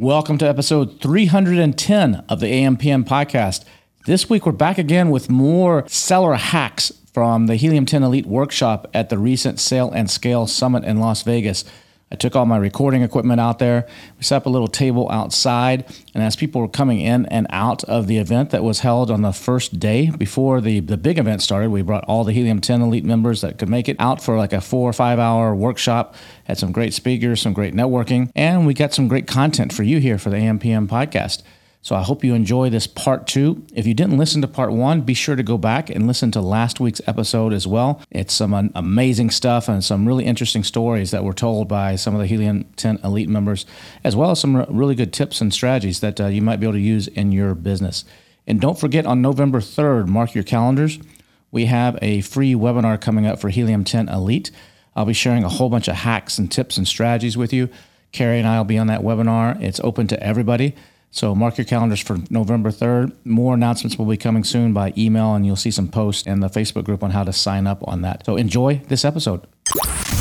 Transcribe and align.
Welcome 0.00 0.38
to 0.38 0.48
episode 0.48 1.00
310 1.00 2.24
of 2.28 2.38
the 2.38 2.46
AMPM 2.46 3.02
podcast. 3.02 3.64
This 4.06 4.30
week 4.30 4.46
we're 4.46 4.52
back 4.52 4.78
again 4.78 5.10
with 5.10 5.28
more 5.28 5.82
seller 5.88 6.34
hacks 6.34 6.92
from 7.12 7.48
the 7.48 7.56
Helium 7.56 7.84
10 7.84 8.04
Elite 8.04 8.26
workshop 8.26 8.88
at 8.94 9.08
the 9.08 9.18
recent 9.18 9.58
Sell 9.58 9.90
and 9.90 10.08
Scale 10.08 10.46
Summit 10.46 10.84
in 10.84 11.00
Las 11.00 11.22
Vegas. 11.22 11.64
I 12.10 12.14
took 12.16 12.34
all 12.34 12.46
my 12.46 12.56
recording 12.56 13.02
equipment 13.02 13.40
out 13.40 13.58
there. 13.58 13.86
We 14.16 14.22
set 14.22 14.36
up 14.36 14.46
a 14.46 14.48
little 14.48 14.68
table 14.68 15.10
outside, 15.10 15.84
and 16.14 16.22
as 16.22 16.36
people 16.36 16.60
were 16.60 16.68
coming 16.68 17.00
in 17.00 17.26
and 17.26 17.46
out 17.50 17.84
of 17.84 18.06
the 18.06 18.16
event 18.16 18.50
that 18.50 18.64
was 18.64 18.80
held 18.80 19.10
on 19.10 19.22
the 19.22 19.32
first 19.32 19.78
day 19.78 20.10
before 20.10 20.60
the, 20.60 20.80
the 20.80 20.96
big 20.96 21.18
event 21.18 21.42
started, 21.42 21.70
we 21.70 21.82
brought 21.82 22.04
all 22.04 22.24
the 22.24 22.32
Helium 22.32 22.60
10 22.60 22.80
Elite 22.80 23.04
members 23.04 23.42
that 23.42 23.58
could 23.58 23.68
make 23.68 23.88
it 23.88 23.96
out 23.98 24.22
for 24.22 24.38
like 24.38 24.54
a 24.54 24.60
four 24.60 24.88
or 24.88 24.94
five 24.94 25.18
hour 25.18 25.54
workshop. 25.54 26.14
Had 26.44 26.58
some 26.58 26.72
great 26.72 26.94
speakers, 26.94 27.42
some 27.42 27.52
great 27.52 27.74
networking, 27.74 28.30
and 28.34 28.66
we 28.66 28.72
got 28.72 28.94
some 28.94 29.08
great 29.08 29.26
content 29.26 29.72
for 29.72 29.82
you 29.82 29.98
here 29.98 30.16
for 30.16 30.30
the 30.30 30.36
AMPM 30.36 30.88
podcast. 30.88 31.42
So 31.88 31.96
I 31.96 32.02
hope 32.02 32.22
you 32.22 32.34
enjoy 32.34 32.68
this 32.68 32.86
part 32.86 33.26
two. 33.26 33.64
If 33.72 33.86
you 33.86 33.94
didn't 33.94 34.18
listen 34.18 34.42
to 34.42 34.46
part 34.46 34.72
one, 34.72 35.00
be 35.00 35.14
sure 35.14 35.36
to 35.36 35.42
go 35.42 35.56
back 35.56 35.88
and 35.88 36.06
listen 36.06 36.30
to 36.32 36.40
last 36.42 36.80
week's 36.80 37.00
episode 37.06 37.54
as 37.54 37.66
well. 37.66 38.02
It's 38.10 38.34
some 38.34 38.52
amazing 38.74 39.30
stuff 39.30 39.70
and 39.70 39.82
some 39.82 40.06
really 40.06 40.26
interesting 40.26 40.64
stories 40.64 41.12
that 41.12 41.24
were 41.24 41.32
told 41.32 41.66
by 41.66 41.96
some 41.96 42.14
of 42.14 42.20
the 42.20 42.26
Helium 42.26 42.64
10 42.76 42.98
Elite 43.02 43.30
members, 43.30 43.64
as 44.04 44.14
well 44.14 44.30
as 44.32 44.38
some 44.38 44.66
really 44.68 44.94
good 44.94 45.14
tips 45.14 45.40
and 45.40 45.50
strategies 45.50 46.00
that 46.00 46.20
uh, 46.20 46.26
you 46.26 46.42
might 46.42 46.60
be 46.60 46.66
able 46.66 46.74
to 46.74 46.78
use 46.78 47.08
in 47.08 47.32
your 47.32 47.54
business. 47.54 48.04
And 48.46 48.60
don't 48.60 48.78
forget 48.78 49.06
on 49.06 49.22
November 49.22 49.60
3rd, 49.60 50.08
mark 50.08 50.34
your 50.34 50.44
calendars. 50.44 50.98
We 51.50 51.64
have 51.64 51.98
a 52.02 52.20
free 52.20 52.52
webinar 52.52 53.00
coming 53.00 53.24
up 53.24 53.40
for 53.40 53.48
Helium 53.48 53.84
10 53.84 54.10
Elite. 54.10 54.50
I'll 54.94 55.06
be 55.06 55.14
sharing 55.14 55.42
a 55.42 55.48
whole 55.48 55.70
bunch 55.70 55.88
of 55.88 55.94
hacks 55.94 56.36
and 56.36 56.52
tips 56.52 56.76
and 56.76 56.86
strategies 56.86 57.38
with 57.38 57.50
you. 57.50 57.70
Carrie 58.12 58.40
and 58.40 58.46
I 58.46 58.58
will 58.58 58.66
be 58.66 58.76
on 58.76 58.88
that 58.88 59.00
webinar. 59.00 59.58
It's 59.62 59.80
open 59.80 60.06
to 60.08 60.22
everybody. 60.22 60.74
So 61.10 61.34
mark 61.34 61.56
your 61.56 61.64
calendars 61.64 62.00
for 62.00 62.18
November 62.30 62.70
3rd. 62.70 63.12
More 63.24 63.54
announcements 63.54 63.98
will 63.98 64.06
be 64.06 64.16
coming 64.16 64.44
soon 64.44 64.72
by 64.72 64.92
email, 64.96 65.34
and 65.34 65.46
you'll 65.46 65.56
see 65.56 65.70
some 65.70 65.88
posts 65.88 66.26
in 66.26 66.40
the 66.40 66.48
Facebook 66.48 66.84
group 66.84 67.02
on 67.02 67.10
how 67.10 67.24
to 67.24 67.32
sign 67.32 67.66
up 67.66 67.86
on 67.88 68.02
that. 68.02 68.26
So 68.26 68.36
enjoy 68.36 68.82
this 68.88 69.04
episode. 69.04 69.46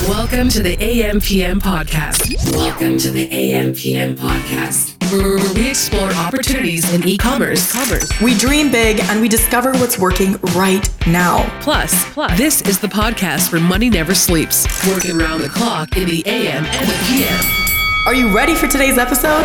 Welcome 0.08 0.48
to 0.50 0.62
the 0.62 0.78
AMPM 0.78 1.60
podcast. 1.60 2.54
Welcome 2.56 2.98
to 3.00 3.12
the 3.12 3.28
AMPM 3.28 4.16
podcast, 4.16 4.96
where 5.12 5.38
we 5.54 5.70
explore 5.70 6.10
opportunities 6.12 6.94
in 6.94 7.06
e-commerce. 7.08 7.72
Commerce. 7.72 8.22
We 8.22 8.38
dream 8.38 8.72
big 8.72 9.00
and 9.02 9.20
we 9.20 9.28
discover 9.28 9.74
what's 9.74 10.00
working 10.00 10.34
right 10.56 10.90
now. 11.08 11.46
Plus, 11.62 12.06
plus, 12.14 12.38
this 12.38 12.62
is 12.62 12.80
the 12.80 12.88
podcast 12.88 13.52
where 13.52 13.62
money 13.62 13.90
never 13.90 14.14
sleeps, 14.14 14.66
working 14.88 15.20
around 15.20 15.42
the 15.42 15.50
clock 15.50 15.98
in 15.98 16.08
the 16.08 16.24
AM 16.26 16.66
and 16.66 16.88
the 16.88 17.06
PM. 17.08 17.77
Are 18.08 18.16
you 18.16 18.34
ready 18.34 18.56
for 18.56 18.68
today's 18.68 18.98
episode? 18.98 19.44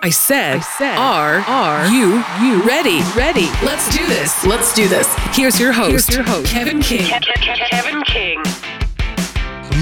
I 0.00 0.08
said, 0.08 0.56
I 0.56 0.60
said, 0.60 0.96
are, 0.96 1.40
are 1.40 1.86
you, 1.88 2.24
you 2.40 2.62
ready, 2.66 3.02
ready? 3.14 3.44
Let's 3.62 3.94
do 3.94 4.06
this. 4.06 4.42
Let's 4.46 4.72
do 4.72 4.88
this. 4.88 5.06
Here's 5.36 5.60
your 5.60 5.70
host, 5.70 5.90
Here's 5.90 6.08
your 6.08 6.22
host, 6.22 6.50
Kevin 6.50 6.80
King. 6.80 7.04
Kevin 7.04 8.02
King. 8.04 8.42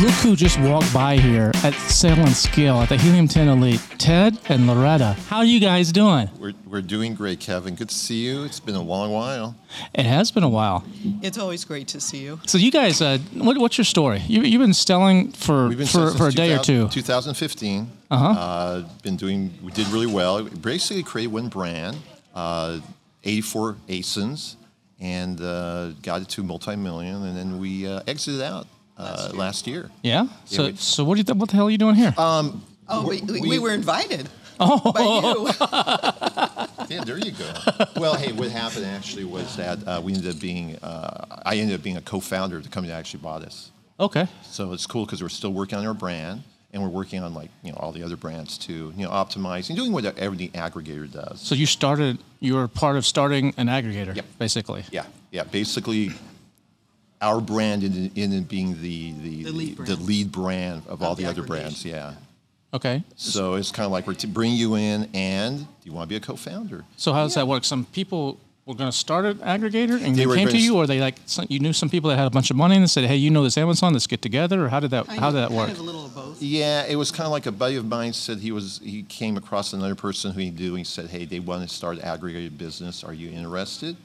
Look 0.01 0.13
who 0.13 0.37
just 0.37 0.61
walked 0.61 0.95
by 0.95 1.17
here 1.17 1.51
at 1.65 1.75
Sell 1.75 2.17
and 2.21 2.31
Scale 2.31 2.77
at 2.77 2.89
the 2.89 2.97
Helium 2.97 3.27
10 3.27 3.49
Elite. 3.49 3.81
Ted 3.99 4.39
and 4.49 4.69
Loretta. 4.69 5.17
How 5.27 5.39
are 5.39 5.45
you 5.45 5.59
guys 5.59 5.91
doing? 5.91 6.31
We're, 6.39 6.53
we're 6.69 6.83
doing 6.83 7.17
great, 7.17 7.41
Kevin. 7.41 7.75
Good 7.75 7.89
to 7.89 7.95
see 7.97 8.25
you. 8.25 8.45
It's 8.45 8.61
been 8.61 8.77
a 8.77 8.83
long 8.83 9.11
while. 9.11 9.57
It 9.93 10.07
has 10.07 10.31
been 10.31 10.45
a 10.45 10.49
while. 10.49 10.85
It's 11.21 11.37
always 11.37 11.65
great 11.65 11.89
to 11.89 12.01
see 12.01 12.19
you. 12.19 12.39
So 12.47 12.59
you 12.59 12.71
guys, 12.71 13.03
uh, 13.03 13.19
what, 13.35 13.59
what's 13.59 13.77
your 13.77 13.85
story? 13.85 14.23
You, 14.29 14.43
you've 14.43 14.61
been 14.61 14.73
selling 14.73 15.33
for 15.33 15.71
been 15.71 15.89
for, 15.89 16.13
for 16.13 16.29
a 16.29 16.33
day 16.33 16.55
or 16.55 16.61
two. 16.61 16.87
2015. 16.91 17.91
Uh-huh. 18.13 18.25
Uh, 18.25 18.89
been 19.03 19.17
doing. 19.17 19.53
We 19.65 19.73
did 19.73 19.89
really 19.89 20.07
well. 20.07 20.45
Basically, 20.45 21.03
created 21.03 21.33
one 21.33 21.49
brand, 21.49 21.97
uh, 22.37 22.79
84 23.25 23.77
ASINs, 23.89 24.55
and 25.01 25.41
uh, 25.41 25.91
got 26.03 26.23
it 26.23 26.29
to 26.29 26.45
multi-million, 26.45 27.25
and 27.25 27.37
then 27.37 27.59
we 27.59 27.89
uh, 27.89 28.03
exited 28.07 28.43
out 28.43 28.69
uh, 28.99 29.31
last 29.35 29.67
year. 29.67 29.91
Yeah. 30.03 30.27
So 30.45 30.67
we- 30.67 30.77
so 30.77 31.05
what 31.05 31.15
do 31.15 31.21
you 31.21 31.25
th- 31.25 31.37
what 31.39 31.49
the 31.51 31.57
hell 31.57 31.67
are 31.67 31.71
you 31.71 31.79
doing 31.79 31.95
here? 31.95 32.15
Um, 32.19 32.63
Oh, 32.91 33.07
we, 33.07 33.21
we, 33.21 33.41
we- 33.43 33.59
were 33.59 33.73
invited 33.75 34.29
oh, 34.61 34.93
by 34.93 35.03
you. 35.03 36.69
Yeah, 36.89 37.05
there 37.05 37.19
you 37.19 37.33
go. 37.33 37.53
well, 37.97 38.15
hey, 38.15 38.33
what 38.33 38.49
happened 38.51 38.87
actually 38.87 39.25
was 39.25 39.57
that 39.57 39.87
uh, 39.87 40.01
we 40.03 40.15
ended 40.15 40.35
up 40.35 40.41
being. 40.41 40.77
Uh, 40.77 41.27
I 41.45 41.57
ended 41.57 41.75
up 41.79 41.83
being 41.83 41.99
a 41.99 42.01
co-founder 42.01 42.57
of 42.57 42.63
the 42.63 42.71
company 42.71 42.91
that 42.93 42.99
actually 42.99 43.21
bought 43.21 43.43
us. 43.43 43.71
okay. 44.01 44.27
So 44.43 44.73
it's 44.73 44.87
cool 44.87 45.05
because 45.05 45.21
we're 45.23 45.29
still 45.29 45.53
working 45.53 45.77
on 45.79 45.85
our 45.87 45.93
brand, 45.93 46.45
and 46.73 46.83
we're 46.83 46.89
working 46.89 47.23
on 47.23 47.35
like 47.35 47.51
you 47.63 47.73
know 47.73 47.79
all 47.79 47.93
the 47.93 48.03
other 48.03 48.17
brands 48.17 48.57
too. 48.57 48.95
You 48.97 49.05
know, 49.05 49.11
optimizing, 49.11 49.77
doing 49.77 49.93
what 49.93 50.07
every 50.17 50.49
aggregator 50.55 51.11
does. 51.13 51.43
So 51.43 51.55
you 51.55 51.67
started. 51.67 52.19
You 52.41 52.55
were 52.55 52.69
part 52.69 52.97
of 52.97 53.05
starting 53.05 53.53
an 53.59 53.67
aggregator, 53.67 54.17
Yep. 54.17 54.25
basically. 54.39 54.85
Yeah, 54.91 55.05
yeah. 55.31 55.45
Basically, 55.45 56.13
our 57.21 57.41
brand 57.41 57.83
in, 57.85 58.11
in 58.15 58.43
being 58.45 58.81
the 58.81 59.13
the, 59.13 59.43
The 59.45 59.51
lead 59.53 59.77
the, 59.77 59.83
brand. 59.85 60.01
lead 60.03 60.33
brand 60.33 60.83
of 60.89 61.03
all 61.03 61.15
the 61.15 61.25
the 61.25 61.29
other 61.31 61.43
aggregation. 61.43 61.65
brands. 61.65 61.85
Yeah. 61.85 62.15
Okay. 62.75 63.03
So 63.17 63.55
it's 63.55 63.73
kind 63.73 63.87
of 63.87 63.93
like 63.93 64.07
we're 64.07 64.15
to 64.15 64.27
bring 64.27 64.53
you 64.53 64.75
in, 64.77 65.09
and 65.15 65.59
do 65.61 65.67
you 65.85 65.93
want 65.93 66.07
to 66.07 66.09
be 66.11 66.17
a 66.17 66.21
co-founder? 66.21 66.85
So 66.97 67.13
how 67.13 67.23
does 67.25 67.35
that 67.35 67.49
work? 67.49 67.65
Some 67.65 67.87
people 67.87 68.39
were 68.67 68.75
going 68.75 68.91
to 68.91 68.97
start 68.97 69.25
an 69.25 69.39
aggregator 69.39 69.95
and 70.05 70.15
They 70.15 70.21
they 70.21 70.27
were 70.27 70.35
came 70.37 70.47
to 70.49 70.53
gonna 70.53 70.63
you, 70.63 70.77
or 70.77 70.87
they 70.87 71.01
like 71.01 71.17
some, 71.25 71.47
you 71.49 71.59
knew 71.61 71.73
some 71.73 71.89
people 71.89 72.11
that 72.11 72.19
had 72.19 72.27
a 72.27 72.31
bunch 72.31 72.51
of 72.51 72.57
money 72.59 72.75
and 72.75 72.83
they 72.85 72.89
said, 72.89 73.05
"Hey, 73.07 73.17
you 73.17 73.31
know 73.31 73.43
this 73.43 73.57
Amazon, 73.57 73.95
let's 73.95 74.07
get 74.07 74.21
together." 74.21 74.63
Or 74.63 74.69
how 74.69 74.81
did 74.81 74.91
that 74.91 75.07
Kind 75.07 75.19
how 75.19 75.29
of- 75.29 75.35
did 75.35 75.41
that 75.45 75.51
work? 75.51 75.69
Kind 75.69 75.79
of 75.79 75.83
a 75.83 75.87
little 75.87 76.05
of 76.05 76.15
both. 76.15 76.43
Yeah, 76.43 76.85
it 76.85 76.97
was 76.97 77.11
kind 77.11 77.25
of 77.25 77.33
like 77.33 77.47
a 77.47 77.53
buddy 77.53 77.77
of 77.77 77.87
mine 77.87 78.13
said 78.13 78.39
he 78.39 78.53
was 78.53 78.81
he 78.85 79.03
came 79.05 79.39
across 79.39 79.73
another 79.73 79.95
person 79.95 80.33
who 80.33 80.41
he 80.41 80.51
knew. 80.51 80.69
and 80.73 80.79
He 80.79 80.85
said, 80.85 81.07
"Hey, 81.09 81.25
they 81.25 81.41
want 81.41 81.67
to 81.67 81.75
start 81.75 81.97
an 81.97 82.03
aggregated 82.05 82.59
business. 82.59 83.03
Are 83.03 83.15
you 83.15 83.31
interested?" 83.31 83.97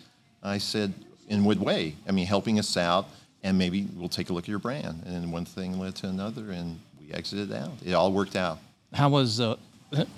I 0.42 0.58
said, 0.58 0.94
"In 1.28 1.44
what 1.44 1.58
way? 1.58 1.96
I 2.08 2.12
mean, 2.12 2.26
helping 2.26 2.60
us 2.60 2.78
out, 2.78 3.08
and 3.44 3.58
maybe 3.58 3.88
we'll 3.96 4.10
take 4.10 4.30
a 4.30 4.34
look 4.34 4.46
at 4.46 4.50
your 4.50 4.60
brand." 4.60 5.04
And 5.06 5.16
then 5.16 5.32
one 5.32 5.46
thing 5.46 5.80
led 5.80 5.96
to 5.96 6.08
another, 6.08 6.52
and 6.52 6.80
we 7.00 7.14
exited 7.14 7.52
out. 7.54 7.72
It 7.86 7.94
all 7.94 8.12
worked 8.12 8.36
out. 8.36 8.60
How 8.94 9.10
was 9.10 9.40
uh, 9.40 9.56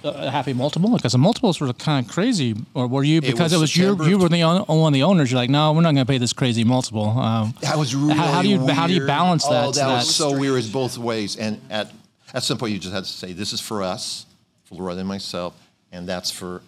a 0.04 0.30
happy 0.30 0.54
multiple? 0.54 0.90
Because 0.96 1.12
the 1.14 1.18
multiples 1.18 1.60
were 1.60 1.72
kind 1.74 2.06
of 2.06 2.12
crazy, 2.12 2.56
or 2.74 2.88
were 2.88 3.04
you 3.04 3.22
because 3.22 3.54
it 3.54 3.58
was, 3.58 3.62
was 3.62 3.78
you 3.78 4.06
you 4.06 4.18
were 4.18 4.30
the 4.30 4.44
own, 4.44 4.62
one 4.64 4.94
of 4.94 4.94
the 4.94 5.04
owners? 5.04 5.32
You're 5.32 5.40
like, 5.40 5.50
no, 5.50 5.74
we're 5.74 5.82
not 5.82 5.94
going 5.94 6.06
to 6.06 6.12
pay 6.12 6.18
this 6.18 6.34
crazy 6.34 6.64
multiple. 6.64 7.10
Um, 7.10 7.54
That 7.62 7.78
was 7.78 7.96
really 7.96 8.16
how, 8.16 8.28
how 8.28 8.42
do 8.42 8.50
you 8.50 8.66
how 8.68 8.88
do 8.88 8.94
you 8.94 9.06
balance 9.06 9.46
that? 9.48 9.66
Oh, 9.66 9.72
that 9.72 9.88
that? 9.88 9.94
was 9.96 10.16
so 10.16 10.38
weird. 10.38 10.60
It's 10.60 10.68
both 10.68 10.98
ways. 10.98 11.36
And 11.38 11.60
at 11.70 11.92
at 12.34 12.44
some 12.44 12.58
point, 12.58 12.74
you 12.74 12.80
just 12.80 12.94
had 12.94 13.04
to 13.06 13.10
say, 13.10 13.34
"This 13.34 13.54
is 13.54 13.62
for 13.62 13.84
us, 13.84 14.26
for 14.66 14.76
Loretta 14.76 15.00
and 15.00 15.08
myself, 15.08 15.54
and 15.92 16.08
that's 16.08 16.32
for 16.32 16.62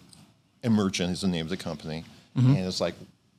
Emergent 0.62 1.12
is 1.12 1.20
the 1.20 1.28
name 1.28 1.44
of 1.44 1.50
the 1.50 1.56
company." 1.56 2.04
Mm-hmm. 2.36 2.56
And 2.56 2.66
it's 2.66 2.80
like 2.80 2.94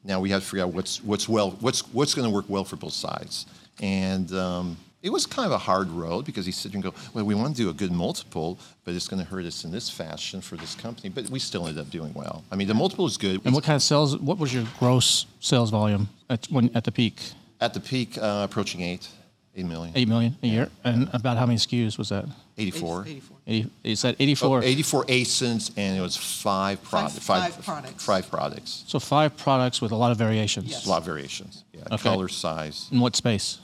now 0.09 0.19
we 0.19 0.29
have 0.31 0.41
to 0.41 0.47
figure 0.49 0.65
out 0.65 0.73
what's 0.73 1.01
what's 1.03 1.29
well 1.29 1.51
what's 1.61 1.81
what's 1.93 2.13
going 2.13 2.27
to 2.27 2.33
work 2.33 2.45
well 2.49 2.65
for 2.65 2.75
both 2.75 2.93
sides. 2.93 3.45
And 3.81 4.29
um, 4.33 4.75
it 5.01 5.09
was 5.09 5.25
kind 5.25 5.45
of 5.45 5.53
a 5.53 5.57
hard 5.57 5.89
road 5.89 6.25
because 6.25 6.45
he 6.45 6.51
said 6.51 6.73
and 6.73 6.83
go, 6.83 6.93
"Well, 7.13 7.23
we 7.23 7.35
want 7.35 7.55
to 7.55 7.61
do 7.63 7.69
a 7.69 7.73
good 7.73 7.91
multiple, 7.91 8.59
but 8.83 8.93
it's 8.93 9.07
going 9.07 9.23
to 9.23 9.29
hurt 9.29 9.45
us 9.45 9.63
in 9.63 9.71
this 9.71 9.89
fashion 9.89 10.41
for 10.41 10.57
this 10.57 10.75
company." 10.75 11.07
But 11.07 11.29
we 11.29 11.39
still 11.39 11.67
ended 11.67 11.81
up 11.85 11.89
doing 11.89 12.13
well. 12.13 12.43
I 12.51 12.55
mean, 12.57 12.67
the 12.67 12.73
multiple 12.73 13.05
is 13.05 13.15
good. 13.15 13.39
and 13.45 13.53
what 13.53 13.63
kind 13.63 13.77
of 13.77 13.83
sales? 13.83 14.17
What 14.17 14.39
was 14.39 14.53
your 14.53 14.65
gross 14.79 15.25
sales 15.39 15.69
volume 15.69 16.09
at 16.29 16.47
when 16.47 16.69
at 16.75 16.83
the 16.83 16.91
peak? 16.91 17.15
at 17.61 17.73
the 17.73 17.79
peak, 17.79 18.17
uh, 18.17 18.47
approaching 18.49 18.81
eight, 18.81 19.09
eight 19.55 19.65
million. 19.65 19.93
Eight 19.95 20.07
million 20.07 20.35
a 20.43 20.47
year, 20.47 20.69
and 20.83 21.09
about 21.13 21.37
how 21.37 21.45
many 21.45 21.57
SKUs 21.57 21.97
was 21.97 22.09
that? 22.09 22.25
84. 22.57 23.03
84. 23.07 23.37
80, 23.47 23.69
you 23.83 23.95
said 23.95 24.15
84. 24.19 24.59
Oh, 24.59 24.61
84 24.61 25.05
ASINs, 25.05 25.71
and 25.77 25.97
it 25.97 26.01
was 26.01 26.17
five, 26.17 26.81
prod- 26.83 27.11
Five- 27.11 27.53
five 27.53 27.63
products. 27.65 28.03
Five 28.05 28.29
products. 28.29 28.83
So 28.87 28.99
five 28.99 29.35
products 29.37 29.81
with 29.81 29.91
a 29.91 29.95
lot 29.95 30.11
of 30.11 30.17
variations. 30.17 30.69
Yes. 30.69 30.85
A 30.85 30.89
lot 30.89 30.97
of 30.99 31.05
variations. 31.05 31.63
Yeah, 31.73 31.83
Okay. 31.91 31.97
color, 32.03 32.27
size, 32.27 32.87
In 32.91 32.99
what 32.99 33.15
space? 33.15 33.59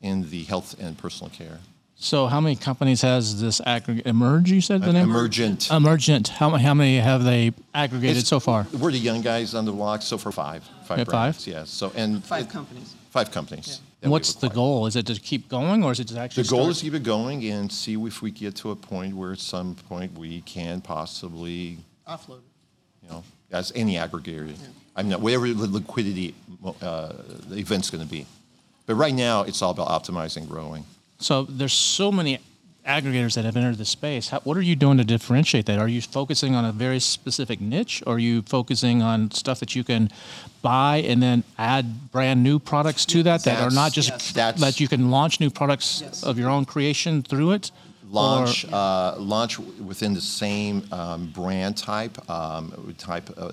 in 0.00 0.28
the 0.30 0.44
health 0.44 0.74
and 0.80 0.96
personal 0.96 1.30
care. 1.30 1.58
So 2.00 2.28
how 2.28 2.40
many 2.40 2.54
companies 2.54 3.02
has 3.02 3.40
this 3.40 3.60
aggregate 3.66 4.06
emerge? 4.06 4.50
You 4.52 4.60
said 4.60 4.82
the 4.82 4.92
name. 4.92 5.02
Emergent. 5.10 5.68
Emergent. 5.70 6.28
How, 6.28 6.50
how 6.50 6.72
many 6.72 6.98
have 6.98 7.24
they 7.24 7.52
aggregated 7.74 8.18
It's- 8.18 8.28
so 8.28 8.38
far? 8.38 8.66
We're 8.72 8.92
the 8.92 8.98
young 8.98 9.20
guys 9.20 9.52
on 9.54 9.64
the 9.64 9.72
block, 9.72 10.02
so 10.02 10.16
for 10.16 10.30
five. 10.30 10.62
Five 10.84 10.98
Yeah, 10.98 11.04
five? 11.04 11.12
brands, 11.34 11.46
Yeah. 11.48 11.64
So 11.64 11.90
and 11.96 12.24
Five 12.24 12.44
it- 12.44 12.50
companies. 12.50 12.94
Five 13.10 13.30
companies. 13.32 13.80
That 14.00 14.06
And 14.06 14.12
what's 14.12 14.34
the 14.34 14.48
goal? 14.48 14.86
Is 14.86 14.96
it 14.96 15.06
to 15.06 15.14
keep 15.20 15.48
going, 15.48 15.82
or 15.84 15.92
is 15.92 16.00
it 16.00 16.08
to 16.08 16.18
actually? 16.18 16.44
The 16.44 16.48
goal 16.50 16.60
start- 16.60 16.70
is 16.70 16.78
to 16.78 16.84
keep 16.84 16.94
it 16.94 17.02
going 17.02 17.44
and 17.46 17.70
see 17.70 17.94
if 17.94 18.22
we 18.22 18.30
get 18.30 18.54
to 18.56 18.70
a 18.70 18.76
point 18.76 19.14
where 19.16 19.32
at 19.32 19.38
some 19.38 19.74
point 19.74 20.16
we 20.16 20.40
can 20.42 20.80
possibly, 20.80 21.78
Offload. 22.06 22.40
you 23.02 23.08
know, 23.10 23.24
as 23.50 23.72
any 23.74 23.94
aggregator, 23.94 24.54
I 24.94 25.02
mean, 25.02 25.20
whatever 25.20 25.48
the 25.52 25.66
liquidity 25.66 26.34
uh, 26.82 27.12
the 27.48 27.56
event's 27.56 27.90
going 27.90 28.04
to 28.04 28.10
be. 28.10 28.26
But 28.86 28.94
right 28.94 29.14
now, 29.14 29.42
it's 29.42 29.60
all 29.62 29.70
about 29.70 29.88
optimizing, 29.88 30.48
growing. 30.48 30.84
So 31.18 31.42
there's 31.42 31.72
so 31.72 32.10
many 32.10 32.38
aggregators 32.92 33.34
that 33.34 33.44
have 33.44 33.56
entered 33.56 33.76
the 33.76 33.84
space. 33.84 34.30
How, 34.30 34.40
what 34.40 34.56
are 34.56 34.62
you 34.62 34.74
doing 34.74 34.96
to 34.98 35.04
differentiate 35.04 35.66
that? 35.66 35.78
Are 35.78 35.86
you 35.88 36.00
focusing 36.00 36.54
on 36.54 36.64
a 36.64 36.72
very 36.72 36.98
specific 36.98 37.60
niche, 37.60 38.02
or 38.06 38.14
are 38.14 38.18
you 38.18 38.42
focusing 38.42 39.02
on 39.02 39.30
stuff 39.30 39.60
that 39.60 39.76
you 39.76 39.84
can 39.84 40.10
buy 40.62 40.96
and 41.06 41.22
then 41.22 41.44
add 41.58 42.10
brand 42.10 42.42
new 42.42 42.58
products 42.58 43.04
to 43.06 43.22
that 43.24 43.44
that 43.44 43.60
are 43.62 43.70
not 43.70 43.92
just 43.92 44.08
yes. 44.08 44.32
That's- 44.32 44.60
that 44.60 44.80
you 44.80 44.88
can 44.88 45.10
launch 45.10 45.38
new 45.38 45.50
products 45.50 46.00
Yes. 46.00 46.22
of 46.22 46.38
your 46.38 46.48
own 46.50 46.64
creation 46.64 47.22
through 47.22 47.52
it? 47.52 47.70
launch 48.10 48.64
uh, 48.72 49.14
launch 49.18 49.58
w- 49.58 49.82
within 49.82 50.14
the 50.14 50.20
same 50.20 50.82
um, 50.92 51.26
brand 51.26 51.76
type 51.76 52.16
um, 52.30 52.94
type 52.96 53.28
uh, 53.36 53.50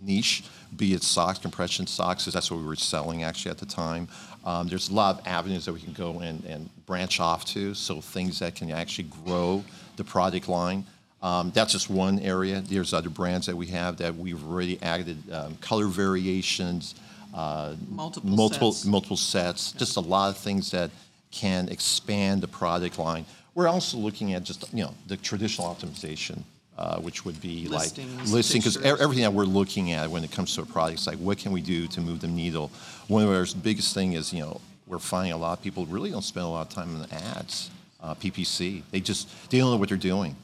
niche, 0.00 0.44
be 0.76 0.94
it 0.94 1.02
socks, 1.02 1.40
compression 1.40 1.88
socks, 1.88 2.22
because 2.22 2.32
that's 2.34 2.52
what 2.52 2.60
we 2.60 2.66
were 2.66 2.76
selling 2.76 3.24
actually 3.24 3.50
at 3.50 3.58
the 3.58 3.66
time. 3.66 4.06
Um, 4.44 4.68
there's 4.68 4.88
a 4.88 4.94
lot 4.94 5.18
of 5.20 5.26
avenues 5.26 5.64
that 5.66 5.72
we 5.72 5.80
can 5.80 5.92
go 5.92 6.20
and, 6.20 6.42
and 6.44 6.68
branch 6.86 7.20
off 7.20 7.44
to, 7.46 7.74
so 7.74 8.00
things 8.00 8.38
that 8.38 8.54
can 8.54 8.70
actually 8.70 9.08
grow 9.24 9.62
the 9.96 10.04
product 10.04 10.48
line. 10.48 10.84
Um, 11.22 11.50
that's 11.54 11.72
just 11.72 11.90
one 11.90 12.18
area. 12.20 12.62
There's 12.62 12.94
other 12.94 13.10
brands 13.10 13.46
that 13.46 13.56
we 13.56 13.66
have 13.66 13.98
that 13.98 14.16
we've 14.16 14.42
already 14.42 14.80
added 14.82 15.18
um, 15.30 15.56
color 15.56 15.86
variations, 15.86 16.94
uh, 17.34 17.74
Multiple 17.90 18.30
multiple 18.30 18.72
sets. 18.72 18.86
multiple 18.86 19.16
sets, 19.16 19.72
just 19.72 19.96
a 19.96 20.00
lot 20.00 20.30
of 20.30 20.38
things 20.38 20.70
that 20.70 20.90
can 21.30 21.68
expand 21.68 22.42
the 22.42 22.48
product 22.48 22.98
line. 22.98 23.24
We're 23.54 23.68
also 23.68 23.98
looking 23.98 24.32
at 24.32 24.42
just 24.44 24.72
you 24.72 24.82
know 24.84 24.94
the 25.06 25.16
traditional 25.18 25.68
optimization, 25.68 26.42
uh, 26.78 26.98
which 27.00 27.24
would 27.26 27.38
be 27.40 27.68
Listings, 27.68 28.16
like 28.24 28.32
listing 28.32 28.60
because 28.60 28.76
pictures. 28.78 29.00
everything 29.00 29.22
that 29.24 29.32
we're 29.32 29.44
looking 29.44 29.92
at 29.92 30.08
when 30.10 30.24
it 30.24 30.32
comes 30.32 30.54
to 30.54 30.62
a 30.62 30.66
product 30.66 31.00
is 31.00 31.06
like 31.06 31.18
what 31.18 31.36
can 31.38 31.52
we 31.52 31.60
do 31.60 31.86
to 31.88 32.00
move 32.00 32.20
the 32.20 32.28
needle. 32.28 32.70
One 33.10 33.24
of 33.24 33.30
our 33.30 33.44
biggest 33.60 33.92
thing 33.92 34.12
is 34.12 34.32
you 34.32 34.38
know 34.38 34.60
we're 34.86 35.00
finding 35.00 35.32
a 35.32 35.36
lot 35.36 35.58
of 35.58 35.64
people 35.64 35.84
really 35.86 36.12
don't 36.12 36.22
spend 36.22 36.46
a 36.46 36.48
lot 36.48 36.68
of 36.68 36.72
time 36.72 36.94
in 36.94 37.02
the 37.02 37.12
ads, 37.12 37.68
uh, 38.00 38.14
PPC. 38.14 38.84
They 38.92 39.00
just 39.00 39.50
they 39.50 39.58
don't 39.58 39.72
know 39.72 39.78
what 39.78 39.88
they're 39.88 39.98
doing, 39.98 40.36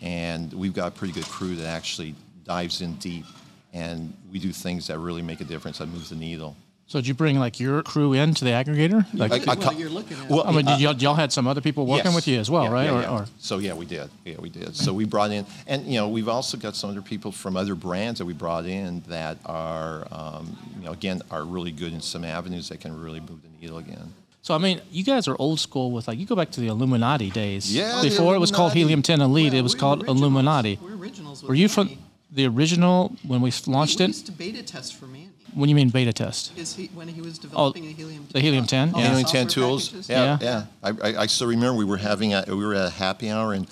and 0.00 0.52
we've 0.52 0.72
got 0.72 0.86
a 0.86 0.90
pretty 0.92 1.12
good 1.12 1.24
crew 1.24 1.56
that 1.56 1.66
actually 1.66 2.14
dives 2.44 2.80
in 2.80 2.94
deep, 2.94 3.24
and 3.72 4.16
we 4.30 4.38
do 4.38 4.52
things 4.52 4.86
that 4.86 5.00
really 5.00 5.20
make 5.20 5.40
a 5.40 5.44
difference 5.44 5.78
that 5.78 5.86
moves 5.86 6.10
the 6.10 6.14
needle. 6.14 6.54
So 6.92 6.98
did 6.98 7.08
you 7.08 7.14
bring 7.14 7.38
like 7.38 7.58
your 7.58 7.82
crew 7.82 8.12
into 8.12 8.44
the 8.44 8.50
aggregator? 8.50 9.06
Like, 9.14 9.32
I- 9.32 9.36
I 9.36 9.38
at 9.38 9.60
ca- 9.62 9.68
what 9.68 9.78
you're 9.78 9.88
looking 9.88 10.18
at. 10.18 10.28
Well, 10.28 10.44
I 10.46 10.52
mean, 10.52 10.68
uh, 10.68 10.72
did 10.76 10.82
y'all, 10.82 10.94
y'all 10.96 11.14
had 11.14 11.32
some 11.32 11.46
other 11.46 11.62
people 11.62 11.86
working 11.86 12.04
Yes. 12.12 12.14
with 12.14 12.28
you 12.28 12.38
as 12.38 12.50
well, 12.50 12.64
Yeah, 12.64 12.68
right? 12.70 12.84
yeah, 12.84 12.92
or, 12.98 13.00
yeah. 13.00 13.10
or 13.10 13.26
so 13.38 13.56
yeah, 13.56 13.72
we 13.72 13.86
did. 13.86 14.10
Yeah, 14.26 14.34
we 14.38 14.50
did. 14.50 14.76
So 14.76 14.92
we 14.92 15.06
brought 15.06 15.30
in, 15.30 15.46
and 15.66 15.86
you 15.86 15.94
know, 15.98 16.06
we've 16.10 16.28
also 16.28 16.58
got 16.58 16.76
some 16.76 16.90
other 16.90 17.00
people 17.00 17.32
from 17.32 17.56
other 17.56 17.74
brands 17.74 18.18
that 18.18 18.26
we 18.26 18.34
brought 18.34 18.66
in 18.66 19.02
that 19.08 19.38
are, 19.46 20.06
um, 20.12 20.54
you 20.78 20.84
know, 20.84 20.92
again, 20.92 21.22
are 21.30 21.44
really 21.44 21.72
good 21.72 21.94
in 21.94 22.02
some 22.02 22.26
avenues 22.26 22.68
that 22.68 22.80
can 22.80 23.00
really 23.00 23.20
move 23.20 23.40
the 23.42 23.48
needle 23.62 23.78
again. 23.78 24.12
So 24.42 24.54
I 24.54 24.58
mean, 24.58 24.82
you 24.90 25.02
guys 25.02 25.26
are 25.28 25.36
old 25.38 25.60
school 25.60 25.92
with 25.92 26.06
like 26.08 26.18
you 26.18 26.26
go 26.26 26.36
back 26.36 26.50
to 26.50 26.60
the 26.60 26.66
Illuminati 26.66 27.30
days. 27.30 27.74
Yeah, 27.74 28.02
Before 28.02 28.34
it 28.34 28.38
was 28.38 28.50
called 28.50 28.74
Helium 28.74 29.00
10 29.00 29.22
Elite, 29.22 29.52
Well, 29.52 29.58
it 29.60 29.62
was 29.62 29.74
called 29.74 30.00
originals. 30.00 30.20
Illuminati. 30.20 30.78
We're 30.82 30.96
originals 30.96 31.40
with 31.42 31.48
Were 31.48 31.54
you 31.54 31.68
from 31.68 31.86
Manny. 31.86 31.98
The 32.32 32.46
original 32.46 33.14
when 33.26 33.40
we 33.40 33.52
launched 33.66 33.98
we 33.98 34.04
it? 34.06 34.08
used 34.08 34.26
to 34.26 34.32
beta 34.32 34.62
test 34.62 34.94
for 34.96 35.06
Manny. 35.06 35.28
When 35.54 35.68
you 35.68 35.74
mean 35.74 35.90
beta 35.90 36.12
test? 36.14 36.56
Is 36.56 36.74
he, 36.74 36.86
when 36.94 37.08
he 37.08 37.20
was 37.20 37.38
oh, 37.38 37.42
developing 37.42 37.82
the 37.84 37.92
helium? 37.92 38.22
10, 38.24 38.28
the 38.32 38.40
Helium 38.40 38.66
10, 38.66 38.94
yeah. 38.96 39.08
Helium 39.08 39.26
10 39.26 39.48
tools. 39.48 39.88
packages? 39.88 40.08
Yeah, 40.08 40.38
Yeah. 40.40 40.64
yeah. 40.82 40.90
I, 41.02 41.08
I, 41.10 41.20
I 41.22 41.26
still 41.26 41.48
remember 41.48 41.76
we 41.76 41.84
were 41.84 41.98
having 41.98 42.32
a, 42.32 42.42
we 42.48 42.54
were 42.64 42.74
at 42.74 42.86
a 42.86 42.90
happy 42.90 43.30
hour 43.30 43.52
and 43.52 43.66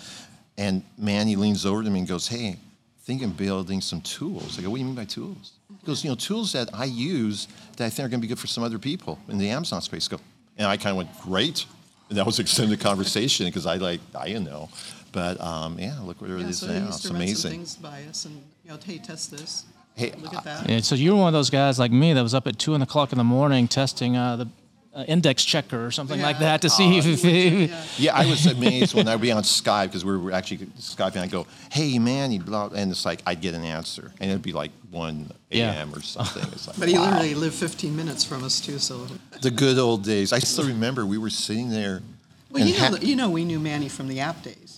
and 0.59 0.83
Manny 0.99 1.37
leans 1.37 1.65
over 1.65 1.83
to 1.83 1.89
me 1.89 2.01
and 2.01 2.09
goes, 2.09 2.29
"Hey, 2.29 2.57
thinking 3.05 3.31
of 3.31 3.37
building 3.39 3.81
some 3.81 4.03
tools." 4.03 4.59
I 4.59 4.63
go, 4.63 4.69
"What 4.69 4.77
do 4.77 4.81
you 4.81 4.87
mean 4.87 4.95
by 4.95 5.07
tools?" 5.07 5.53
He 5.81 5.87
goes, 5.87 6.05
"You 6.05 6.11
know, 6.11 6.17
tools 6.17 6.53
that 6.53 6.69
I 6.75 6.85
use 6.85 7.49
that 7.79 7.87
I 7.87 7.89
think 7.89 8.05
are 8.05 8.11
going 8.11 8.21
to 8.21 8.27
be 8.27 8.29
good 8.29 8.39
for 8.39 8.47
some 8.47 8.63
other 8.63 8.79
people 8.79 9.19
in 9.29 9.39
the 9.39 9.49
Amazon 9.49 9.81
space." 9.81 10.07
I 10.09 10.17
go, 10.17 10.23
and 10.59 10.67
I 10.67 10.77
kind 10.77 10.91
of 10.91 10.97
went, 10.99 11.19
"Great," 11.23 11.65
and 12.11 12.19
that 12.19 12.27
was 12.27 12.39
extended 12.39 12.79
conversation 12.79 13.47
because 13.47 13.65
I 13.65 13.77
like 13.77 14.01
I 14.15 14.27
didn't 14.27 14.45
know, 14.45 14.69
but 15.13 15.41
um, 15.41 15.79
yeah, 15.79 15.99
look 16.03 16.21
where 16.21 16.37
it 16.37 16.41
Yeah, 16.41 16.49
is 16.49 16.59
so 16.59 16.67
he 16.69 16.73
now. 16.79 16.87
used 16.87 16.99
It's 16.99 17.03
to 17.03 17.09
run 17.09 17.15
some 17.15 17.17
amazing. 17.17 17.51
things 17.53 17.77
by 17.77 18.03
us 18.05 18.25
and, 18.25 18.37
you 18.65 18.71
know, 18.71 18.79
hey, 18.85 18.99
test 18.99 19.31
this. 19.31 19.65
Hey, 19.95 20.13
Look 20.23 20.33
at 20.35 20.45
that. 20.45 20.69
Yeah, 20.69 20.81
so 20.81 20.95
you 20.95 21.13
were 21.13 21.19
one 21.19 21.29
of 21.29 21.33
those 21.35 21.51
guys 21.51 21.79
like 21.79 21.91
me 21.93 22.13
that 22.15 22.23
was 22.23 22.33
up 22.35 22.47
at 22.47 22.59
two 22.59 22.75
in 22.75 22.81
the 22.81 22.87
clock 22.87 23.13
in 23.13 23.19
the 23.19 23.25
morning 23.25 23.69
testing 23.69 24.17
uh, 24.17 24.37
the 24.37 24.49
uh, 24.95 25.05
index 25.07 25.45
checker 25.45 25.85
or 25.87 25.91
something 25.91 26.21
like 26.21 26.39
that 26.41 26.63
to 26.63 26.71
see 26.71 26.97
if, 26.99 27.07
if, 27.07 27.25
if 27.25 27.71
Yeah. 27.71 27.85
Yeah, 27.99 28.17
I 28.17 28.27
was 28.27 28.47
amazed 28.47 28.95
when 28.95 29.07
I'd 29.09 29.21
be 29.21 29.31
on 29.31 29.43
Skype 29.43 29.87
because 29.87 30.05
we 30.05 30.17
were 30.17 30.33
actually 30.33 30.59
Skyping. 30.79 31.19
I'd 31.19 31.31
go, 31.31 31.47
"Hey, 31.71 31.99
man," 32.01 32.33
you 32.33 32.41
blah, 32.41 32.71
and 32.75 32.91
it's 32.91 33.05
like 33.05 33.21
I'd 33.27 33.41
get 33.41 33.55
an 33.55 33.63
answer, 33.63 34.11
and 34.21 34.31
it'd 34.31 34.43
be 34.43 34.53
like 34.53 34.71
one 34.91 35.31
Yeah. 35.51 35.73
a.m. 35.75 35.95
or 35.95 36.03
something. 36.03 36.43
It's 36.53 36.67
like, 36.67 36.77
But 36.79 36.89
he 36.89 36.95
wow. 36.99 37.05
literally 37.05 37.35
lived 37.35 37.55
15 37.55 37.95
minutes 37.95 38.25
from 38.25 38.43
us 38.43 38.59
too, 38.61 38.79
so. 38.79 39.07
the 39.43 39.51
good 39.51 39.79
old 39.79 40.03
days. 40.05 40.33
I 40.33 40.39
still 40.41 40.67
remember 40.67 41.05
we 41.07 41.19
were 41.19 41.31
sitting 41.31 41.69
there. 41.71 42.03
Well, 42.51 42.67
you 42.67 42.73
know, 42.73 42.79
ha- 42.89 42.99
you 43.01 43.15
know, 43.17 43.31
we 43.31 43.45
knew 43.45 43.61
Manny 43.61 43.89
from 43.89 44.09
the 44.09 44.19
app 44.21 44.43
days. 44.43 44.70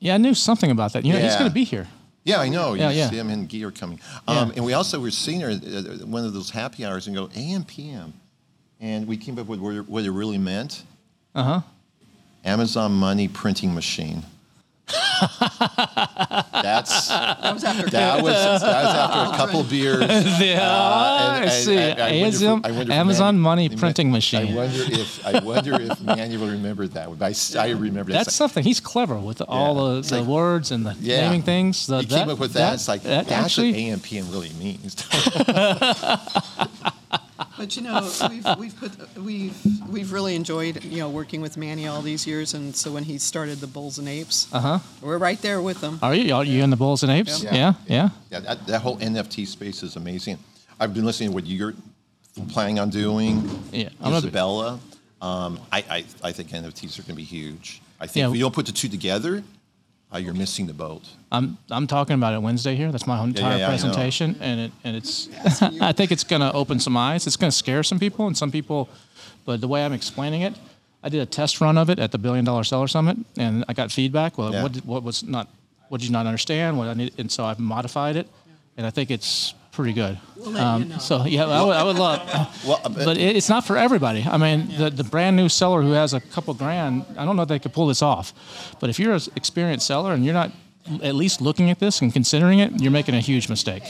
Yeah, 0.00 0.14
I 0.14 0.18
knew 0.18 0.34
something 0.34 0.70
about 0.70 0.92
that. 0.92 1.04
You 1.04 1.12
know, 1.12 1.18
he's 1.18 1.32
Yeah. 1.32 1.38
going 1.38 1.50
to 1.50 1.54
be 1.54 1.64
here. 1.64 1.86
yeah, 2.24 2.40
I 2.40 2.48
know. 2.48 2.74
Yeah, 2.74 2.90
you 2.90 2.98
yeah. 2.98 3.10
see 3.10 3.16
him 3.18 3.30
and 3.30 3.48
Guy 3.48 3.62
are 3.62 3.70
coming. 3.70 4.00
Yeah. 4.28 4.40
Um, 4.40 4.52
and 4.56 4.64
we 4.64 4.72
also 4.74 5.00
were 5.00 5.10
sitting 5.10 5.40
there 5.40 5.50
at 5.50 5.64
at 5.64 6.06
one 6.08 6.24
of 6.24 6.32
those 6.34 6.50
happy 6.50 6.84
hours 6.84 7.06
and 7.06 7.16
go 7.16 7.28
AM 7.34 7.64
PM, 7.64 8.12
and 8.80 9.06
we 9.08 9.16
came 9.16 9.38
up 9.38 9.46
with 9.46 9.60
what 9.60 9.74
it, 9.74 9.88
what 9.88 10.04
it 10.04 10.10
really 10.10 10.38
meant. 10.38 10.82
Uh 11.34 11.42
huh. 11.42 11.60
Amazon 12.44 12.92
money 12.92 13.28
printing 13.28 13.74
machine. 13.74 14.22
That's 16.78 17.08
That 17.08 17.54
was 17.54 17.64
after 17.64 17.90
that 17.90 18.22
was 18.22 18.32
that 18.34 18.52
was 18.52 18.62
after 18.62 19.34
a 19.34 19.36
couple 19.40 19.62
beers. 19.64 20.00
Yeah, 20.40 20.60
Uh, 20.62 21.40
and- 21.40 21.44
I 21.44 21.44
and 21.44 21.52
see. 21.64 21.78
I- 21.78 21.90
I 21.90 22.20
wonder 22.20 22.24
Amazon, 22.24 22.60
I 22.64 22.70
wonder 22.70 22.92
Amazon 22.92 23.34
Manny- 23.42 23.68
money 23.68 23.76
printing 23.76 24.08
I 24.08 24.12
machine. 24.12 24.54
wonder 24.54 24.82
if 24.88 25.26
I 25.26 25.38
wonder 25.40 25.80
if 25.80 26.00
Manuel 26.00 26.50
remembered 26.50 26.92
that. 26.92 27.08
I, 27.20 27.60
I, 27.60 27.66
I 27.66 27.70
remember 27.70 28.12
that. 28.12 28.24
That's 28.26 28.34
something. 28.34 28.62
He's 28.64 28.80
clever 28.80 29.18
with 29.18 29.42
all 29.48 29.74
Yeah. 29.94 30.00
the, 30.00 30.08
the 30.08 30.18
like- 30.20 30.28
words 30.28 30.70
and 30.70 30.86
the 30.86 30.94
Yeah. 31.00 31.22
naming 31.22 31.42
things. 31.42 31.86
The, 31.86 32.00
he 32.00 32.06
came 32.06 32.28
up 32.28 32.38
with 32.38 32.52
that. 32.54 32.74
it's 32.74 32.88
like 32.88 33.02
that 33.02 33.26
that's 33.26 33.44
actually. 33.58 33.72
what 33.72 34.00
AMPM 34.00 34.32
really 34.32 34.52
means. 34.58 34.94
But 37.56 37.76
you 37.76 37.82
know, 37.82 38.10
we've, 38.30 38.46
we've 38.58 38.76
put 38.76 39.16
we've 39.18 39.56
we've 39.88 40.12
really 40.12 40.34
enjoyed 40.34 40.82
you 40.84 40.98
know 40.98 41.08
working 41.10 41.40
with 41.40 41.56
Manny 41.56 41.86
all 41.86 42.02
these 42.02 42.26
years, 42.26 42.54
and 42.54 42.74
so 42.74 42.90
when 42.92 43.04
he 43.04 43.18
started 43.18 43.58
the 43.58 43.66
Bulls 43.66 43.98
and 43.98 44.08
Apes, 44.08 44.48
uh 44.52 44.60
huh. 44.60 44.78
we're 45.00 45.18
right 45.18 45.40
there 45.40 45.60
with 45.62 45.80
him. 45.80 45.98
Are 46.02 46.14
you? 46.14 46.34
Are 46.34 46.44
you 46.44 46.62
in 46.62 46.70
the 46.70 46.76
Bulls 46.76 47.02
and 47.02 47.12
Apes? 47.12 47.42
Yeah. 47.42 47.54
Yeah. 47.54 47.72
Yeah. 47.86 48.08
yeah, 48.30 48.40
that, 48.40 48.66
that 48.66 48.82
whole 48.82 48.98
NFT 48.98 49.46
space 49.46 49.82
is 49.82 49.96
amazing. 49.96 50.38
I've 50.80 50.94
been 50.94 51.04
listening 51.04 51.30
to 51.30 51.34
what 51.34 51.46
you're 51.46 51.74
planning 52.50 52.78
on 52.78 52.90
doing. 52.90 53.42
Yeah, 53.72 53.88
I'm 54.00 54.12
a 54.12 54.16
bit- 54.16 54.24
Isabella. 54.28 54.80
Um, 55.20 55.58
I, 55.72 55.78
I 55.90 56.04
I 56.22 56.32
think 56.32 56.50
NFTs 56.50 56.98
are 56.98 57.02
going 57.02 57.14
to 57.14 57.14
be 57.14 57.24
huge. 57.24 57.82
I 58.00 58.06
think 58.06 58.22
Yeah. 58.22 58.28
if 58.30 58.34
you 58.36 58.40
don't 58.42 58.54
put 58.54 58.66
the 58.66 58.72
two 58.72 58.88
together, 58.88 59.42
uh, 60.12 60.18
you're 60.18 60.34
missing 60.34 60.66
the 60.66 60.72
boat. 60.72 61.02
I'm 61.30 61.58
I'm 61.70 61.86
talking 61.86 62.14
about 62.14 62.34
it 62.34 62.40
Wednesday 62.40 62.74
here. 62.74 62.90
That's 62.90 63.06
my 63.06 63.22
entire 63.22 63.50
yeah, 63.50 63.56
I 63.56 63.58
know. 63.58 63.68
presentation, 63.68 64.36
and 64.40 64.60
it 64.60 64.72
and 64.84 64.96
it's. 64.96 65.28
I 65.62 65.92
think 65.92 66.10
it's 66.12 66.24
going 66.24 66.40
to 66.40 66.52
open 66.52 66.80
some 66.80 66.96
eyes. 66.96 67.26
It's 67.26 67.36
going 67.36 67.50
to 67.50 67.56
scare 67.56 67.82
some 67.82 67.98
people, 67.98 68.26
and 68.26 68.36
some 68.36 68.50
people, 68.50 68.88
but 69.44 69.60
the 69.60 69.68
way 69.68 69.84
I'm 69.84 69.92
explaining 69.92 70.42
it, 70.42 70.54
I 71.02 71.08
did 71.08 71.20
a 71.20 71.26
test 71.26 71.60
run 71.60 71.76
of 71.76 71.90
it 71.90 71.98
at 71.98 72.12
the 72.12 72.18
Billion 72.18 72.44
Dollar 72.44 72.64
Seller 72.64 72.88
Summit, 72.88 73.18
and 73.36 73.64
I 73.68 73.72
got 73.74 73.92
feedback. 73.92 74.38
Well, 74.38 74.52
Yeah. 74.52 74.62
what 74.62 74.72
did, 74.72 74.84
what 74.84 75.02
was 75.02 75.22
not, 75.22 75.48
what 75.88 76.00
did 76.00 76.06
you 76.06 76.12
not 76.12 76.26
understand? 76.26 76.78
What 76.78 76.88
I 76.88 76.94
need, 76.94 77.12
and 77.18 77.30
so 77.30 77.44
I've 77.44 77.58
modified 77.58 78.16
it, 78.16 78.26
and 78.76 78.86
I 78.86 78.90
think 78.90 79.10
it's 79.10 79.54
pretty 79.78 79.92
good. 79.92 80.18
We'll 80.34 80.50
let 80.50 80.80
you 80.80 80.84
know. 80.86 80.98
So 80.98 81.24
yeah, 81.24 81.46
I 81.46 81.62
would, 81.62 81.76
I 81.76 81.84
would 81.84 81.96
love. 81.96 82.18
Well, 82.66 82.80
uh, 82.84 82.88
but 82.88 83.16
it, 83.16 83.36
it's 83.36 83.48
not 83.48 83.64
for 83.64 83.76
everybody. 83.76 84.26
I 84.28 84.36
mean, 84.36 84.76
the, 84.76 84.90
the 84.90 85.04
brand 85.04 85.36
new 85.36 85.48
seller 85.48 85.82
who 85.82 85.92
has 85.92 86.14
a 86.14 86.20
couple 86.20 86.52
grand, 86.52 87.04
I 87.16 87.24
don't 87.24 87.36
know 87.36 87.42
if 87.42 87.48
they 87.48 87.60
could 87.60 87.72
pull 87.72 87.86
this 87.86 88.02
off. 88.02 88.34
But 88.80 88.90
if 88.90 88.98
you're 88.98 89.14
an 89.14 89.20
experienced 89.36 89.86
seller 89.86 90.14
and 90.14 90.24
you're 90.24 90.34
not 90.34 90.50
at 91.00 91.14
least 91.14 91.40
looking 91.40 91.70
at 91.70 91.78
this 91.78 92.02
and 92.02 92.12
considering 92.12 92.58
it, 92.58 92.72
you're 92.80 92.90
making 92.90 93.14
a 93.14 93.20
huge 93.20 93.48
mistake. 93.48 93.84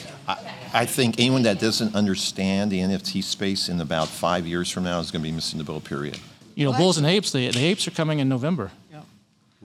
I 0.74 0.84
think 0.84 1.18
anyone 1.18 1.42
that 1.44 1.58
doesn't 1.58 1.94
understand 1.94 2.70
the 2.70 2.80
NFT 2.80 3.24
space 3.24 3.70
in 3.70 3.80
about 3.80 4.08
five 4.08 4.46
years 4.46 4.70
from 4.70 4.84
now 4.84 5.00
is 5.00 5.10
going 5.10 5.22
to 5.22 5.28
be 5.28 5.34
missing 5.34 5.56
the 5.56 5.64
boat. 5.64 5.84
Period. 5.84 6.18
You 6.54 6.66
know, 6.66 6.72
Well, 6.72 6.80
bulls 6.80 6.98
and 6.98 7.06
apes. 7.06 7.32
The, 7.32 7.48
the 7.48 7.64
apes 7.64 7.88
are 7.88 7.92
coming 7.92 8.18
in 8.18 8.28
November. 8.28 8.72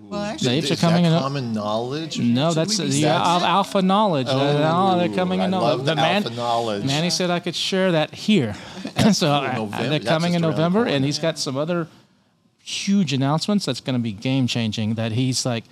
Yeah. 0.03 0.09
Well, 0.09 0.21
actually, 0.23 0.57
apes 0.57 0.69
are 0.69 0.73
is 0.73 0.81
coming 0.81 1.03
that 1.03 1.13
in. 1.13 1.19
common 1.19 1.53
knowledge? 1.53 2.19
No, 2.19 2.53
that's 2.53 2.77
we 2.79 2.89
be 2.89 2.95
yeah, 2.97 3.15
al- 3.21 3.43
alpha 3.43 3.81
knowledge. 3.81 4.27
Oh, 4.29 4.37
no, 4.37 4.97
they're 4.99 5.15
coming 5.15 5.39
in 5.39 5.53
I 5.53 5.57
November. 5.57 5.77
love 5.77 5.85
the 5.85 5.95
man, 5.95 6.23
alpha 6.23 6.35
knowledge. 6.35 6.83
Manny 6.85 7.09
said 7.09 7.29
I 7.29 7.39
could 7.39 7.55
share 7.55 7.91
that 7.93 8.13
here. 8.13 8.53
so 9.13 9.29
I- 9.31 9.47
uh, 9.49 9.53
November. 9.57 9.89
they're 9.89 9.99
That's 9.99 10.05
coming 10.09 10.33
in 10.33 10.43
around 10.43 10.51
the 10.51 10.57
November, 10.57 10.79
corner. 10.81 10.91
and 10.95 11.05
he's 11.05 11.19
got 11.19 11.39
some 11.39 11.57
other 11.57 11.87
huge 12.63 13.13
announcements 13.13 13.65
that's 13.65 13.81
going 13.81 13.95
to 13.95 14.01
be 14.01 14.11
game 14.11 14.47
changing. 14.47 14.95
That 14.95 15.11
he's 15.13 15.45
like, 15.45 15.63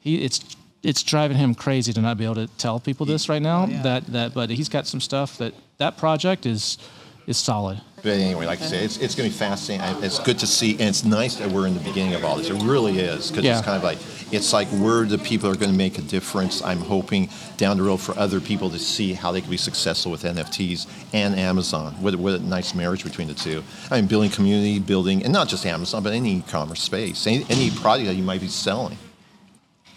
he 0.00 0.16
it's 0.24 0.40
it's 0.82 1.02
driving 1.02 1.36
him 1.36 1.54
crazy 1.54 1.92
to 1.92 2.00
not 2.00 2.18
be 2.18 2.24
able 2.24 2.36
to 2.36 2.46
tell 2.58 2.78
people 2.80 3.06
this 3.06 3.28
right 3.28 3.42
now. 3.42 3.66
Yeah. 3.66 3.82
That 3.82 4.06
that, 4.08 4.34
but 4.34 4.50
he's 4.50 4.68
got 4.68 4.86
some 4.86 5.00
stuff 5.00 5.38
that 5.38 5.54
that 5.78 5.96
project 5.96 6.46
is 6.46 6.78
is 7.26 7.36
solid. 7.36 7.80
But 8.02 8.12
anyway, 8.12 8.46
like 8.46 8.60
I 8.62 8.66
say, 8.66 8.84
it's, 8.84 8.96
it's 8.98 9.14
going 9.14 9.28
to 9.28 9.34
be 9.34 9.38
fascinating. 9.38 10.02
It's 10.04 10.18
good 10.20 10.38
to 10.38 10.46
see, 10.46 10.72
and 10.72 10.82
it's 10.82 11.04
nice 11.04 11.34
that 11.36 11.50
we're 11.50 11.66
in 11.66 11.74
the 11.74 11.80
beginning 11.80 12.14
of 12.14 12.24
all 12.24 12.36
this. 12.36 12.48
It 12.48 12.62
really 12.62 12.98
is, 13.00 13.28
because 13.30 13.44
Yeah. 13.44 13.56
it's 13.58 13.64
kind 13.66 13.76
of 13.76 13.82
like 13.82 13.98
it's 14.30 14.52
like 14.52 14.70
we're 14.72 15.06
the 15.06 15.16
people 15.18 15.48
who 15.48 15.54
are 15.54 15.58
going 15.58 15.72
to 15.72 15.76
make 15.76 15.98
a 15.98 16.02
difference. 16.02 16.62
I'm 16.62 16.80
hoping 16.80 17.30
down 17.56 17.78
the 17.78 17.82
road 17.82 17.96
for 17.96 18.16
other 18.18 18.40
people 18.40 18.68
to 18.70 18.78
see 18.78 19.14
how 19.14 19.32
they 19.32 19.40
can 19.40 19.50
be 19.50 19.56
successful 19.56 20.12
with 20.12 20.22
NFTs 20.22 20.86
and 21.14 21.34
Amazon. 21.34 21.94
What, 21.94 22.12
a- 22.14 22.18
what 22.18 22.34
a 22.34 22.38
nice 22.38 22.74
marriage 22.74 23.04
between 23.04 23.26
the 23.28 23.34
two. 23.34 23.64
I 23.90 23.96
mean, 24.00 24.06
building 24.06 24.30
community, 24.30 24.78
building, 24.80 25.24
and 25.24 25.32
not 25.32 25.48
just 25.48 25.64
Amazon, 25.66 26.02
but 26.02 26.12
any 26.12 26.36
e-commerce 26.36 26.82
space, 26.82 27.26
any, 27.26 27.46
any 27.48 27.70
product 27.70 28.06
that 28.06 28.14
you 28.16 28.22
might 28.22 28.40
be 28.42 28.48
selling. 28.48 28.98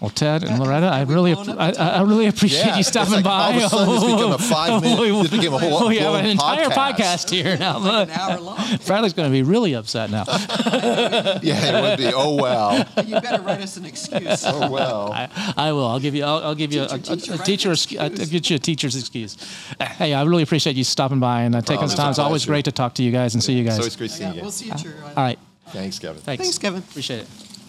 Well, 0.02 0.10
Ted 0.10 0.44
and 0.44 0.58
Loretta, 0.60 0.88
I 0.88 1.04
really, 1.04 1.34
I, 1.34 1.70
I 1.70 1.88
I 2.00 2.02
really 2.02 2.26
appreciate 2.26 2.66
Yeah, 2.66 2.78
you 2.78 2.84
stopping 2.84 3.14
like 3.14 3.24
by. 3.24 3.30
all 3.32 3.50
of 3.52 3.64
a 3.64 3.70
sudden 3.70 3.94
it's 3.94 4.04
become 4.04 4.32
a 4.32 4.38
five-minute- 4.40 5.22
this 5.22 5.30
became 5.32 5.54
a 5.54 5.60
whole 5.60 5.88
we 5.90 5.98
have 6.00 6.16
an 6.16 6.26
entire 6.26 6.70
podcast. 6.70 7.28
podcast 7.28 7.30
here 7.30 7.56
now. 7.56 7.78
Look, 7.78 8.10
An 8.10 8.16
hour 8.20 8.40
long. 8.40 8.58
Bradley's 8.88 9.14
going 9.14 9.30
to 9.30 9.32
be 9.32 9.44
really 9.44 9.74
upset 9.76 10.10
now. 10.10 10.24
Yeah, 11.44 11.78
it 11.78 11.82
would 11.84 11.98
be. 12.00 12.12
Oh 12.16 12.36
well. 12.36 12.86
You 13.06 13.22
better 13.22 13.42
write 13.44 13.62
us 13.62 13.78
an 13.78 13.86
excuse. 13.86 14.44
Oh 14.46 14.72
well. 14.72 15.12
I, 15.14 15.54
I 15.56 15.72
will. 15.72 15.86
I'll 15.88 16.00
give 16.00 16.16
you. 16.16 16.24
I'll, 16.24 16.44
I'll 16.46 16.56
give 16.56 16.74
you 16.74 16.84
a, 16.84 16.88
Teacher, 16.98 17.14
a, 17.14 17.16
teacher, 17.18 17.32
a, 17.34 17.36
write 17.38 17.46
teacher. 17.46 17.70
an 17.70 17.76
excu- 17.76 18.00
I'll 18.00 18.08
excuse. 18.08 18.30
get 18.32 18.50
you 18.50 18.56
a 18.56 18.60
teacher's 18.60 18.96
excuse. 18.96 19.38
Hey, 19.80 20.14
I 20.16 20.24
really 20.24 20.44
appreciate 20.44 20.76
you 20.76 20.84
stopping 20.84 21.20
by 21.20 21.42
and 21.44 21.54
uh, 21.56 21.62
taking 21.62 21.76
Problem. 21.78 21.90
some 21.90 21.98
time. 21.98 22.10
It's 22.10 22.18
It's 22.18 22.24
always 22.26 22.46
great 22.48 22.66
to 22.66 22.72
talk 22.72 22.96
to 22.96 23.04
you 23.04 23.12
guys 23.12 23.36
and 23.36 23.44
see 23.44 23.54
you 23.54 23.64
guys. 23.64 23.78
So 23.78 23.84
it's 23.86 23.96
great 23.96 24.10
seeing 24.12 24.30
Yeah, 24.32 24.36
you. 24.38 24.42
we'll 24.42 24.52
see 24.52 24.66
you 24.66 24.72
at. 24.74 24.84
All 25.16 25.24
right. 25.24 25.38
Thanks, 25.68 26.00
Kevin. 26.00 26.22
Thanks. 26.22 26.42
Thanks, 26.44 26.58
Kevin. 26.58 26.80
Appreciate 26.80 27.20
it. 27.22 27.28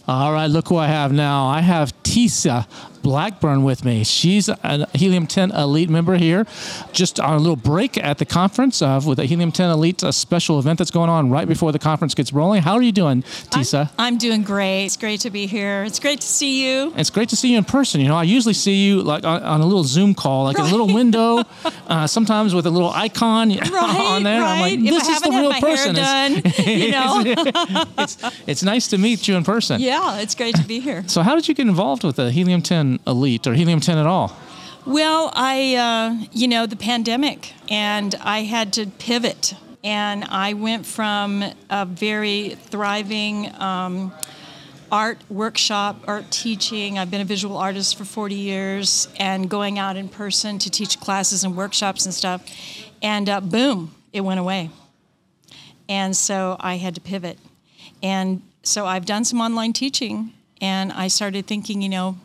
All 0.08 0.32
right, 0.32 0.48
look 0.48 0.66
who 0.68 0.76
I 0.76 0.88
have 0.88 1.12
now. 1.12 1.46
I 1.46 1.60
have 1.60 2.01
Tisa 2.12 2.66
Blackburn 3.02 3.64
with 3.64 3.84
me. 3.84 4.04
She's 4.04 4.48
a 4.48 4.88
Helium 4.94 5.26
10 5.26 5.50
Elite 5.52 5.90
member 5.90 6.16
here. 6.16 6.46
Just 6.92 7.18
on 7.20 7.34
a 7.34 7.38
little 7.38 7.56
break 7.56 7.98
at 7.98 8.18
the 8.18 8.24
conference 8.24 8.80
uh, 8.82 9.00
with 9.06 9.18
a 9.18 9.24
Helium 9.24 9.52
10 9.52 9.70
Elite 9.70 10.02
a 10.02 10.12
special 10.12 10.58
event 10.58 10.78
that's 10.78 10.90
going 10.90 11.10
on 11.10 11.30
right 11.30 11.46
before 11.48 11.72
the 11.72 11.78
conference 11.78 12.14
gets 12.14 12.32
rolling. 12.32 12.62
How 12.62 12.74
are 12.74 12.82
you 12.82 12.92
doing, 12.92 13.22
Tisa? 13.22 13.90
I'm 13.98 14.18
doing 14.18 14.42
great. 14.42 14.86
It's 14.86 14.96
great 14.96 15.20
to 15.20 15.30
be 15.30 15.46
here. 15.46 15.84
It's 15.84 15.98
great 16.00 16.20
to 16.20 16.26
see 16.26 16.64
you. 16.66 16.92
It's 16.96 17.10
great 17.10 17.28
to 17.30 17.36
see 17.36 17.52
you 17.52 17.58
in 17.58 17.64
person. 17.64 18.00
You 18.00 18.08
know, 18.08 18.16
I 18.16 18.22
usually 18.24 18.54
see 18.54 18.86
you 18.86 19.02
like 19.02 19.24
on, 19.24 19.42
on 19.42 19.60
a 19.60 19.66
little 19.66 19.84
Zoom 19.84 20.14
call, 20.14 20.44
like 20.44 20.58
a 20.58 20.62
little 20.62 20.92
window, 20.94 21.42
uh, 21.88 22.06
sometimes 22.06 22.54
with 22.54 22.66
a 22.66 22.70
little 22.70 22.90
icon 22.90 23.50
Right, 23.72 23.72
on 23.72 24.22
there. 24.22 24.42
I'm 24.42 24.60
like, 24.60 24.80
this 24.80 25.08
is 25.08 25.20
the 25.20 25.30
real 25.30 25.52
person. 25.54 25.94
done, 25.94 26.42
you 26.66 26.90
know. 26.92 27.22
it's 28.46 28.62
nice 28.62 28.88
to 28.88 28.98
meet 28.98 29.26
you 29.28 29.36
in 29.36 29.44
person. 29.44 29.80
yeah, 29.80 30.20
it's 30.20 30.34
great 30.34 30.54
to 30.56 30.64
be 30.64 30.80
here. 30.80 31.04
So, 31.08 31.22
how 31.22 31.34
did 31.34 31.48
you 31.48 31.54
get 31.54 31.66
involved 31.66 32.04
with 32.04 32.16
the 32.16 32.30
Helium 32.30 32.62
10 32.62 32.91
Elite 33.06 33.46
or 33.46 33.54
Helium 33.54 33.80
10 33.80 33.98
at 33.98 34.06
all? 34.06 34.36
Well, 34.84 35.30
I, 35.34 35.76
uh, 35.76 36.26
you 36.32 36.48
know, 36.48 36.66
the 36.66 36.76
pandemic, 36.76 37.52
and 37.68 38.14
I 38.20 38.40
had 38.42 38.72
to 38.74 38.86
pivot. 38.86 39.54
And 39.84 40.24
I 40.24 40.54
went 40.54 40.86
from 40.86 41.44
a 41.70 41.86
very 41.86 42.50
thriving 42.50 43.52
um, 43.60 44.12
art 44.90 45.18
workshop, 45.28 46.04
art 46.06 46.30
teaching. 46.30 46.98
I've 46.98 47.10
been 47.10 47.20
a 47.20 47.24
visual 47.24 47.56
artist 47.56 47.96
for 47.96 48.04
40 48.04 48.34
years, 48.34 49.08
and 49.16 49.48
going 49.48 49.78
out 49.78 49.96
in 49.96 50.08
person 50.08 50.58
to 50.58 50.70
teach 50.70 51.00
classes 51.00 51.44
and 51.44 51.56
workshops 51.56 52.04
and 52.04 52.14
stuff. 52.14 52.44
And 53.00 53.28
uh, 53.28 53.40
boom, 53.40 53.94
it 54.12 54.20
went 54.20 54.38
away. 54.40 54.70
And 55.88 56.16
so 56.16 56.56
I 56.60 56.76
had 56.76 56.94
to 56.96 57.00
pivot. 57.00 57.38
And 58.02 58.42
so 58.62 58.86
I've 58.86 59.06
done 59.06 59.24
some 59.24 59.40
online 59.40 59.72
teaching, 59.72 60.32
and 60.60 60.92
I 60.92 61.08
started 61.08 61.46
thinking, 61.46 61.82
you 61.82 61.88
know, 61.88 62.18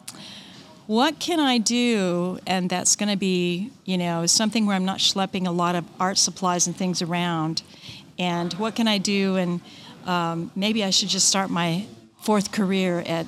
what 0.87 1.19
can 1.19 1.39
I 1.39 1.57
do? 1.57 2.39
And 2.47 2.69
that's 2.69 2.95
going 2.95 3.09
to 3.09 3.17
be, 3.17 3.71
you 3.85 3.97
know, 3.97 4.25
something 4.25 4.65
where 4.65 4.75
I'm 4.75 4.85
not 4.85 4.97
schlepping 4.99 5.45
a 5.47 5.51
lot 5.51 5.75
of 5.75 5.85
art 5.99 6.17
supplies 6.17 6.65
and 6.67 6.75
things 6.75 7.01
around. 7.01 7.61
And 8.17 8.53
what 8.53 8.75
can 8.75 8.87
I 8.87 8.97
do? 8.97 9.35
And 9.35 9.61
um, 10.05 10.51
maybe 10.55 10.83
I 10.83 10.89
should 10.89 11.09
just 11.09 11.27
start 11.27 11.49
my 11.49 11.85
fourth 12.21 12.51
career 12.51 13.03
at 13.05 13.27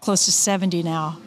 close 0.00 0.24
to 0.24 0.32
70 0.32 0.82
now. 0.82 1.18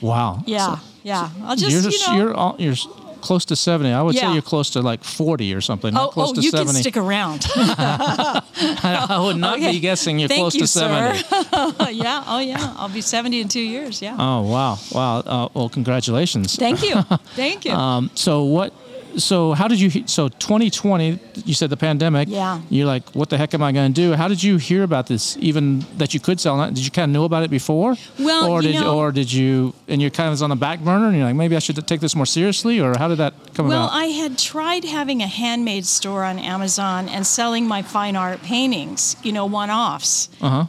Wow. 0.00 0.42
Yeah, 0.46 0.76
So- 0.76 0.80
yeah. 1.02 1.30
I'll 1.42 1.56
just, 1.56 1.72
you're 1.72 1.90
you 1.92 2.06
know. 2.06 2.16
you're 2.24 2.34
all, 2.34 2.56
you're 2.58 2.74
close 3.20 3.44
to 3.46 3.56
70. 3.56 3.92
I 3.92 4.02
would 4.02 4.16
say 4.16 4.32
you're 4.32 4.42
close 4.42 4.70
to 4.70 4.80
like 4.82 5.04
40 5.04 5.54
or 5.54 5.60
something. 5.60 5.96
Oh, 5.96 6.08
close 6.08 6.30
oh 6.30 6.34
to 6.34 6.40
you 6.40 6.50
70. 6.50 6.72
can 6.72 6.80
stick 6.82 6.96
around. 6.96 7.46
I 7.56 9.18
would 9.22 9.36
not 9.36 9.58
Okay. 9.58 9.72
be 9.72 9.80
guessing 9.80 10.18
you're 10.18 10.28
Thank 10.28 10.40
close 10.40 10.54
you, 10.54 10.62
to 10.62 10.66
70. 10.66 11.18
sir. 11.18 11.90
yeah, 11.90 12.24
oh 12.26 12.38
yeah. 12.40 12.74
I'll 12.76 12.88
be 12.88 13.00
70 13.00 13.40
in 13.40 13.48
two 13.48 13.60
years. 13.60 14.00
Yeah. 14.02 14.16
Oh 14.18 14.42
wow, 14.42 14.78
wow. 14.92 15.18
Uh, 15.20 15.48
well, 15.54 15.68
congratulations. 15.68 16.56
Thank 16.56 16.82
you. 16.82 17.02
Thank 17.34 17.64
you. 17.64 17.72
Um, 17.72 18.10
so 18.14 18.44
what? 18.44 18.72
So 19.18 19.52
how 19.52 19.68
did 19.68 19.80
you? 19.80 19.90
So 20.06 20.28
2020, 20.28 21.18
you 21.44 21.54
said 21.54 21.70
the 21.70 21.76
pandemic. 21.76 22.28
Yeah. 22.28 22.60
You're 22.68 22.86
like, 22.86 23.08
what 23.10 23.28
the 23.30 23.36
heck 23.38 23.54
am 23.54 23.62
I 23.62 23.72
going 23.72 23.92
to 23.92 24.00
do? 24.00 24.14
How 24.14 24.28
did 24.28 24.42
you 24.42 24.56
hear 24.56 24.82
about 24.82 25.06
this? 25.06 25.36
Even 25.38 25.80
that 25.98 26.14
you 26.14 26.20
could 26.20 26.40
sell 26.40 26.62
it? 26.62 26.74
Did 26.74 26.84
you 26.84 26.90
kind 26.90 27.10
of 27.10 27.12
know 27.12 27.24
about 27.24 27.42
it 27.42 27.50
before? 27.50 27.96
Well, 28.18 28.50
or 28.50 28.62
you 28.62 28.72
did 28.72 28.80
know- 28.80 28.98
or 28.98 29.12
did 29.12 29.32
you? 29.32 29.74
And 29.88 30.00
you're 30.00 30.10
kind 30.10 30.28
of 30.28 30.32
was 30.32 30.42
on 30.42 30.50
the 30.50 30.56
back 30.56 30.80
burner, 30.80 31.06
and 31.08 31.16
you're 31.16 31.26
like, 31.26 31.34
maybe 31.34 31.56
I 31.56 31.58
should 31.58 31.76
take 31.86 32.00
this 32.00 32.14
more 32.14 32.26
seriously, 32.26 32.80
or 32.80 32.96
how 32.96 33.08
did 33.08 33.18
that 33.18 33.34
come 33.54 33.66
about? 33.66 33.76
Well. 33.76 33.90
I 33.92 34.06
had 34.06 34.38
tried 34.38 34.84
having 34.84 35.22
a 35.22 35.26
handmade 35.26 35.86
store 35.86 36.24
on 36.24 36.38
Amazon 36.38 37.08
and 37.08 37.26
selling 37.26 37.66
my 37.66 37.82
fine 37.82 38.16
art 38.16 38.42
paintings, 38.42 39.16
you 39.22 39.32
know, 39.32 39.46
one 39.46 39.70
offs. 39.70 40.28
Uh-huh. 40.40 40.66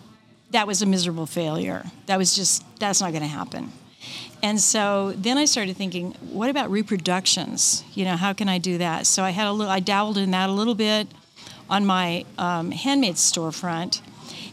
That 0.52 0.68
was 0.68 0.82
a 0.82 0.86
miserable 0.86 1.26
failure. 1.28 1.86
That 2.08 2.18
was 2.18 2.36
just, 2.36 2.64
that's 2.80 3.00
not 3.00 3.12
going 3.12 3.22
to 3.24 3.28
happen. 3.30 3.72
And 4.44 4.60
so 4.60 5.14
then 5.16 5.38
I 5.38 5.46
started 5.46 5.78
thinking, 5.78 6.12
what 6.32 6.50
about 6.50 6.72
reproductions? 6.72 7.84
You 7.94 8.06
know, 8.06 8.16
how 8.16 8.34
can 8.34 8.50
I 8.50 8.58
do 8.58 8.78
that? 8.80 9.06
So 9.06 9.24
I 9.24 9.30
had 9.30 9.48
a 9.48 9.52
little, 9.52 9.72
I 9.72 9.80
dabbled 9.80 10.18
in 10.18 10.32
that 10.32 10.50
a 10.50 10.52
little 10.52 10.76
bit 10.76 11.08
on 11.70 11.86
my 11.86 12.26
um, 12.38 12.72
handmade 12.72 13.16
storefront. 13.16 14.02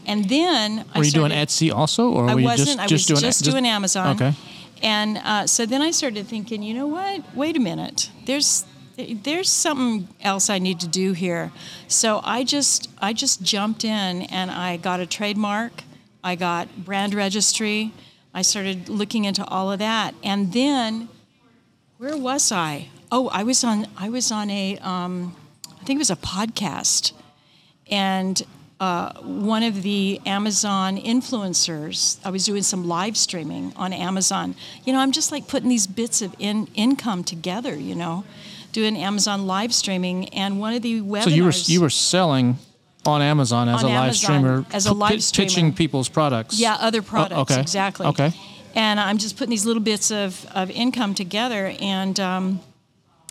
And 0.05 0.29
then 0.29 0.85
I 0.93 0.97
were 0.97 1.05
you 1.05 1.11
doing 1.11 1.31
Etsy 1.31 1.71
also, 1.71 2.11
or 2.11 2.29
I 2.29 2.33
were 2.33 2.39
you 2.39 2.45
wasn't. 2.45 2.67
just 2.67 2.79
I 2.79 2.87
just 2.87 3.09
was 3.09 3.19
doing 3.19 3.29
just 3.29 3.43
doing 3.45 3.65
Amazon. 3.67 4.15
Okay. 4.15 4.33
And 4.81 5.17
uh, 5.17 5.45
so 5.45 5.65
then 5.65 5.81
I 5.81 5.91
started 5.91 6.25
thinking, 6.27 6.63
you 6.63 6.73
know 6.73 6.87
what? 6.87 7.21
Wait 7.35 7.57
a 7.57 7.59
minute. 7.59 8.09
There's 8.25 8.65
there's 8.97 9.49
something 9.49 10.07
else 10.21 10.49
I 10.49 10.59
need 10.59 10.79
to 10.81 10.87
do 10.87 11.13
here. 11.13 11.51
So 11.87 12.21
I 12.23 12.43
just 12.43 12.89
I 12.99 13.13
just 13.13 13.41
jumped 13.41 13.83
in 13.83 14.23
and 14.23 14.49
I 14.49 14.77
got 14.77 14.99
a 14.99 15.05
trademark. 15.05 15.83
I 16.23 16.35
got 16.35 16.85
brand 16.85 17.13
registry. 17.13 17.93
I 18.33 18.41
started 18.41 18.89
looking 18.89 19.25
into 19.25 19.45
all 19.45 19.71
of 19.71 19.79
that, 19.79 20.13
and 20.23 20.53
then 20.53 21.09
where 21.97 22.15
was 22.15 22.51
I? 22.51 22.89
Oh, 23.11 23.27
I 23.29 23.43
was 23.43 23.63
on 23.63 23.87
I 23.97 24.09
was 24.09 24.31
on 24.31 24.49
a 24.49 24.77
um, 24.79 25.35
I 25.81 25.83
think 25.83 25.97
it 25.97 25.99
was 25.99 26.11
a 26.11 26.15
podcast, 26.15 27.13
and 27.89 28.41
uh, 28.79 29.13
one 29.21 29.63
of 29.63 29.81
the 29.81 30.21
Amazon 30.25 30.97
influencers. 30.97 32.19
I 32.23 32.29
was 32.29 32.45
doing 32.45 32.63
some 32.63 32.87
live 32.87 33.17
streaming 33.17 33.73
on 33.75 33.91
Amazon. 33.93 34.55
You 34.85 34.93
know, 34.93 34.99
I'm 34.99 35.11
just 35.11 35.31
like 35.31 35.47
putting 35.47 35.67
these 35.67 35.87
bits 35.87 36.21
of 36.21 36.35
in, 36.39 36.67
income 36.75 37.23
together. 37.23 37.75
You 37.75 37.95
know, 37.95 38.25
doing 38.71 38.95
Amazon 38.95 39.47
live 39.47 39.73
streaming, 39.73 40.29
and 40.29 40.59
one 40.59 40.75
of 40.75 40.83
the 40.83 41.01
webinars. 41.01 41.23
So 41.23 41.29
you 41.29 41.43
were 41.45 41.51
you 41.51 41.81
were 41.81 41.89
selling 41.89 42.57
on 43.09 43.21
Amazon 43.21 43.67
as 43.69 43.83
On 43.83 43.89
a 43.89 43.93
live 43.93 44.03
Amazon 44.03 44.13
streamer, 44.13 44.65
as 44.71 44.85
a 44.85 44.93
live 44.93 45.11
pi- 45.11 45.17
streamer. 45.17 45.49
pitching 45.49 45.73
people's 45.73 46.09
products. 46.09 46.59
Yeah, 46.59 46.77
other 46.79 47.01
products, 47.01 47.51
okay. 47.51 47.61
exactly. 47.61 48.07
Okay. 48.07 48.31
And 48.75 48.99
I'm 48.99 49.17
just 49.17 49.35
putting 49.37 49.49
these 49.49 49.65
little 49.65 49.81
bits 49.81 50.11
of, 50.11 50.45
of 50.53 50.69
income 50.69 51.13
together. 51.15 51.73
And 51.79 52.19
um, 52.19 52.61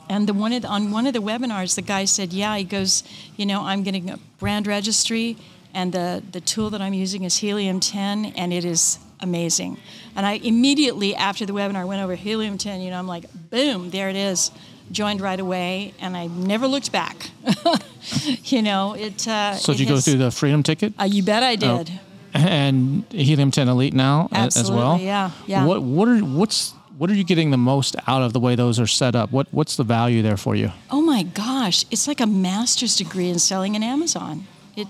and 0.09 0.27
the 0.27 0.35
one 0.35 0.53
of 0.53 0.63
the, 0.63 0.69
on 0.69 0.91
one 0.91 1.07
of 1.07 1.13
the 1.13 1.21
webinars, 1.21 1.75
the 1.75 1.83
guy 1.83 2.05
said, 2.07 2.33
"Yeah," 2.33 2.57
he 2.57 2.65
goes, 2.65 3.03
"You 3.37 3.47
know, 3.47 3.63
I'm 3.63 3.83
getting 3.83 4.11
a 4.11 4.19
brand 4.39 4.67
registry, 4.67 5.37
and 5.75 5.93
the 5.93 6.23
the 6.33 6.41
tool 6.41 6.71
that 6.71 6.81
I'm 6.81 6.95
using 6.95 7.25
is 7.25 7.37
Helium 7.39 7.81
10, 7.81 8.27
and 8.37 8.53
it 8.53 8.65
is 8.65 8.99
amazing." 9.21 9.77
And 10.17 10.27
I 10.27 10.33
immediately 10.43 11.15
after 11.15 11.47
the 11.47 11.53
webinar 11.53 11.87
went 11.87 12.03
over 12.03 12.15
Helium 12.15 12.59
10. 12.59 12.81
You 12.81 12.91
know, 12.91 12.99
I'm 12.99 13.07
like, 13.07 13.27
boom, 13.51 13.91
there 13.91 14.09
it 14.09 14.17
is. 14.17 14.51
Joined 14.91 15.21
right 15.21 15.39
away, 15.41 15.93
and 16.01 16.17
I 16.17 16.27
never 16.29 16.67
looked 16.67 16.91
back. 16.93 17.31
you 18.45 18.63
know, 18.63 18.95
it. 18.95 19.27
Uh, 19.29 19.55
So 19.55 19.73
it 19.73 19.77
did 19.79 19.89
you 19.89 19.95
go 19.95 20.01
through 20.01 20.19
the 20.19 20.31
Freedom 20.31 20.63
Ticket? 20.63 20.95
Uh, 20.99 21.05
you 21.05 21.23
bet 21.23 21.43
I 21.43 21.55
Oh. 21.55 21.85
did. 21.85 22.01
and 22.35 23.05
Helium 23.11 23.51
10 23.51 23.69
Elite 23.69 23.95
now 23.95 24.29
a- 24.33 24.37
as 24.39 24.71
well. 24.71 24.95
Absolutely, 24.95 25.07
yeah, 25.07 25.31
yeah. 25.47 25.65
What 25.65 25.83
what 25.83 26.09
are 26.09 26.19
what's 26.19 26.75
what 26.99 27.09
are 27.11 27.15
you 27.15 27.25
getting 27.25 27.51
the 27.51 27.57
most 27.59 27.97
out 28.07 28.23
of 28.23 28.33
the 28.33 28.41
way 28.41 28.55
those 28.55 28.79
are 28.81 28.87
set 28.87 29.15
up? 29.15 29.31
What 29.33 29.47
what's 29.51 29.77
the 29.77 29.85
value 29.85 30.23
there 30.23 30.37
for 30.37 30.55
you? 30.55 30.71
Oh 30.91 31.01
my 31.01 31.23
gosh, 31.23 31.85
it's 31.91 32.07
like 32.07 32.21
a 32.21 32.27
master's 32.27 32.97
degree 32.97 33.29
in 33.31 33.39
selling 33.39 33.75
in 33.75 33.83
Amazon. 33.83 34.47
It, 34.77 34.89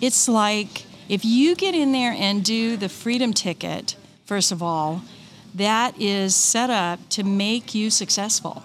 it's 0.00 0.28
like 0.28 0.84
if 1.08 1.24
you 1.24 1.54
get 1.54 1.74
in 1.74 1.92
there 1.92 2.12
and 2.12 2.44
do 2.44 2.76
the 2.76 2.88
freedom 2.88 3.32
ticket, 3.32 3.96
first 4.24 4.50
of 4.52 4.62
all, 4.62 5.02
that 5.54 5.94
is 6.00 6.34
set 6.34 6.70
up 6.70 6.98
to 7.10 7.22
make 7.22 7.74
you 7.74 7.90
successful. 7.90 8.62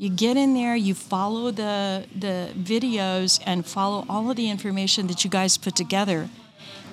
You 0.00 0.08
get 0.08 0.38
in 0.38 0.54
there, 0.54 0.74
you 0.74 0.94
follow 0.94 1.50
the 1.50 2.06
the 2.18 2.52
videos 2.56 3.38
and 3.44 3.66
follow 3.66 4.06
all 4.08 4.30
of 4.30 4.36
the 4.36 4.48
information 4.48 5.08
that 5.08 5.24
you 5.24 5.28
guys 5.28 5.58
put 5.58 5.76
together, 5.76 6.30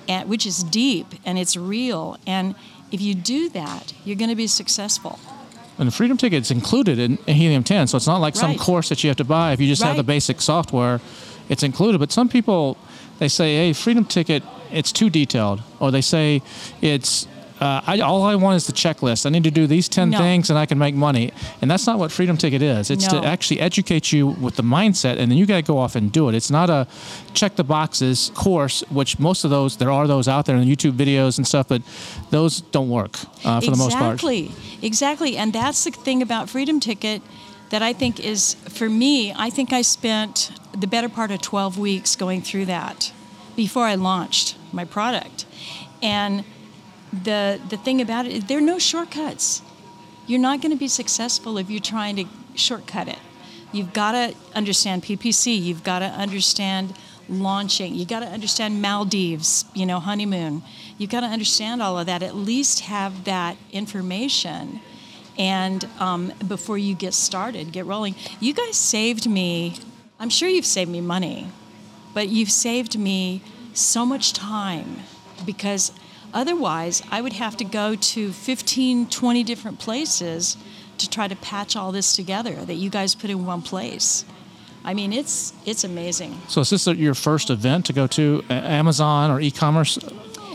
and, 0.06 0.28
which 0.28 0.44
is 0.44 0.62
deep 0.62 1.06
and 1.24 1.38
it's 1.38 1.56
real. 1.56 2.18
And 2.26 2.54
if 2.92 3.00
you 3.00 3.14
do 3.14 3.48
that, 3.48 3.94
you're 4.04 4.14
going 4.22 4.28
to 4.28 4.36
be 4.36 4.46
successful. 4.46 5.18
And 5.78 5.88
the 5.88 5.92
Freedom 5.92 6.18
Ticket 6.18 6.42
is 6.42 6.50
included 6.50 6.98
in 6.98 7.16
Helium 7.26 7.64
10, 7.64 7.86
so 7.86 7.96
it's 7.96 8.06
not 8.06 8.20
like 8.20 8.36
some 8.36 8.58
course 8.58 8.90
that 8.90 9.02
you 9.02 9.08
have 9.08 9.16
to 9.16 9.24
buy. 9.24 9.52
If 9.52 9.60
you 9.60 9.68
just 9.68 9.82
have 9.82 9.96
the 9.96 10.02
basic 10.02 10.42
software, 10.42 11.00
it's 11.48 11.62
included. 11.62 12.00
But 12.00 12.12
some 12.12 12.28
people 12.28 12.76
they 13.20 13.28
say, 13.28 13.56
"Hey, 13.56 13.72
Freedom 13.72 14.04
Ticket, 14.04 14.42
it's 14.70 14.92
too 14.92 15.08
detailed," 15.08 15.62
or 15.80 15.90
they 15.90 16.02
say 16.02 16.42
it's 16.82 17.26
uh, 17.60 17.80
I, 17.86 18.00
all 18.00 18.22
I 18.22 18.34
want 18.36 18.56
is 18.56 18.66
the 18.66 18.72
checklist. 18.72 19.26
I 19.26 19.30
need 19.30 19.44
to 19.44 19.50
do 19.50 19.66
these 19.66 19.88
10 19.88 20.10
No. 20.10 20.18
things 20.18 20.50
and 20.50 20.58
I 20.58 20.66
can 20.66 20.78
make 20.78 20.94
money. 20.94 21.32
And 21.60 21.70
that's 21.70 21.86
not 21.86 21.98
what 21.98 22.12
Freedom 22.12 22.36
Ticket 22.36 22.62
is. 22.62 22.90
It's 22.90 23.10
No. 23.10 23.20
to 23.20 23.26
actually 23.26 23.60
educate 23.60 24.12
you 24.12 24.28
with 24.28 24.56
the 24.56 24.62
mindset 24.62 25.18
and 25.18 25.30
then 25.30 25.38
you 25.38 25.46
got 25.46 25.56
to 25.56 25.62
go 25.62 25.78
off 25.78 25.96
and 25.96 26.12
do 26.12 26.28
it. 26.28 26.34
It's 26.34 26.50
not 26.50 26.70
a 26.70 26.86
check 27.34 27.56
the 27.56 27.64
boxes 27.64 28.30
course, 28.34 28.84
which 28.90 29.18
most 29.18 29.44
of 29.44 29.50
those, 29.50 29.76
there 29.76 29.90
are 29.90 30.06
those 30.06 30.28
out 30.28 30.46
there 30.46 30.56
in 30.56 30.68
YouTube 30.68 30.92
videos 30.92 31.36
and 31.38 31.46
stuff, 31.46 31.68
but 31.68 31.82
those 32.30 32.60
don't 32.60 32.88
work 32.88 33.18
uh, 33.44 33.60
for 33.60 33.70
the 33.70 33.76
most 33.76 33.96
part. 33.96 34.14
Exactly, 34.14 34.52
exactly. 34.82 35.36
And 35.36 35.52
that's 35.52 35.82
the 35.84 35.90
thing 35.90 36.22
about 36.22 36.48
Freedom 36.48 36.78
Ticket 36.80 37.22
that 37.70 37.82
I 37.82 37.92
think 37.92 38.20
is, 38.20 38.54
for 38.68 38.88
me, 38.88 39.32
I 39.36 39.50
think 39.50 39.72
I 39.72 39.82
spent 39.82 40.52
the 40.78 40.86
better 40.86 41.08
part 41.08 41.30
of 41.30 41.42
12 41.42 41.76
weeks 41.78 42.16
going 42.16 42.40
through 42.42 42.66
that 42.66 43.12
before 43.56 43.84
I 43.84 43.96
launched 43.96 44.56
my 44.72 44.84
product. 44.84 45.44
And 46.02 46.44
the, 47.12 47.60
the 47.68 47.76
thing 47.76 48.00
about 48.00 48.26
it, 48.26 48.48
there 48.48 48.58
are 48.58 48.62
no 48.62 48.78
shortcuts. 48.78 49.62
You're 50.26 50.40
not 50.40 50.60
going 50.60 50.72
to 50.72 50.78
be 50.78 50.88
successful 50.88 51.58
if 51.58 51.70
you're 51.70 51.80
trying 51.80 52.16
to 52.16 52.24
shortcut 52.54 53.08
it. 53.08 53.18
You've 53.72 53.92
got 53.92 54.12
to 54.12 54.34
understand 54.54 55.02
PPC. 55.02 55.60
You've 55.60 55.84
got 55.84 56.00
to 56.00 56.06
understand 56.06 56.94
launching. 57.28 57.94
You've 57.94 58.08
got 58.08 58.20
to 58.20 58.26
understand 58.26 58.80
Maldives, 58.80 59.64
you 59.74 59.86
know, 59.86 60.00
honeymoon. 60.00 60.62
You've 60.96 61.10
got 61.10 61.20
to 61.20 61.26
understand 61.26 61.82
all 61.82 61.98
of 61.98 62.06
that. 62.06 62.22
At 62.22 62.34
least 62.34 62.80
have 62.80 63.24
that 63.24 63.56
information, 63.72 64.80
and 65.38 65.84
um, 66.00 66.32
before 66.46 66.78
you 66.78 66.94
get 66.94 67.14
started, 67.14 67.72
get 67.72 67.86
rolling. 67.86 68.14
You 68.40 68.54
guys 68.54 68.76
saved 68.76 69.28
me. 69.28 69.76
I'm 70.18 70.30
sure 70.30 70.48
you've 70.48 70.66
saved 70.66 70.90
me 70.90 71.00
money, 71.00 71.48
but 72.14 72.28
you've 72.28 72.50
saved 72.50 72.98
me 72.98 73.42
so 73.72 74.04
much 74.04 74.32
time 74.32 74.96
because 75.46 75.92
otherwise 76.34 77.02
I 77.10 77.20
would 77.20 77.34
have 77.34 77.56
to 77.58 77.64
go 77.64 77.94
to 77.94 78.32
15, 78.32 79.08
20 79.08 79.44
different 79.44 79.78
places 79.78 80.56
to 80.98 81.08
try 81.08 81.28
to 81.28 81.36
patch 81.36 81.76
all 81.76 81.92
this 81.92 82.14
together 82.16 82.54
that 82.64 82.74
you 82.74 82.90
guys 82.90 83.14
put 83.14 83.30
in 83.30 83.46
one 83.46 83.62
place. 83.62 84.24
I 84.84 84.94
mean, 84.94 85.12
it's 85.12 85.52
it's 85.66 85.84
amazing. 85.84 86.40
So 86.48 86.60
is 86.60 86.70
this 86.70 86.86
your 86.86 87.14
first 87.14 87.50
event 87.50 87.86
to 87.86 87.92
go 87.92 88.06
to, 88.08 88.42
Amazon 88.48 89.30
or 89.30 89.40
e-commerce 89.40 89.98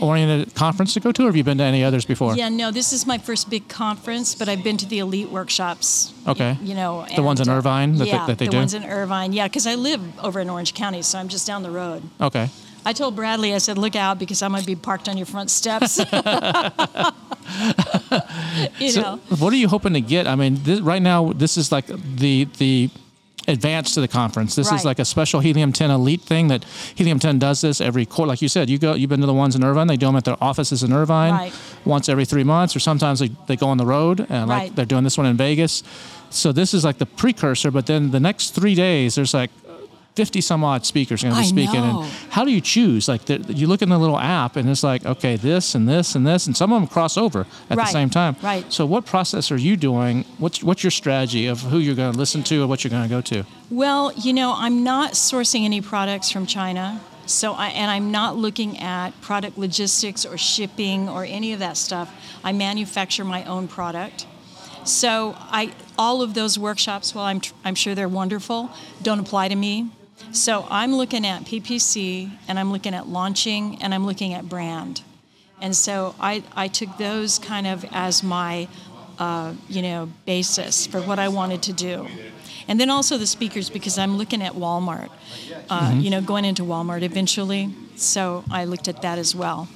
oriented 0.00 0.54
conference 0.54 0.92
to 0.94 1.00
go 1.00 1.12
to, 1.12 1.22
or 1.22 1.26
have 1.26 1.36
you 1.36 1.44
been 1.44 1.58
to 1.58 1.64
any 1.64 1.84
others 1.84 2.04
before? 2.04 2.34
Yeah, 2.34 2.48
no, 2.48 2.70
this 2.72 2.92
is 2.92 3.06
my 3.06 3.16
first 3.18 3.48
big 3.48 3.68
conference, 3.68 4.34
but 4.34 4.48
I've 4.48 4.64
been 4.64 4.76
to 4.78 4.86
the 4.86 4.98
elite 4.98 5.30
workshops. 5.30 6.12
Okay. 6.26 6.58
You 6.62 6.74
know, 6.74 7.06
The 7.14 7.22
ones 7.22 7.40
in 7.40 7.48
uh, 7.48 7.54
Irvine 7.56 7.92
that 7.92 8.04
they- 8.04 8.10
yeah, 8.10 8.26
that 8.26 8.38
they 8.38 8.46
the 8.46 8.50
do? 8.52 8.56
ones 8.58 8.74
in 8.74 8.84
Irvine. 8.84 9.32
Yeah, 9.32 9.46
because 9.46 9.66
I 9.68 9.76
live 9.76 10.00
over 10.18 10.40
in 10.40 10.50
Orange 10.50 10.74
County, 10.74 11.02
so 11.02 11.18
I'm 11.18 11.28
just 11.28 11.46
down 11.46 11.62
the 11.62 11.70
road. 11.70 12.02
Okay. 12.20 12.48
I 12.86 12.92
told 12.92 13.16
Bradley, 13.16 13.54
I 13.54 13.58
said, 13.58 13.78
look 13.78 13.96
out 13.96 14.18
because 14.18 14.42
I'm 14.42 14.50
going 14.50 14.60
to 14.62 14.66
be 14.66 14.76
parked 14.76 15.08
on 15.08 15.16
your 15.16 15.26
front 15.26 15.50
steps. 15.50 15.98
you 18.78 18.90
So 18.90 19.00
know, 19.00 19.16
what 19.38 19.52
are 19.52 19.56
you 19.56 19.68
hoping 19.68 19.92
to 19.94 20.00
get? 20.00 20.26
I 20.26 20.34
mean, 20.36 20.58
this, 20.62 20.80
right 20.80 21.02
now, 21.02 21.32
this 21.32 21.56
is 21.56 21.70
like 21.72 21.86
the 21.86 22.44
the 22.58 22.90
advance 23.46 23.92
to 23.92 24.00
the 24.00 24.08
conference. 24.08 24.54
This 24.54 24.72
is 24.72 24.86
like 24.86 24.98
a 24.98 25.04
special 25.04 25.38
Helium 25.40 25.70
10 25.70 25.90
Elite 25.90 26.22
thing 26.22 26.48
that 26.48 26.64
Helium 26.94 27.18
10 27.18 27.38
does 27.38 27.60
this 27.60 27.78
every 27.82 28.06
quarter. 28.06 28.28
Like 28.30 28.40
you 28.40 28.48
said, 28.48 28.70
you 28.70 28.78
go, 28.78 28.94
you've 28.94 29.10
been 29.10 29.20
to 29.20 29.26
the 29.26 29.34
ones 29.34 29.54
in 29.54 29.62
Irvine. 29.62 29.86
They 29.86 29.98
do 29.98 30.06
them 30.06 30.16
at 30.16 30.24
their 30.24 30.42
offices 30.42 30.82
in 30.82 30.94
Irvine 30.94 31.32
Right. 31.32 31.52
once 31.84 32.08
every 32.08 32.24
three 32.24 32.42
months, 32.44 32.74
or 32.74 32.80
sometimes 32.80 33.18
they, 33.20 33.28
they 33.46 33.56
go 33.56 33.66
on 33.68 33.76
the 33.76 33.84
road 33.84 34.20
and 34.30 34.48
like 34.48 34.62
Right. 34.62 34.74
they're 34.76 34.86
doing 34.86 35.04
this 35.04 35.18
one 35.18 35.26
in 35.26 35.36
Vegas. 35.36 35.82
So 36.30 36.52
this 36.52 36.72
is 36.72 36.84
like 36.84 36.96
the 36.96 37.04
precursor, 37.04 37.70
but 37.70 37.84
then 37.84 38.12
the 38.12 38.20
next 38.20 38.54
three 38.54 38.74
days, 38.74 39.14
there's 39.16 39.34
like 39.34 39.50
50 40.14 40.40
some 40.40 40.62
odd 40.62 40.86
speakers 40.86 41.22
going 41.22 41.34
to 41.34 41.40
be 41.40 41.44
I 41.44 41.48
speaking. 41.48 41.80
know. 41.80 42.02
And 42.02 42.12
how 42.30 42.44
do 42.44 42.52
you 42.52 42.60
choose? 42.60 43.08
Like 43.08 43.24
the, 43.24 43.38
you 43.52 43.66
look 43.66 43.82
in 43.82 43.88
the 43.88 43.98
little 43.98 44.18
app 44.18 44.54
and 44.54 44.68
it's 44.70 44.84
like, 44.84 45.04
okay, 45.04 45.36
this 45.36 45.74
and 45.74 45.88
this 45.88 46.14
and 46.14 46.24
this, 46.24 46.46
and 46.46 46.56
some 46.56 46.72
of 46.72 46.80
them 46.80 46.88
cross 46.88 47.16
over 47.16 47.46
at 47.68 47.76
the 47.76 47.86
same 47.86 48.10
time. 48.10 48.36
Right. 48.42 48.72
So 48.72 48.86
what 48.86 49.06
process 49.06 49.50
are 49.50 49.56
you 49.56 49.76
doing? 49.76 50.24
What's 50.38 50.62
what's 50.62 50.84
your 50.84 50.92
strategy 50.92 51.46
of 51.48 51.60
who 51.62 51.78
you're 51.78 51.96
going 51.96 52.12
to 52.12 52.18
listen 52.18 52.44
to 52.44 52.62
or 52.62 52.66
what 52.68 52.84
you're 52.84 52.92
going 52.92 53.02
to 53.02 53.08
go 53.08 53.20
to? 53.22 53.44
Well, 53.70 54.12
you 54.12 54.32
know, 54.32 54.54
I'm 54.56 54.84
not 54.84 55.12
sourcing 55.12 55.64
any 55.64 55.80
products 55.80 56.30
from 56.30 56.46
China. 56.46 57.00
So 57.26 57.54
I, 57.54 57.68
and 57.68 57.90
I'm 57.90 58.10
not 58.10 58.36
looking 58.36 58.78
at 58.78 59.18
product 59.22 59.56
logistics 59.56 60.26
or 60.26 60.36
shipping 60.36 61.08
or 61.08 61.24
any 61.24 61.54
of 61.54 61.58
that 61.60 61.76
stuff. 61.76 62.14
I 62.44 62.52
manufacture 62.52 63.24
my 63.24 63.44
own 63.44 63.66
product. 63.66 64.26
So 64.84 65.34
I 65.38 65.72
all 65.98 66.22
of 66.22 66.34
those 66.34 66.58
workshops, 66.58 67.14
while 67.14 67.24
I'm 67.24 67.40
tr- 67.40 67.54
I'm 67.64 67.74
sure 67.74 67.94
they're 67.94 68.08
wonderful, 68.08 68.70
don't 69.02 69.18
apply 69.18 69.48
to 69.48 69.56
me. 69.56 69.90
So 70.34 70.66
I'm 70.68 70.96
looking 70.96 71.24
at 71.24 71.42
PPC 71.44 72.28
and 72.48 72.58
I'm 72.58 72.72
looking 72.72 72.92
at 72.92 73.06
launching 73.06 73.80
and 73.80 73.94
I'm 73.94 74.04
looking 74.04 74.34
at 74.34 74.48
brand. 74.48 75.00
And 75.60 75.76
so 75.76 76.16
I, 76.18 76.42
I 76.56 76.66
took 76.66 76.98
those 76.98 77.38
kind 77.38 77.68
of 77.68 77.84
as 77.92 78.24
my, 78.24 78.66
uh, 79.20 79.54
you 79.68 79.80
know, 79.80 80.10
basis 80.26 80.88
for 80.88 81.00
what 81.00 81.20
I 81.20 81.28
wanted 81.28 81.62
to 81.62 81.72
do. 81.72 82.08
And 82.66 82.80
then 82.80 82.90
also 82.90 83.16
the 83.16 83.28
speakers 83.28 83.70
because 83.70 83.96
I'm 83.96 84.18
looking 84.18 84.42
at 84.42 84.54
Walmart, 84.54 85.10
uh, 85.70 85.94
you 85.96 86.10
know, 86.10 86.20
going 86.20 86.44
into 86.44 86.64
Walmart 86.64 87.02
eventually. 87.02 87.72
So 87.94 88.42
I 88.50 88.64
looked 88.64 88.88
at 88.88 89.02
that 89.02 89.18
as 89.20 89.36
well. 89.36 89.68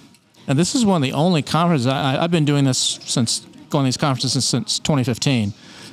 And 0.49 0.59
this 0.59 0.75
is 0.75 0.85
one 0.85 1.01
of 1.01 1.07
the 1.09 1.13
only 1.13 1.41
conferences 1.41 1.87
I, 1.87 2.21
I've 2.21 2.33
been 2.33 2.45
doing 2.45 2.65
this 2.65 2.79
since 2.79 3.47
going 3.71 3.85
to 3.85 3.87
these 3.87 3.97
conferences 3.97 4.33
since, 4.33 4.45
since 4.45 4.79
2015. 4.81 5.53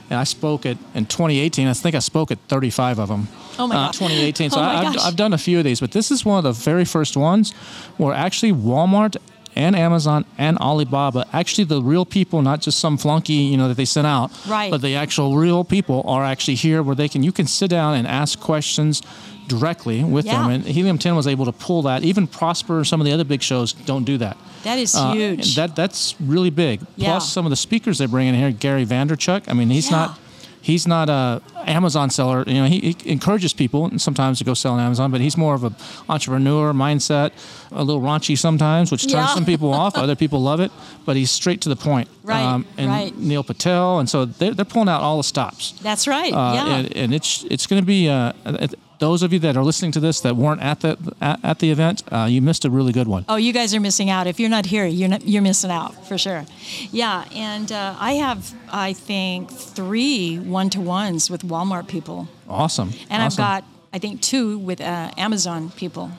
And 0.09 0.19
I 0.19 0.23
spoke 0.23 0.65
at 0.65 0.77
in 0.93 1.05
2018. 1.05 1.67
I 1.67 1.73
think 1.73 1.95
I 1.95 1.99
spoke 1.99 2.31
at 2.31 2.39
35 2.47 2.99
of 2.99 3.09
them. 3.09 3.27
Oh 3.57 3.67
my 3.67 3.75
uh, 3.75 3.85
gosh. 3.87 3.97
2018. 3.97 4.49
So 4.51 4.59
Oh 4.59 4.61
my 4.63 4.75
I, 4.75 4.85
I've. 4.89 4.97
I've 4.99 5.15
done 5.15 5.33
a 5.33 5.37
few 5.37 5.57
of 5.57 5.63
these, 5.63 5.79
but 5.79 5.91
this 5.91 6.11
is 6.11 6.23
one 6.25 6.37
of 6.37 6.43
the 6.43 6.51
very 6.51 6.85
first 6.85 7.17
ones 7.17 7.51
where 7.97 8.13
actually 8.13 8.51
Walmart 8.51 9.17
and 9.55 9.73
Amazon 9.75 10.25
and 10.37 10.57
Alibaba, 10.57 11.25
actually 11.31 11.63
the 11.63 11.81
real 11.81 12.05
people, 12.05 12.41
not 12.41 12.59
just 12.61 12.77
some 12.79 12.97
flunky, 12.97 13.33
you 13.33 13.55
know, 13.57 13.69
that 13.69 13.77
they 13.77 13.85
sent 13.85 14.05
out, 14.05 14.29
Right. 14.47 14.69
but 14.69 14.81
the 14.81 14.95
actual 14.95 15.37
real 15.37 15.63
people 15.63 16.03
are 16.07 16.25
actually 16.25 16.55
here 16.55 16.83
where 16.83 16.95
they 16.95 17.07
can 17.07 17.23
you 17.23 17.31
can 17.31 17.47
sit 17.47 17.69
down 17.69 17.95
and 17.95 18.05
ask 18.05 18.37
questions 18.39 19.01
directly 19.47 20.03
with 20.03 20.25
them. 20.25 20.49
And 20.49 20.63
Helium 20.65 20.97
10 20.97 21.15
was 21.15 21.27
able 21.27 21.45
to 21.45 21.51
pull 21.51 21.81
that. 21.83 22.03
Even 22.03 22.27
Prosper, 22.27 22.83
some 22.83 22.99
of 23.01 23.05
the 23.05 23.13
other 23.13 23.23
big 23.23 23.41
shows 23.41 23.73
don't 23.73 24.03
do 24.03 24.17
that. 24.19 24.37
That 24.63 24.79
is 24.79 24.95
Uh, 24.95 25.13
huge. 25.13 25.55
That 25.55 25.75
that's 25.75 26.15
really 26.19 26.49
big. 26.49 26.81
Yeah. 26.95 27.11
Plus 27.11 27.31
some 27.31 27.45
of 27.45 27.49
the 27.51 27.55
speakers 27.55 27.97
they 27.99 28.05
bring 28.07 28.27
in 28.27 28.35
here, 28.35 28.51
Gary 28.51 28.85
Vaynerchuk. 28.85 29.43
I 29.47 29.53
mean, 29.53 29.69
he's 29.69 29.89
Yeah. 29.91 29.97
not 29.97 30.19
he's 30.61 30.87
not 30.87 31.09
a 31.09 31.39
Amazon 31.67 32.09
seller. 32.09 32.43
You 32.47 32.55
know, 32.55 32.65
he, 32.65 32.79
he 33.03 33.11
encourages 33.11 33.53
people 33.53 33.91
sometimes 33.99 34.39
to 34.39 34.43
go 34.43 34.55
sell 34.55 34.73
on 34.73 34.79
Amazon, 34.79 35.11
but 35.11 35.21
he's 35.21 35.37
more 35.37 35.53
of 35.53 35.63
a 35.63 35.71
entrepreneur 36.09 36.73
mindset, 36.73 37.29
a 37.71 37.83
little 37.83 38.01
raunchy 38.01 38.35
sometimes, 38.35 38.91
which 38.91 39.03
turns 39.03 39.13
Yeah. 39.13 39.33
some 39.35 39.45
people 39.45 39.71
off. 39.71 39.95
Other 40.05 40.15
people 40.15 40.41
love 40.41 40.59
it, 40.59 40.71
but 41.05 41.15
he's 41.15 41.29
straight 41.29 41.61
to 41.61 41.69
the 41.69 41.75
point. 41.75 42.07
Um, 42.07 42.13
Right, 42.23 42.63
and 42.79 42.89
right. 42.89 43.15
Neil 43.17 43.43
Patel, 43.43 43.99
and 43.99 44.09
so 44.09 44.25
they're, 44.25 44.55
they're 44.55 44.65
pulling 44.65 44.89
out 44.89 45.01
all 45.01 45.17
the 45.17 45.23
stops. 45.23 45.73
That's 45.83 46.07
right. 46.07 46.33
Uh, 46.33 46.53
yeah. 46.55 46.75
and, 46.77 46.97
and 46.97 47.13
it's 47.13 47.45
it's 47.51 47.67
going 47.67 47.81
to 47.81 47.85
be 47.85 48.09
uh, 48.09 48.33
those 48.99 49.23
of 49.23 49.33
you 49.33 49.39
that 49.39 49.55
are 49.57 49.63
listening 49.63 49.91
to 49.93 49.99
this 49.99 50.21
that 50.21 50.35
weren't 50.35 50.61
at 50.61 50.79
the 50.81 50.97
at, 51.21 51.39
at 51.43 51.59
the 51.59 51.71
event, 51.71 52.03
uh, 52.11 52.27
you 52.29 52.41
missed 52.41 52.65
a 52.65 52.69
really 52.69 52.91
good 52.91 53.07
one. 53.07 53.25
Oh, 53.27 53.35
you 53.35 53.53
guys 53.53 53.73
are 53.75 53.79
missing 53.79 54.09
out. 54.09 54.27
If 54.27 54.39
you're 54.39 54.49
not 54.49 54.65
here, 54.65 54.85
you're 54.85 55.09
not, 55.09 55.27
you're 55.27 55.41
missing 55.41 55.71
out 55.71 56.07
for 56.07 56.17
sure. 56.17 56.45
Yeah, 56.91 57.25
and 57.33 57.71
uh, 57.71 57.95
I 57.99 58.13
have 58.13 58.53
I 58.71 58.93
think 58.93 59.51
three 59.51 60.37
one-to-ones 60.39 61.29
with 61.29 61.41
Walmart 61.43 61.87
people, 61.87 62.27
Awesome. 62.49 62.91
and 63.09 63.21
I've 63.21 63.37
got 63.37 63.63
I 63.93 63.99
think 63.99 64.21
two 64.21 64.57
with 64.57 64.81
uh, 64.81 65.11
Amazon 65.17 65.71
people. 65.71 66.11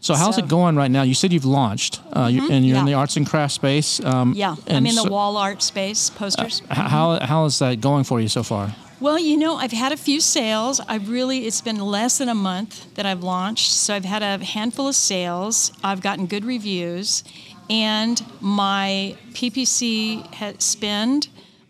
So 0.00 0.14
how's 0.14 0.36
So- 0.36 0.42
Mm-hmm. 0.42 0.46
it 0.46 0.50
going 0.50 0.76
right 0.76 0.90
now? 0.90 1.02
You 1.02 1.14
said 1.14 1.32
you've 1.32 1.44
launched, 1.44 2.00
uh, 2.12 2.26
you, 2.26 2.48
and 2.50 2.64
you're 2.66 2.78
in 2.78 2.84
the 2.86 2.94
arts 2.94 3.16
and 3.16 3.26
crafts 3.26 3.54
space. 3.54 4.00
Um, 4.04 4.32
Yeah, 4.34 4.54
I'm 4.68 4.86
in 4.86 4.94
the 4.94 5.04
wall 5.10 5.36
art 5.36 5.62
space 5.62 6.10
posters. 6.10 6.62
h- 6.70 6.76
How 6.76 7.18
how 7.20 7.44
is 7.46 7.58
that 7.58 7.80
going 7.80 8.04
for 8.04 8.20
you 8.20 8.28
so 8.28 8.42
far? 8.42 8.74
Well, 9.00 9.18
you 9.18 9.36
know, 9.36 9.54
I've 9.56 9.72
had 9.84 9.92
a 9.92 9.96
few 9.96 10.20
sales. 10.20 10.80
I've 10.88 11.08
really, 11.08 11.46
it's 11.46 11.60
been 11.60 11.78
less 11.78 12.18
than 12.18 12.28
a 12.28 12.34
month 12.34 12.92
that 12.94 13.06
I've 13.06 13.22
launched. 13.22 13.70
So 13.70 13.94
I've 13.94 14.04
had 14.04 14.22
a 14.22 14.44
handful 14.44 14.88
of 14.88 14.94
sales. 14.96 15.70
I've 15.84 16.00
gotten 16.00 16.26
good 16.26 16.44
reviews. 16.44 17.22
And 17.70 18.24
my 18.40 19.14
PPC 19.34 20.24
spend, 20.60 21.28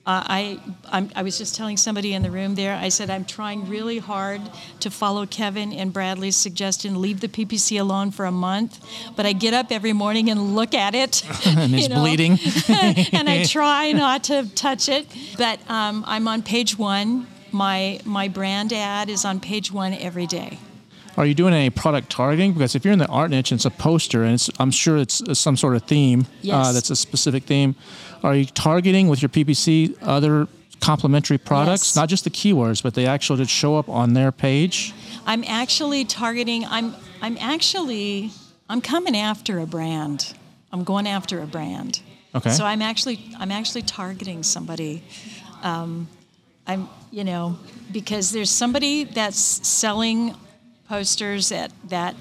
uh, 0.09 0.25
I, 0.27 0.61
I'm, 0.91 1.11
I 1.15 1.23
was 1.23 1.37
just 1.37 1.55
telling 1.55 1.77
somebody 1.77 2.15
in 2.15 2.23
the 2.23 2.31
room 2.31 2.55
there, 2.55 2.75
I 2.75 2.89
said, 2.89 3.11
I'm 3.11 3.27
trying 3.27 3.69
really 3.69 3.99
hard 3.99 4.41
to 4.81 4.91
follow 4.91 5.27
Kevin 5.27 5.71
and 5.71 5.93
Bradley's 5.93 6.35
suggestion, 6.35 7.03
leave 7.03 7.21
the 7.21 7.29
PPC 7.29 7.79
alone 7.79 8.11
for 8.11 8.25
a 8.25 8.33
month. 8.33 8.83
But 9.17 9.27
I 9.27 9.35
get 9.35 9.53
up 9.53 9.71
every 9.71 9.93
morning 9.93 10.31
and 10.31 10.57
look 10.57 10.73
at 10.73 10.95
it. 10.95 11.23
And 11.59 11.75
it's 11.75 11.89
know, 11.89 12.01
bleeding. 12.01 12.33
and 13.13 13.29
I 13.29 13.45
try 13.45 13.93
not 13.93 14.25
to 14.25 14.49
touch 14.55 14.89
it. 14.89 15.07
But 15.37 15.59
um, 15.69 16.05
I'm 16.07 16.27
on 16.27 16.43
page 16.43 16.79
one. 16.79 17.27
My 17.51 18.01
my 18.05 18.29
brand 18.29 18.73
ad 18.73 19.11
is 19.11 19.25
on 19.25 19.41
page 19.41 19.73
one 19.73 19.93
every 19.93 20.27
day. 20.27 20.59
Are 21.19 21.27
you 21.27 21.35
doing 21.35 21.53
any 21.53 21.69
product 21.69 22.11
targeting? 22.11 22.53
Because 22.53 22.77
if 22.77 22.85
you're 22.85 22.93
in 22.93 23.01
the 23.01 23.09
art 23.09 23.31
niche, 23.33 23.51
and 23.51 23.59
it's 23.59 23.65
a 23.65 23.71
poster, 23.71 24.23
and 24.23 24.35
it's, 24.35 24.49
I'm 24.61 24.71
sure 24.71 24.97
it's 24.99 25.21
uh, 25.21 25.35
some 25.35 25.57
sort 25.57 25.75
of 25.75 25.83
theme. 25.83 26.21
Uh, 26.21 26.25
Yes. 26.43 26.75
that's 26.75 26.91
a 26.91 26.97
specific 26.97 27.43
theme. 27.43 27.75
Are 28.23 28.37
you 28.37 28.45
targeting 28.45 29.09
with 29.09 29.21
your 29.21 29.29
PPC 29.29 29.97
other 30.01 30.47
complementary 30.81 31.37
products, 31.37 31.89
Yes. 31.91 31.97
not 31.97 32.09
just 32.09 32.23
the 32.23 32.31
keywords, 32.31 32.85
but 32.85 32.95
they 32.95 33.05
actually 33.07 33.41
just 33.41 33.51
show 33.51 33.77
up 33.77 33.89
on 33.89 34.15
their 34.15 34.31
page? 34.31 34.95
I'm 35.27 35.43
actually 35.49 36.05
targeting. 36.05 36.65
I'm 36.67 36.95
I'm 37.21 37.37
actually 37.41 38.31
I'm 38.71 38.81
coming 38.81 39.17
after 39.17 39.59
a 39.59 39.67
brand. 39.67 40.35
I'm 40.73 40.85
going 40.85 41.09
after 41.09 41.43
a 41.43 41.47
brand. 41.49 42.01
Okay. 42.33 42.51
So 42.51 42.65
I'm 42.65 42.81
actually 42.81 43.19
I'm 43.41 43.51
actually 43.51 43.83
targeting 43.83 44.45
somebody. 44.45 45.03
Um, 45.65 46.07
I'm 46.69 46.89
you 47.11 47.25
know 47.25 47.59
because 47.91 48.31
there's 48.31 48.51
somebody 48.51 49.03
that's 49.03 49.67
selling 49.67 50.37
posters 50.89 51.53
at 51.53 51.71
that, 51.89 52.15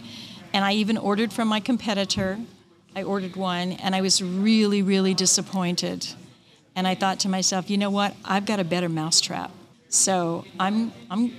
and 0.53 0.65
I 0.65 0.73
even 0.73 0.97
ordered 0.97 1.32
from 1.34 1.47
my 1.47 1.60
competitor. 1.60 2.38
I 2.95 3.03
ordered 3.03 3.36
one, 3.36 3.73
and 3.73 3.95
I 3.95 4.01
was 4.01 4.21
really 4.21 4.82
really 4.82 5.13
disappointed. 5.13 6.08
And 6.75 6.88
I 6.88 6.93
thought 6.95 7.19
to 7.21 7.30
myself, 7.30 7.69
you 7.69 7.77
know 7.77 7.89
what? 7.89 8.15
I've 8.23 8.45
got 8.45 8.60
a 8.60 8.63
better 8.63 8.89
mousetrap. 8.89 9.51
So 9.89 10.45
I'm 10.60 10.91
I'm 11.10 11.34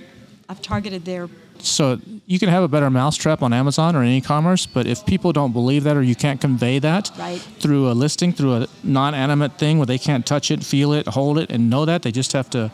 I've 0.49 0.61
targeted 0.61 1.05
their 1.05 1.29
So 1.59 1.99
you 2.25 2.39
can 2.39 2.49
have 2.49 2.63
a 2.63 2.67
better 2.67 2.89
mousetrap 2.89 3.41
on 3.43 3.53
Amazon 3.53 3.95
or 3.95 4.03
in 4.03 4.09
e-commerce, 4.09 4.65
but 4.65 4.87
if 4.87 5.05
people 5.05 5.31
don't 5.31 5.51
believe 5.53 5.83
that 5.83 5.95
or 5.95 6.01
you 6.01 6.15
can't 6.15 6.41
convey 6.41 6.79
that 6.79 7.11
Right. 7.17 7.39
through 7.59 7.91
a 7.91 7.93
listing, 7.93 8.33
through 8.33 8.53
a 8.63 8.67
non-animate 8.83 9.57
thing 9.57 9.77
where 9.77 9.85
they 9.85 9.97
can't 9.97 10.25
touch 10.25 10.51
it, 10.51 10.63
feel 10.63 10.93
it, 10.93 11.07
hold 11.07 11.37
it, 11.37 11.51
and 11.51 11.69
know 11.69 11.85
that, 11.85 12.01
they 12.01 12.11
just 12.11 12.31
have 12.33 12.49
to 12.51 12.71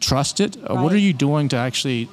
trust 0.00 0.40
it. 0.40 0.56
Uh, 0.56 0.76
What 0.76 0.92
are 0.92 0.98
you 0.98 1.12
doing 1.12 1.48
to 1.48 1.56
actually 1.56 2.08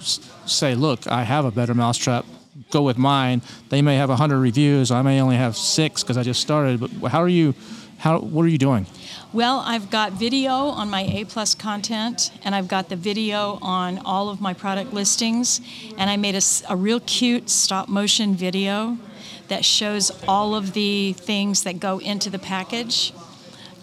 say, 0.46 0.76
look, 0.76 1.08
I 1.08 1.24
have 1.24 1.46
a 1.46 1.52
better 1.52 1.74
mousetrap. 1.74 2.26
Go 2.72 2.82
with 2.82 2.98
mine. 2.98 3.41
They 3.69 3.82
may 3.82 3.96
have 3.98 4.10
hundred 4.10 4.39
reviews. 4.39 4.91
I 4.91 5.02
may 5.02 5.22
only 5.22 5.38
have 5.38 5.56
six 5.56 6.04
because 6.04 6.17
I 6.17 6.24
just 6.24 6.41
started. 6.41 6.80
But 6.80 7.12
how 7.12 7.22
are 7.22 7.28
you? 7.30 7.56
How? 7.98 8.19
What 8.19 8.43
are 8.46 8.50
you 8.50 8.58
doing? 8.58 8.86
Well, 9.32 9.63
I've 9.65 9.89
got 9.89 10.13
video 10.13 10.52
on 10.52 10.89
my 10.89 11.02
A 11.02 11.26
plus 11.26 11.56
content, 11.56 12.32
and 12.43 12.54
I've 12.54 12.67
got 12.67 12.89
the 12.89 12.96
video 12.96 13.58
on 13.62 14.00
all 14.06 14.30
of 14.30 14.39
my 14.41 14.54
product 14.54 14.93
listings, 14.93 15.62
and 15.98 16.10
I 16.10 16.17
made 16.17 16.36
a 16.69 16.76
real 16.76 17.00
cute 17.00 17.50
stop 17.50 17.89
motion 17.89 18.36
video 18.36 18.98
that 19.48 19.65
shows 19.65 20.12
all 20.28 20.54
of 20.54 20.74
the 20.74 21.13
things 21.13 21.63
that 21.63 21.80
go 21.80 22.00
into 22.00 22.30
the 22.30 22.39
package. 22.39 23.13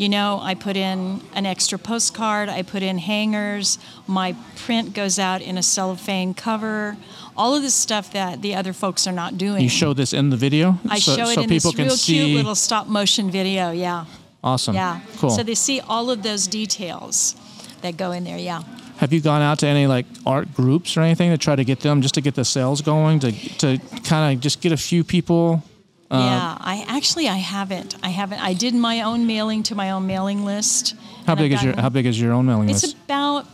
You 0.01 0.09
know, 0.09 0.41
I 0.41 0.55
put 0.55 0.79
in 0.79 1.21
an 1.35 1.45
extra 1.45 1.79
postcard, 1.79 2.49
I 2.49 2.63
put 2.63 2.83
in 2.83 2.97
hangers, 2.97 3.79
my 4.07 4.35
print 4.57 4.95
goes 4.95 5.19
out 5.19 5.43
in 5.43 5.59
a 5.59 5.63
cellophane 5.63 6.33
cover, 6.33 6.97
all 7.37 7.55
of 7.55 7.61
this 7.61 7.75
stuff 7.75 8.11
that 8.15 8.41
the 8.41 8.55
other 8.55 8.73
folks 8.73 9.07
are 9.07 9.13
not 9.13 9.37
doing. 9.37 9.63
You 9.63 9.69
show 9.69 9.93
this 9.93 10.15
in 10.15 10.31
the 10.31 10.39
video, 10.39 10.79
I 10.89 11.01
so, 11.01 11.17
show 11.17 11.25
it 11.25 11.35
so 11.35 11.43
in 11.43 11.51
people 11.51 11.73
this 11.73 11.79
real 11.79 11.91
see. 11.91 12.15
cute 12.15 12.37
little 12.39 12.55
stop 12.55 12.87
motion 12.87 13.31
video, 13.31 13.73
yeah. 13.73 14.07
awesome. 14.43 14.75
Yeah. 14.75 15.03
Cool. 15.19 15.29
So 15.29 15.43
they 15.43 15.55
see 15.55 15.81
all 15.81 16.11
of 16.11 16.23
those 16.23 16.47
details 16.47 17.37
that 17.83 17.99
go 17.99 18.13
in 18.13 18.25
there. 18.25 18.39
Yeah. 18.39 18.63
Have 18.97 19.13
you 19.13 19.21
gone 19.21 19.43
out 19.43 19.59
to 19.59 19.67
any 19.67 19.87
like 19.87 20.07
art 20.25 20.55
groups 20.55 20.97
or 20.97 21.03
anything 21.03 21.31
to 21.31 21.37
try 21.37 21.57
to 21.57 21.65
get 21.65 21.81
them 21.81 22.01
just 22.01 22.15
to 22.15 22.23
get 22.23 22.37
the 22.37 22.45
sales 22.47 22.81
going 22.81 23.21
to 23.21 23.33
to 23.59 23.79
kind 24.05 24.35
of 24.35 24.41
just 24.41 24.63
get 24.63 24.73
a 24.73 24.79
few 24.79 25.05
people? 25.05 25.63
Um, 26.11 26.21
yeah. 26.21 26.57
I 26.61 26.85
actually 26.89 27.29
I 27.29 27.37
haven't. 27.37 27.95
I 28.03 28.09
haven't. 28.09 28.41
I 28.43 28.53
did 28.53 28.75
my 28.75 29.03
own 29.03 29.27
mailing 29.27 29.63
to 29.65 29.75
my 29.75 29.91
own 29.93 30.07
mailing 30.07 30.45
list. 30.45 30.95
How 31.27 31.35
big 31.35 31.53
is 31.53 31.63
your 31.63 31.75
How 31.81 31.89
big 31.89 32.07
is 32.07 32.21
your 32.21 32.33
own 32.33 32.47
mailing 32.47 32.69
It's 32.69 32.83
list? 32.83 32.95
It's 32.97 33.05
about 33.05 33.47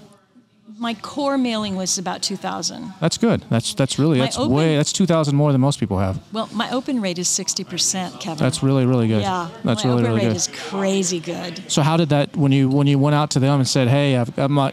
my 0.78 0.94
core 0.94 1.38
mailing 1.38 1.76
list 1.76 1.94
is 1.94 1.98
about 1.98 2.22
two 2.22 2.36
thousand. 2.36 2.92
That's 3.00 3.18
good. 3.18 3.44
That's 3.50 3.74
that's 3.74 3.98
really 3.98 4.18
My 4.18 4.24
that's 4.26 4.38
open- 4.38 4.54
way 4.54 4.76
that's 4.76 4.92
two 4.92 5.06
thousand 5.06 5.36
more 5.36 5.52
than 5.52 5.60
most 5.60 5.78
people 5.80 5.98
have. 5.98 6.18
Well, 6.32 6.48
my 6.52 6.70
open 6.70 7.00
rate 7.02 7.18
is 7.18 7.28
sixty 7.28 7.64
percent, 7.64 8.20
Kevin. 8.20 8.42
That's 8.42 8.62
really 8.62 8.86
really 8.86 9.08
good. 9.08 9.22
yeah. 9.22 9.48
That's 9.64 9.84
my 9.84 9.90
really 9.90 10.02
open 10.02 10.12
really 10.14 10.26
rate 10.26 10.32
good. 10.32 10.36
is 10.36 10.48
crazy 10.70 11.20
good. 11.20 11.70
So 11.70 11.82
how 11.82 11.96
did 11.96 12.08
that 12.10 12.36
when 12.36 12.52
you 12.52 12.68
when 12.68 12.86
you 12.86 12.98
went 12.98 13.14
out 13.14 13.30
to 13.32 13.38
them 13.38 13.58
and 13.60 13.68
said, 13.68 13.88
"Hey, 13.88 14.16
I've 14.16 14.34
got 14.34 14.50
my 14.50 14.72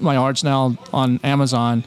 my 0.00 0.16
art's 0.16 0.42
now 0.44 0.76
on 0.92 1.20
Amazon." 1.22 1.84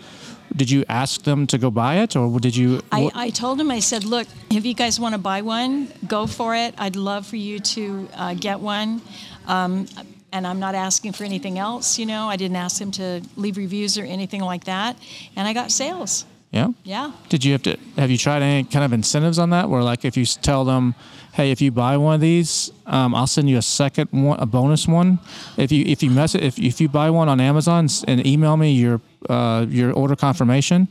Did 0.55 0.69
you 0.69 0.83
ask 0.89 1.23
them 1.23 1.47
to 1.47 1.57
go 1.57 1.71
buy 1.71 1.99
it, 1.99 2.15
or 2.15 2.39
did 2.39 2.55
you? 2.55 2.81
I, 2.91 3.09
I 3.13 3.29
told 3.29 3.59
him, 3.59 3.71
I 3.71 3.79
said, 3.79 4.03
look, 4.03 4.27
if 4.49 4.65
you 4.65 4.73
guys 4.73 4.99
want 4.99 5.13
to 5.13 5.17
buy 5.19 5.41
one, 5.41 5.87
go 6.07 6.27
for 6.27 6.55
it. 6.55 6.75
I'd 6.77 6.95
love 6.95 7.25
for 7.25 7.37
you 7.37 7.59
to 7.59 8.09
uh, 8.13 8.33
get 8.33 8.59
one. 8.59 9.01
Um, 9.47 9.87
and 10.33 10.47
I'm 10.47 10.59
not 10.59 10.75
asking 10.75 11.13
for 11.13 11.23
anything 11.23 11.57
else, 11.57 11.97
you 11.99 12.05
know. 12.05 12.27
I 12.27 12.35
didn't 12.37 12.57
ask 12.57 12.81
him 12.81 12.91
to 12.91 13.21
leave 13.35 13.57
reviews 13.57 13.97
or 13.97 14.03
anything 14.03 14.41
like 14.41 14.63
that. 14.65 14.97
And 15.35 15.47
I 15.47 15.53
got 15.53 15.71
sales. 15.71 16.25
yeah. 16.51 16.69
Yeah. 16.83 17.11
Did 17.29 17.43
you 17.43 17.51
have 17.53 17.63
to 17.63 17.77
have 17.97 18.09
you 18.11 18.17
tried 18.17 18.41
any 18.41 18.63
kind 18.63 18.85
of 18.85 18.93
incentives 18.93 19.39
on 19.39 19.49
that? 19.51 19.69
Where 19.69 19.83
like 19.83 20.05
if 20.05 20.15
you 20.17 20.25
tell 20.25 20.63
them, 20.65 20.95
hey, 21.33 21.51
if 21.51 21.61
you 21.61 21.71
buy 21.71 21.97
one 21.97 22.15
of 22.15 22.21
these, 22.21 22.71
um, 22.85 23.13
I'll 23.15 23.27
send 23.27 23.49
you 23.49 23.57
a 23.57 23.61
second 23.61 24.09
one, 24.11 24.39
a 24.39 24.45
bonus 24.45 24.87
one. 24.87 25.19
If 25.57 25.71
you 25.71 25.85
if 25.85 26.01
you 26.03 26.09
mess 26.11 26.35
it, 26.35 26.43
if 26.43 26.57
if 26.59 26.79
you 26.81 26.87
buy 26.89 27.09
one 27.09 27.27
on 27.29 27.39
Amazon 27.41 27.87
and 28.07 28.25
email 28.25 28.55
me 28.57 28.71
your 28.73 29.01
uh, 29.29 29.65
your 29.69 29.91
order 29.93 30.15
confirmation, 30.15 30.87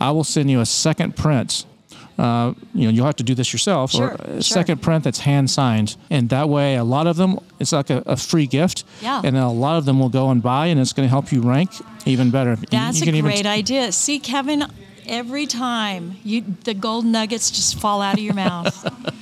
I 0.00 0.10
will 0.10 0.24
send 0.24 0.50
you 0.50 0.60
a 0.60 0.66
second 0.66 1.16
print. 1.16 1.64
Uh, 2.18 2.52
you 2.74 2.84
know, 2.86 2.90
you'll 2.90 3.06
have 3.06 3.14
to 3.14 3.22
do 3.22 3.32
this 3.34 3.52
yourself, 3.52 3.92
Sure, 3.92 4.08
or 4.08 4.14
a 4.14 4.26
sure. 4.42 4.42
second 4.42 4.82
print 4.82 5.04
that's 5.04 5.20
hand 5.20 5.48
signed, 5.48 5.96
and 6.10 6.28
that 6.30 6.48
way, 6.48 6.74
a 6.74 6.82
lot 6.82 7.06
of 7.06 7.16
them, 7.16 7.38
it's 7.60 7.70
like 7.72 7.90
a, 7.90 8.02
a 8.06 8.16
free 8.16 8.46
gift, 8.48 8.82
Yeah. 9.00 9.18
and 9.24 9.36
then 9.36 9.42
a 9.42 9.52
lot 9.52 9.76
of 9.78 9.84
them 9.84 10.00
will 10.00 10.08
go 10.08 10.30
and 10.30 10.42
buy, 10.42 10.66
and 10.66 10.80
it's 10.80 10.92
going 10.92 11.06
to 11.06 11.10
help 11.10 11.30
you 11.30 11.40
rank 11.42 11.70
even 12.06 12.30
better. 12.32 12.56
That's 12.56 12.98
you 12.98 13.04
a 13.04 13.06
can 13.06 13.14
even 13.14 13.30
great 13.30 13.46
idea. 13.46 13.92
See, 13.92 14.18
Kevin, 14.18 14.64
every 15.06 15.46
time 15.46 16.16
you 16.24 16.42
the 16.64 16.74
gold 16.74 17.04
nuggets 17.04 17.52
just 17.52 17.78
fall 17.78 18.02
out 18.02 18.14
of 18.14 18.20
your 18.20 18.34
mouth. 18.34 18.74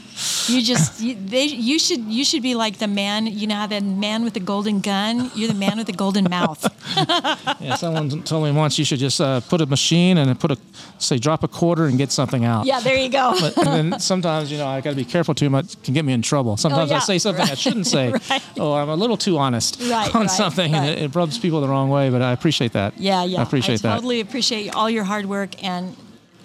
You 0.48 0.62
just 0.62 1.00
you, 1.00 1.14
they 1.14 1.44
you 1.44 1.78
should 1.78 2.00
you 2.00 2.24
should 2.24 2.42
be 2.42 2.54
like 2.54 2.78
the 2.78 2.86
man 2.88 3.26
you 3.26 3.46
know 3.46 3.66
the 3.66 3.80
man 3.82 4.24
with 4.24 4.32
the 4.32 4.40
golden 4.40 4.80
gun 4.80 5.30
you're 5.34 5.48
the 5.48 5.54
man 5.66 5.76
with 5.76 5.86
the 5.88 5.92
golden 5.92 6.24
mouth 6.30 6.62
Yeah, 7.60 7.74
someone 7.76 8.22
told 8.22 8.44
me 8.44 8.50
once 8.52 8.78
you 8.78 8.84
should 8.84 8.98
just 8.98 9.20
uh, 9.20 9.40
put 9.40 9.60
a 9.60 9.66
machine 9.66 10.16
and 10.18 10.38
put 10.40 10.50
a 10.52 10.58
say 10.98 11.18
drop 11.18 11.42
a 11.44 11.48
quarter 11.48 11.84
and 11.86 11.98
get 11.98 12.12
something 12.12 12.44
out. 12.46 12.64
yeah 12.64 12.80
there 12.80 12.96
you 12.96 13.10
go 13.10 13.34
But, 13.38 13.58
and 13.58 13.92
then 13.92 14.00
sometimes 14.00 14.50
you 14.50 14.56
know 14.56 14.66
I 14.66 14.80
got 14.80 14.90
to 14.90 14.96
be 14.96 15.04
careful 15.04 15.34
too 15.34 15.50
much 15.50 15.74
it 15.74 15.82
can 15.82 15.92
get 15.94 16.04
me 16.04 16.12
in 16.14 16.22
trouble. 16.22 16.56
Sometimes 16.56 16.90
Oh, 16.90 16.94
yeah, 16.94 17.00
I 17.00 17.04
say 17.04 17.18
something 17.18 17.44
I 17.44 17.54
shouldn't 17.54 17.86
say, 17.86 18.12
right. 18.30 18.42
or 18.58 18.80
I'm 18.80 18.88
a 18.88 18.94
little 18.96 19.16
too 19.16 19.36
honest 19.38 19.80
Right, 19.82 20.14
on 20.14 20.22
right, 20.22 20.30
something, 20.30 20.74
and 20.74 20.86
it, 20.86 20.98
it 21.02 21.14
rubs 21.14 21.38
people 21.38 21.60
the 21.60 21.68
wrong 21.68 21.90
way. 21.90 22.08
But 22.10 22.22
I 22.22 22.32
appreciate 22.32 22.72
that. 22.72 22.96
Yeah, 22.98 23.24
yeah. 23.24 23.40
I 23.40 23.42
appreciate 23.42 23.82
that. 23.82 23.92
I 23.92 23.94
totally 23.96 24.20
appreciate 24.20 24.74
all 24.74 24.88
your 24.88 25.04
hard 25.04 25.26
work 25.26 25.62
and 25.62 25.96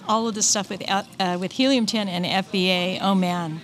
all 0.08 0.28
of 0.28 0.36
the 0.36 0.42
stuff 0.42 0.70
with 0.70 0.90
uh, 0.90 1.04
uh, 1.20 1.38
with 1.40 1.54
Helium 1.54 1.86
10 1.86 2.08
and 2.08 2.26
FBA. 2.26 3.00
Oh 3.02 3.16
man, 3.16 3.62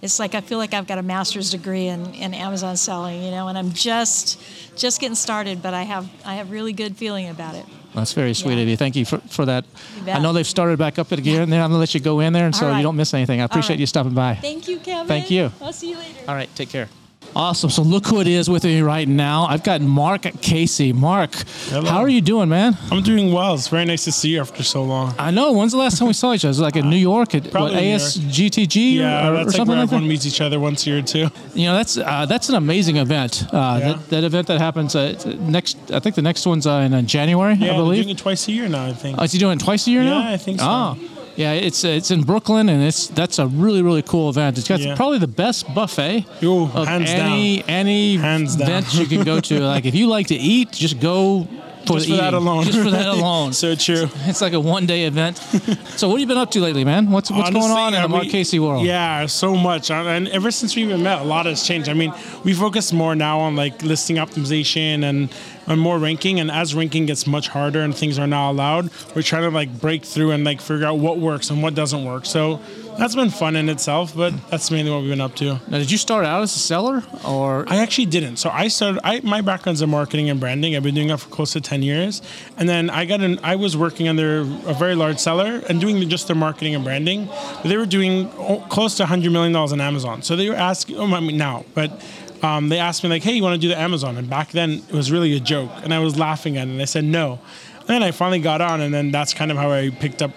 it's 0.00 0.18
like 0.18 0.34
I 0.34 0.40
feel 0.40 0.58
like 0.58 0.74
I've 0.74 0.86
got 0.86 0.98
a 0.98 1.02
master's 1.02 1.50
degree 1.50 1.86
in, 1.86 2.14
in 2.14 2.34
Amazon 2.34 2.76
selling, 2.76 3.22
you 3.22 3.30
know, 3.30 3.48
and 3.48 3.56
I'm 3.56 3.72
just 3.72 4.40
just 4.76 5.00
getting 5.00 5.14
started, 5.14 5.62
but 5.62 5.74
I 5.74 5.82
have 5.82 6.08
I 6.24 6.34
have 6.34 6.50
really 6.50 6.72
good 6.72 6.96
feeling 6.96 7.28
about 7.28 7.54
it. 7.54 7.64
That's 7.94 8.14
very 8.14 8.32
sweet 8.34 8.54
Yeah. 8.56 8.62
of 8.62 8.68
you. 8.68 8.76
Thank 8.76 8.96
you 8.96 9.04
for, 9.04 9.18
for 9.18 9.44
that. 9.44 9.66
I 10.06 10.18
know 10.18 10.32
they've 10.32 10.46
started 10.46 10.78
back 10.78 10.98
up 10.98 11.12
again, 11.12 11.42
and 11.42 11.52
then 11.52 11.60
I'm 11.60 11.68
gonna 11.68 11.78
let 11.78 11.94
you 11.94 12.00
go 12.00 12.20
in 12.20 12.32
there, 12.32 12.46
and 12.46 12.56
so 12.56 12.64
All 12.66 12.72
right. 12.72 12.78
you 12.78 12.82
don't 12.82 12.96
miss 12.96 13.12
anything. 13.12 13.40
I 13.40 13.44
appreciate 13.44 13.74
right. 13.74 13.80
you 13.80 13.86
stopping 13.86 14.14
by. 14.14 14.34
Thank 14.36 14.66
you, 14.66 14.78
Kevin. 14.78 15.06
Thank 15.06 15.30
you. 15.30 15.52
I'll 15.60 15.72
see 15.72 15.90
you 15.90 15.98
later. 15.98 16.20
All 16.26 16.34
right, 16.34 16.48
take 16.54 16.70
care. 16.70 16.88
Awesome. 17.34 17.70
So 17.70 17.82
look 17.82 18.06
who 18.06 18.20
it 18.20 18.26
is 18.26 18.50
with 18.50 18.64
me 18.64 18.82
right 18.82 19.08
now. 19.08 19.46
I've 19.46 19.62
got 19.64 19.80
Mark 19.80 20.22
Casey. 20.42 20.92
Mark, 20.92 21.32
Hello. 21.70 21.88
how 21.88 22.00
are 22.00 22.08
you 22.08 22.20
doing, 22.20 22.48
man? 22.50 22.76
I'm 22.90 23.02
doing 23.02 23.32
well. 23.32 23.54
It's 23.54 23.68
very 23.68 23.84
nice 23.86 24.04
to 24.04 24.12
see 24.12 24.30
you 24.30 24.40
after 24.40 24.62
so 24.62 24.82
long. 24.82 25.14
I 25.18 25.30
know. 25.30 25.52
When's 25.52 25.72
the 25.72 25.78
last 25.78 25.98
time 25.98 26.08
we 26.08 26.14
saw 26.14 26.34
each 26.34 26.44
other? 26.44 26.48
It 26.48 26.50
was 26.50 26.60
like 26.60 26.76
in 26.76 26.90
New 26.90 26.96
York 26.96 27.34
at 27.34 27.44
what, 27.44 27.52
Probably 27.52 27.76
New 27.76 27.88
York. 27.88 28.02
ASGTG 28.02 28.94
Yeah, 28.96 29.28
or, 29.28 29.32
or 29.32 29.36
that's 29.36 29.46
like 29.48 29.56
something 29.56 29.68
where 29.68 29.78
like 29.82 29.90
that. 29.90 29.96
everyone 29.96 30.08
meets 30.08 30.26
each 30.26 30.40
other 30.40 30.60
once 30.60 30.86
a 30.86 30.90
year 30.90 31.02
too. 31.02 31.28
You 31.54 31.66
know, 31.68 31.74
that's 31.76 31.96
uh, 31.96 32.26
that's 32.26 32.48
an 32.50 32.54
amazing 32.56 32.96
event. 32.96 33.44
Uh, 33.52 33.78
Yeah. 33.80 33.92
that, 33.92 34.08
that 34.10 34.24
event 34.24 34.46
that 34.48 34.58
happens 34.60 34.94
uh, 34.94 35.14
next. 35.40 35.78
I 35.90 36.00
think 36.00 36.14
the 36.16 36.22
next 36.22 36.46
one's 36.46 36.66
uh, 36.66 36.82
in 36.86 36.92
uh, 36.92 37.02
January. 37.02 37.54
Yeah, 37.54 37.72
I 37.72 37.76
believe. 37.76 38.04
doing 38.04 38.14
it 38.16 38.18
twice 38.18 38.46
a 38.48 38.52
year 38.52 38.68
now. 38.68 38.84
I 38.86 38.92
think. 38.92 39.16
Oh, 39.18 39.24
is 39.24 39.32
he 39.32 39.38
doing 39.38 39.58
it 39.58 39.64
twice 39.64 39.86
a 39.86 39.90
year 39.90 40.02
now? 40.02 40.18
Yeah, 40.28 40.34
I 40.34 40.36
think 40.36 40.60
so. 40.60 40.66
Oh, 40.68 40.98
yeah. 41.36 41.52
It's 41.52 41.84
it's 41.84 42.10
in 42.10 42.22
Brooklyn, 42.22 42.68
and 42.68 42.82
it's 42.82 43.08
that's 43.08 43.38
a 43.38 43.46
really 43.46 43.82
really 43.82 44.02
cool 44.02 44.28
event. 44.30 44.58
It's 44.58 44.68
got 44.68 44.80
Yeah. 44.80 44.94
probably 44.96 45.18
the 45.18 45.26
best 45.28 45.72
buffet 45.74 46.24
Ooh, 46.42 46.64
of 46.64 46.86
hands 46.88 47.10
any 47.10 47.58
down. 47.58 47.68
any 47.70 48.16
Hands 48.16 48.56
down. 48.56 48.68
event 48.68 48.94
you 48.94 49.06
can 49.06 49.24
go 49.24 49.40
to. 49.40 49.60
like 49.74 49.84
if 49.84 49.94
you 49.94 50.06
like 50.06 50.28
to 50.28 50.34
eat, 50.36 50.72
just 50.72 51.00
go 51.00 51.46
for 51.86 51.94
Just 51.94 52.06
the 52.06 52.12
for 52.14 52.22
that 52.22 52.32
alone. 52.34 52.62
Just 52.64 52.78
for 52.78 52.90
that 52.90 53.06
alone. 53.18 53.52
so 53.52 53.74
true. 53.74 54.08
it's 54.26 54.40
like 54.40 54.52
a 54.52 54.60
one 54.60 54.86
day 54.86 55.04
event. 55.04 55.36
so 55.96 56.06
what 56.08 56.14
have 56.14 56.20
you 56.20 56.26
been 56.28 56.36
up 56.38 56.50
to 56.52 56.60
lately, 56.60 56.84
man? 56.84 57.10
What's 57.10 57.28
what's 57.28 57.50
going 57.50 57.72
on 57.72 57.92
in 57.94 58.02
the 58.02 58.08
Mark 58.08 58.28
Casey 58.28 58.60
world? 58.60 58.86
Yeah, 58.86 59.26
so 59.26 59.56
much. 59.56 59.90
And 59.90 60.28
ever 60.28 60.52
since 60.52 60.76
we 60.76 60.82
even 60.84 61.02
met, 61.02 61.20
a 61.22 61.24
lot 61.24 61.46
has 61.46 61.66
changed. 61.66 61.88
I 61.88 61.94
mean, 61.94 62.12
we 62.44 62.52
focus 62.54 62.92
more 62.92 63.16
now 63.16 63.40
on 63.40 63.56
like 63.56 63.82
listing 63.82 64.16
optimization 64.16 65.02
and 65.02 65.28
on 65.66 65.78
more 65.78 65.98
ranking. 65.98 66.40
And 66.40 66.50
as 66.50 66.74
ranking 66.74 67.06
gets 67.06 67.26
much 67.26 67.48
harder 67.48 67.80
and 67.80 67.94
things 67.94 68.18
are 68.18 68.26
now 68.26 68.50
allowed, 68.50 68.90
we're 69.14 69.22
trying 69.22 69.42
to 69.42 69.50
like 69.50 69.80
break 69.80 70.04
through 70.04 70.30
and 70.32 70.44
like 70.44 70.60
figure 70.60 70.86
out 70.86 70.98
what 70.98 71.18
works 71.18 71.50
and 71.50 71.62
what 71.62 71.74
doesn't 71.74 72.04
work. 72.04 72.26
So 72.26 72.60
that's 72.98 73.14
been 73.14 73.30
fun 73.30 73.56
in 73.56 73.68
itself, 73.68 74.14
but 74.14 74.34
that's 74.50 74.70
mainly 74.70 74.90
what 74.90 75.00
we've 75.00 75.10
been 75.10 75.20
up 75.20 75.34
to. 75.36 75.60
Now, 75.68 75.78
did 75.78 75.90
you 75.90 75.98
start 75.98 76.26
out 76.26 76.42
as 76.42 76.54
a 76.54 76.58
seller 76.58 77.02
or? 77.26 77.64
I 77.68 77.78
actually 77.78 78.06
didn't. 78.06 78.36
So 78.36 78.50
I 78.50 78.68
started. 78.68 79.00
I 79.04 79.20
my 79.20 79.40
background's 79.40 79.82
in 79.82 79.90
marketing 79.90 80.28
and 80.28 80.38
branding. 80.38 80.76
I've 80.76 80.82
been 80.82 80.94
doing 80.94 81.08
that 81.08 81.18
for 81.18 81.30
close 81.30 81.52
to 81.52 81.60
ten 81.60 81.82
years, 81.82 82.20
and 82.58 82.68
then 82.68 82.90
I 82.90 83.04
got 83.06 83.20
an. 83.20 83.38
I 83.42 83.56
was 83.56 83.76
working 83.76 84.08
under 84.08 84.40
a 84.40 84.74
very 84.74 84.94
large 84.94 85.18
seller 85.18 85.62
and 85.68 85.80
doing 85.80 86.06
just 86.08 86.26
their 86.26 86.36
marketing 86.36 86.74
and 86.74 86.84
branding. 86.84 87.26
But 87.26 87.64
they 87.64 87.76
were 87.76 87.86
doing 87.86 88.28
close 88.68 88.96
to 88.98 89.06
hundred 89.06 89.32
million 89.32 89.52
dollars 89.52 89.72
on 89.72 89.80
Amazon. 89.80 90.22
So 90.22 90.36
they 90.36 90.48
were 90.48 90.54
asking. 90.54 90.96
Oh, 90.96 91.06
I 91.14 91.20
mean 91.20 91.38
now, 91.38 91.64
but. 91.74 92.02
Um, 92.42 92.68
they 92.68 92.78
asked 92.78 93.02
me 93.04 93.08
like, 93.10 93.22
"Hey, 93.22 93.32
you 93.34 93.42
want 93.42 93.54
to 93.54 93.60
do 93.60 93.68
the 93.68 93.78
Amazon?" 93.78 94.16
And 94.16 94.28
back 94.28 94.50
then 94.50 94.82
it 94.88 94.92
was 94.94 95.10
really 95.12 95.34
a 95.36 95.40
joke, 95.40 95.70
and 95.84 95.94
I 95.94 95.98
was 96.00 96.18
laughing 96.18 96.56
at 96.56 96.66
it. 96.66 96.70
And 96.72 96.82
I 96.82 96.86
said 96.86 97.04
no. 97.04 97.38
And 97.80 97.88
then 97.88 98.02
I 98.02 98.10
finally 98.12 98.40
got 98.40 98.60
on, 98.60 98.80
and 98.80 98.92
then 98.94 99.10
that's 99.10 99.34
kind 99.34 99.50
of 99.50 99.56
how 99.56 99.70
I 99.72 99.90
picked 99.90 100.22
up 100.22 100.30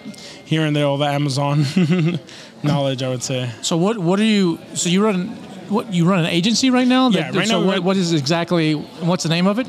here 0.44 0.62
and 0.64 0.74
there 0.74 0.84
all 0.86 0.98
the 0.98 1.06
Amazon 1.06 1.64
knowledge. 2.62 3.02
I 3.02 3.08
would 3.08 3.22
say. 3.22 3.50
So 3.62 3.76
what 3.76 3.98
what 3.98 4.18
are 4.20 4.24
you? 4.24 4.58
So 4.74 4.88
you 4.88 5.04
run 5.04 5.28
what 5.68 5.92
you 5.92 6.08
run 6.08 6.20
an 6.20 6.26
agency 6.26 6.70
right 6.70 6.86
now? 6.86 7.08
Yeah, 7.10 7.30
That- 7.30 7.34
right 7.38 7.48
so 7.48 7.60
now 7.60 7.66
what, 7.66 7.80
what 7.80 7.96
is 7.96 8.12
exactly? 8.12 8.74
What's 8.74 9.22
the 9.24 9.28
name 9.28 9.46
of 9.46 9.58
it? 9.58 9.66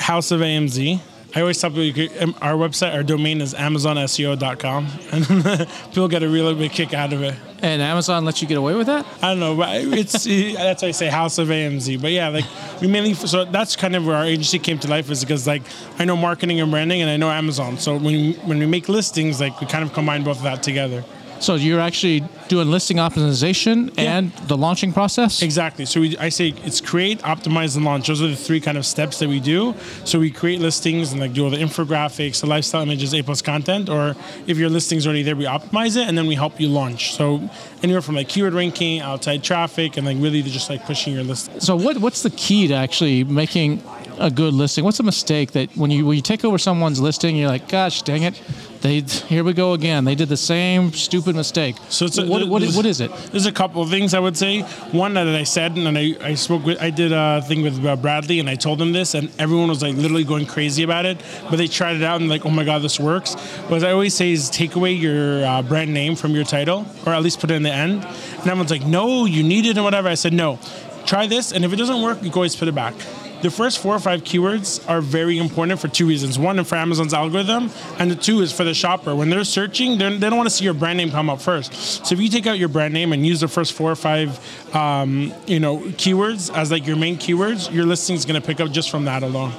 House 0.00 0.30
of 0.30 0.40
AMZ. 0.40 1.00
I 1.34 1.40
always 1.40 1.60
tell 1.60 1.70
people 1.70 1.84
you 1.84 1.92
could, 1.92 2.22
um, 2.22 2.34
our 2.40 2.54
website, 2.54 2.92
our 2.92 3.04
domain 3.04 3.40
is 3.40 3.54
amazonseo.com, 3.54 4.88
and 5.12 5.26
people 5.90 6.08
get 6.08 6.22
a 6.22 6.28
really 6.28 6.54
big 6.54 6.72
kick 6.72 6.92
out 6.92 7.12
of 7.12 7.22
it. 7.22 7.34
And 7.62 7.80
Amazon 7.82 8.24
lets 8.24 8.42
you 8.42 8.48
get 8.48 8.58
away 8.58 8.74
with 8.74 8.88
that? 8.88 9.06
I 9.22 9.28
don't 9.28 9.40
know, 9.40 9.54
but 9.54 9.68
it's 9.76 10.24
that's 10.54 10.82
why 10.82 10.88
I 10.88 10.90
say 10.90 11.08
House 11.08 11.38
of 11.38 11.48
AMZ. 11.48 12.00
But 12.00 12.10
yeah, 12.12 12.28
like 12.28 12.46
we 12.80 12.88
mainly 12.88 13.14
so 13.14 13.44
that's 13.44 13.76
kind 13.76 13.94
of 13.94 14.06
where 14.06 14.16
our 14.16 14.24
agency 14.24 14.58
came 14.58 14.78
to 14.80 14.88
life 14.88 15.10
is 15.10 15.20
because 15.20 15.46
like 15.46 15.62
I 15.98 16.04
know 16.04 16.16
marketing 16.16 16.60
and 16.60 16.70
branding 16.70 17.00
and 17.00 17.10
I 17.10 17.16
know 17.16 17.30
Amazon. 17.30 17.78
So 17.78 17.94
when 17.94 18.04
we, 18.04 18.32
when 18.44 18.58
we 18.58 18.66
make 18.66 18.88
listings, 18.88 19.40
like 19.40 19.60
we 19.60 19.66
kind 19.66 19.84
of 19.84 19.92
combine 19.92 20.24
both 20.24 20.38
of 20.38 20.44
that 20.44 20.62
together. 20.62 21.04
So 21.40 21.54
you're 21.54 21.80
actually 21.80 22.22
doing 22.48 22.70
listing 22.70 22.98
optimization 22.98 23.90
Yeah. 23.96 24.18
and 24.18 24.32
the 24.46 24.56
launching 24.58 24.92
process? 24.92 25.40
Exactly. 25.42 25.86
So 25.86 26.00
we, 26.02 26.16
I 26.18 26.28
say 26.28 26.52
it's 26.64 26.80
create, 26.82 27.18
optimize, 27.20 27.76
and 27.76 27.84
launch. 27.84 28.08
Those 28.08 28.20
are 28.22 28.28
the 28.28 28.36
three 28.36 28.60
kind 28.60 28.76
of 28.76 28.84
steps 28.84 29.18
that 29.20 29.28
we 29.28 29.40
do. 29.40 29.74
So 30.04 30.18
we 30.18 30.30
create 30.30 30.60
listings 30.60 31.12
and 31.12 31.20
like 31.20 31.32
do 31.32 31.44
all 31.44 31.50
the 31.50 31.56
infographics, 31.56 32.40
the 32.42 32.46
lifestyle 32.46 32.82
images, 32.82 33.14
A 33.14 33.22
plus 33.22 33.40
content. 33.40 33.88
Or 33.88 34.14
if 34.46 34.58
your 34.58 34.68
listing's 34.68 35.06
already 35.06 35.22
there, 35.22 35.34
we 35.34 35.44
optimize 35.46 35.96
it 35.96 36.06
and 36.08 36.16
then 36.18 36.26
we 36.26 36.34
help 36.34 36.60
you 36.60 36.68
launch. 36.68 37.14
So 37.14 37.40
anywhere 37.82 38.02
from 38.02 38.16
like 38.16 38.28
keyword 38.28 38.52
ranking, 38.52 39.00
outside 39.00 39.42
traffic, 39.42 39.96
and 39.96 40.06
like 40.06 40.18
really 40.20 40.42
just 40.42 40.68
like 40.68 40.84
pushing 40.84 41.14
your 41.14 41.24
listing. 41.24 41.58
So 41.60 41.74
what 41.74 41.96
what's 41.98 42.22
the 42.22 42.30
key 42.30 42.68
to 42.68 42.74
actually 42.74 43.24
making 43.24 43.82
a 44.18 44.30
good 44.30 44.52
listing? 44.52 44.84
What's 44.84 45.00
a 45.00 45.04
mistake 45.04 45.52
that 45.52 45.74
when 45.74 45.90
you 45.90 46.04
when 46.04 46.16
you 46.16 46.22
take 46.22 46.44
over 46.44 46.58
someone's 46.58 47.00
listing, 47.00 47.34
you're 47.36 47.48
like, 47.48 47.66
gosh, 47.68 48.02
dang 48.02 48.24
it, 48.24 48.40
they 48.80 49.00
here 49.00 49.44
we 49.44 49.52
go 49.52 49.72
again. 49.74 50.04
They 50.04 50.14
did 50.14 50.28
the 50.28 50.36
same 50.36 50.92
stupid 50.92 51.36
mistake. 51.36 51.76
So 51.88 52.06
it's 52.06 52.18
a, 52.18 52.26
what, 52.26 52.46
what, 52.48 52.62
what 52.72 52.86
is 52.86 53.00
it? 53.00 53.12
There's 53.30 53.46
a 53.46 53.52
couple 53.52 53.82
of 53.82 53.90
things 53.90 54.14
I 54.14 54.20
would 54.20 54.36
say. 54.36 54.62
One 54.92 55.14
that 55.14 55.26
I 55.28 55.44
said, 55.44 55.76
and 55.76 55.98
I, 55.98 56.16
I 56.22 56.34
spoke 56.34 56.64
with, 56.64 56.80
I 56.80 56.90
did 56.90 57.12
a 57.12 57.42
thing 57.42 57.62
with 57.62 57.84
uh, 57.84 57.96
Bradley, 57.96 58.40
and 58.40 58.48
I 58.48 58.54
told 58.54 58.80
him 58.80 58.92
this, 58.92 59.14
and 59.14 59.30
everyone 59.38 59.68
was 59.68 59.82
like 59.82 59.96
literally 59.96 60.24
going 60.24 60.46
crazy 60.46 60.82
about 60.82 61.06
it. 61.06 61.18
But 61.50 61.56
they 61.56 61.66
tried 61.66 61.96
it 61.96 62.02
out 62.02 62.20
and 62.20 62.30
like, 62.30 62.46
oh 62.46 62.50
my 62.50 62.64
god, 62.64 62.82
this 62.82 62.98
works. 62.98 63.34
What 63.68 63.84
I 63.84 63.92
always 63.92 64.14
say 64.14 64.32
is 64.32 64.48
take 64.50 64.76
away 64.76 64.92
your 64.92 65.44
uh, 65.44 65.62
brand 65.62 65.92
name 65.92 66.16
from 66.16 66.32
your 66.32 66.44
title, 66.44 66.86
or 67.06 67.12
at 67.12 67.22
least 67.22 67.40
put 67.40 67.50
it 67.50 67.54
in 67.54 67.62
the 67.62 67.72
end. 67.72 68.04
And 68.04 68.46
everyone's 68.46 68.70
like, 68.70 68.86
no, 68.86 69.26
you 69.26 69.42
need 69.42 69.66
it 69.66 69.76
and 69.76 69.84
whatever. 69.84 70.08
I 70.08 70.14
said 70.14 70.32
no. 70.32 70.58
Try 71.06 71.26
this, 71.26 71.52
and 71.52 71.64
if 71.64 71.72
it 71.72 71.76
doesn't 71.76 72.02
work, 72.02 72.22
you 72.22 72.30
can 72.30 72.38
always 72.38 72.56
put 72.56 72.68
it 72.68 72.74
back. 72.74 72.94
The 73.42 73.50
first 73.50 73.78
four 73.78 73.94
or 73.94 73.98
five 73.98 74.22
keywords 74.22 74.86
are 74.88 75.00
very 75.00 75.38
important 75.38 75.80
for 75.80 75.88
two 75.88 76.06
reasons. 76.06 76.38
One, 76.38 76.62
for 76.64 76.74
Amazon's 76.76 77.14
algorithm, 77.14 77.70
and 77.98 78.10
the 78.10 78.14
two 78.14 78.40
is 78.42 78.52
for 78.52 78.64
the 78.64 78.74
shopper. 78.74 79.14
When 79.14 79.30
they're 79.30 79.44
searching, 79.44 79.96
they're, 79.96 80.10
they 80.10 80.28
don't 80.28 80.36
want 80.36 80.48
to 80.50 80.54
see 80.54 80.64
your 80.64 80.74
brand 80.74 80.98
name 80.98 81.10
come 81.10 81.30
up 81.30 81.40
first. 81.40 81.72
So 82.06 82.12
if 82.14 82.20
you 82.20 82.28
take 82.28 82.46
out 82.46 82.58
your 82.58 82.68
brand 82.68 82.92
name 82.92 83.14
and 83.14 83.26
use 83.26 83.40
the 83.40 83.48
first 83.48 83.72
four 83.72 83.90
or 83.90 83.96
five, 83.96 84.38
um, 84.76 85.32
you 85.46 85.58
know, 85.58 85.78
keywords 85.78 86.54
as 86.54 86.70
like 86.70 86.86
your 86.86 86.96
main 86.96 87.16
keywords, 87.16 87.72
your 87.72 87.86
listing 87.86 88.14
is 88.14 88.26
going 88.26 88.38
to 88.40 88.46
pick 88.46 88.60
up 88.60 88.70
just 88.72 88.90
from 88.90 89.06
that 89.06 89.22
alone. 89.22 89.52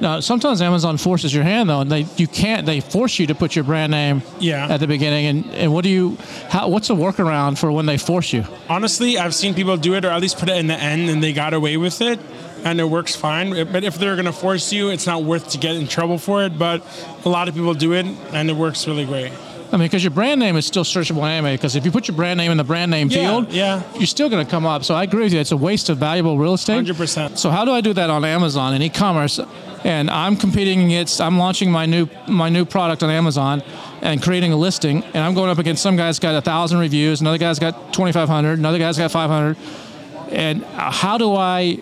Now, 0.00 0.20
sometimes 0.20 0.62
Amazon 0.62 0.96
forces 0.96 1.34
your 1.34 1.42
hand 1.42 1.68
though, 1.68 1.80
and 1.80 1.90
they 1.90 2.06
you 2.16 2.28
can't. 2.28 2.64
They 2.66 2.78
force 2.80 3.18
you 3.18 3.26
to 3.28 3.34
put 3.34 3.56
your 3.56 3.64
brand 3.64 3.90
name 3.90 4.22
Yeah. 4.38 4.68
at 4.68 4.78
the 4.78 4.86
beginning. 4.86 5.26
And, 5.26 5.44
and 5.54 5.72
what 5.72 5.82
do 5.82 5.90
you? 5.90 6.16
How, 6.48 6.68
what's 6.68 6.88
a 6.90 6.92
workaround 6.92 7.58
for 7.58 7.72
when 7.72 7.86
they 7.86 7.98
force 7.98 8.32
you? 8.32 8.44
Honestly, 8.68 9.18
I've 9.18 9.34
seen 9.34 9.54
people 9.54 9.76
do 9.76 9.94
it 9.94 10.04
or 10.04 10.10
at 10.10 10.20
least 10.20 10.38
put 10.38 10.48
it 10.48 10.56
in 10.56 10.68
the 10.68 10.76
end 10.76 11.08
and 11.10 11.20
they 11.20 11.32
got 11.32 11.52
away 11.52 11.76
with 11.76 12.00
it 12.00 12.20
and 12.70 12.80
it 12.80 12.84
works 12.84 13.16
fine. 13.16 13.50
But 13.72 13.84
if 13.84 13.98
they're 13.98 14.14
going 14.16 14.26
to 14.26 14.32
force 14.32 14.72
you, 14.72 14.90
it's 14.90 15.06
not 15.06 15.24
worth 15.24 15.50
to 15.50 15.58
get 15.58 15.76
in 15.76 15.88
trouble 15.88 16.18
for 16.18 16.44
it. 16.44 16.58
But 16.58 16.82
a 17.24 17.28
lot 17.28 17.48
of 17.48 17.54
people 17.54 17.74
do 17.74 17.92
it 17.92 18.06
and 18.32 18.50
it 18.50 18.56
works 18.56 18.86
really 18.86 19.04
great. 19.04 19.32
I 19.70 19.76
mean, 19.76 19.86
because 19.86 20.02
your 20.02 20.12
brand 20.12 20.40
name 20.40 20.56
is 20.56 20.64
still 20.64 20.84
searchable 20.84 21.28
anyway. 21.28 21.54
Because 21.54 21.76
if 21.76 21.84
you 21.84 21.90
put 21.90 22.08
your 22.08 22.16
brand 22.16 22.38
name 22.38 22.50
in 22.50 22.56
the 22.56 22.64
brand 22.64 22.90
name 22.90 23.10
Yeah, 23.10 23.28
field, 23.28 23.52
yeah. 23.52 23.82
you're 23.94 24.06
still 24.06 24.30
going 24.30 24.44
to 24.44 24.50
come 24.50 24.64
up. 24.64 24.82
So 24.82 24.94
I 24.94 25.02
agree 25.02 25.24
with 25.24 25.34
you. 25.34 25.40
It's 25.40 25.52
a 25.52 25.58
waste 25.58 25.90
of 25.90 25.98
valuable 25.98 26.38
real 26.38 26.54
estate. 26.54 26.86
100%. 26.86 27.36
So 27.36 27.50
how 27.50 27.66
do 27.66 27.72
I 27.72 27.82
do 27.82 27.92
that 27.92 28.08
on 28.08 28.24
Amazon 28.24 28.72
and 28.72 28.82
e-commerce? 28.82 29.38
And 29.84 30.10
I'm 30.10 30.36
competing 30.36 30.84
against. 30.86 31.20
I'm 31.20 31.38
launching 31.38 31.70
my 31.70 31.86
new 31.86 32.08
my 32.26 32.48
new 32.48 32.64
product 32.64 33.02
on 33.04 33.10
Amazon 33.10 33.62
and 34.02 34.20
creating 34.22 34.52
a 34.52 34.56
listing. 34.56 35.04
And 35.04 35.18
I'm 35.18 35.34
going 35.34 35.50
up 35.50 35.58
against 35.58 35.82
some 35.82 35.96
guy's 35.96 36.18
got 36.18 36.34
a 36.34 36.40
thousand 36.40 36.78
reviews. 36.78 37.20
Another 37.20 37.38
guy's 37.38 37.58
got 37.60 37.92
2,500. 37.92 38.58
Another 38.58 38.78
guy's 38.78 38.98
got 38.98 39.12
500. 39.12 39.56
And 40.32 40.64
how 40.64 41.16
do 41.16 41.34
I 41.36 41.78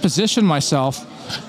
position 0.00 0.44
myself 0.44 1.06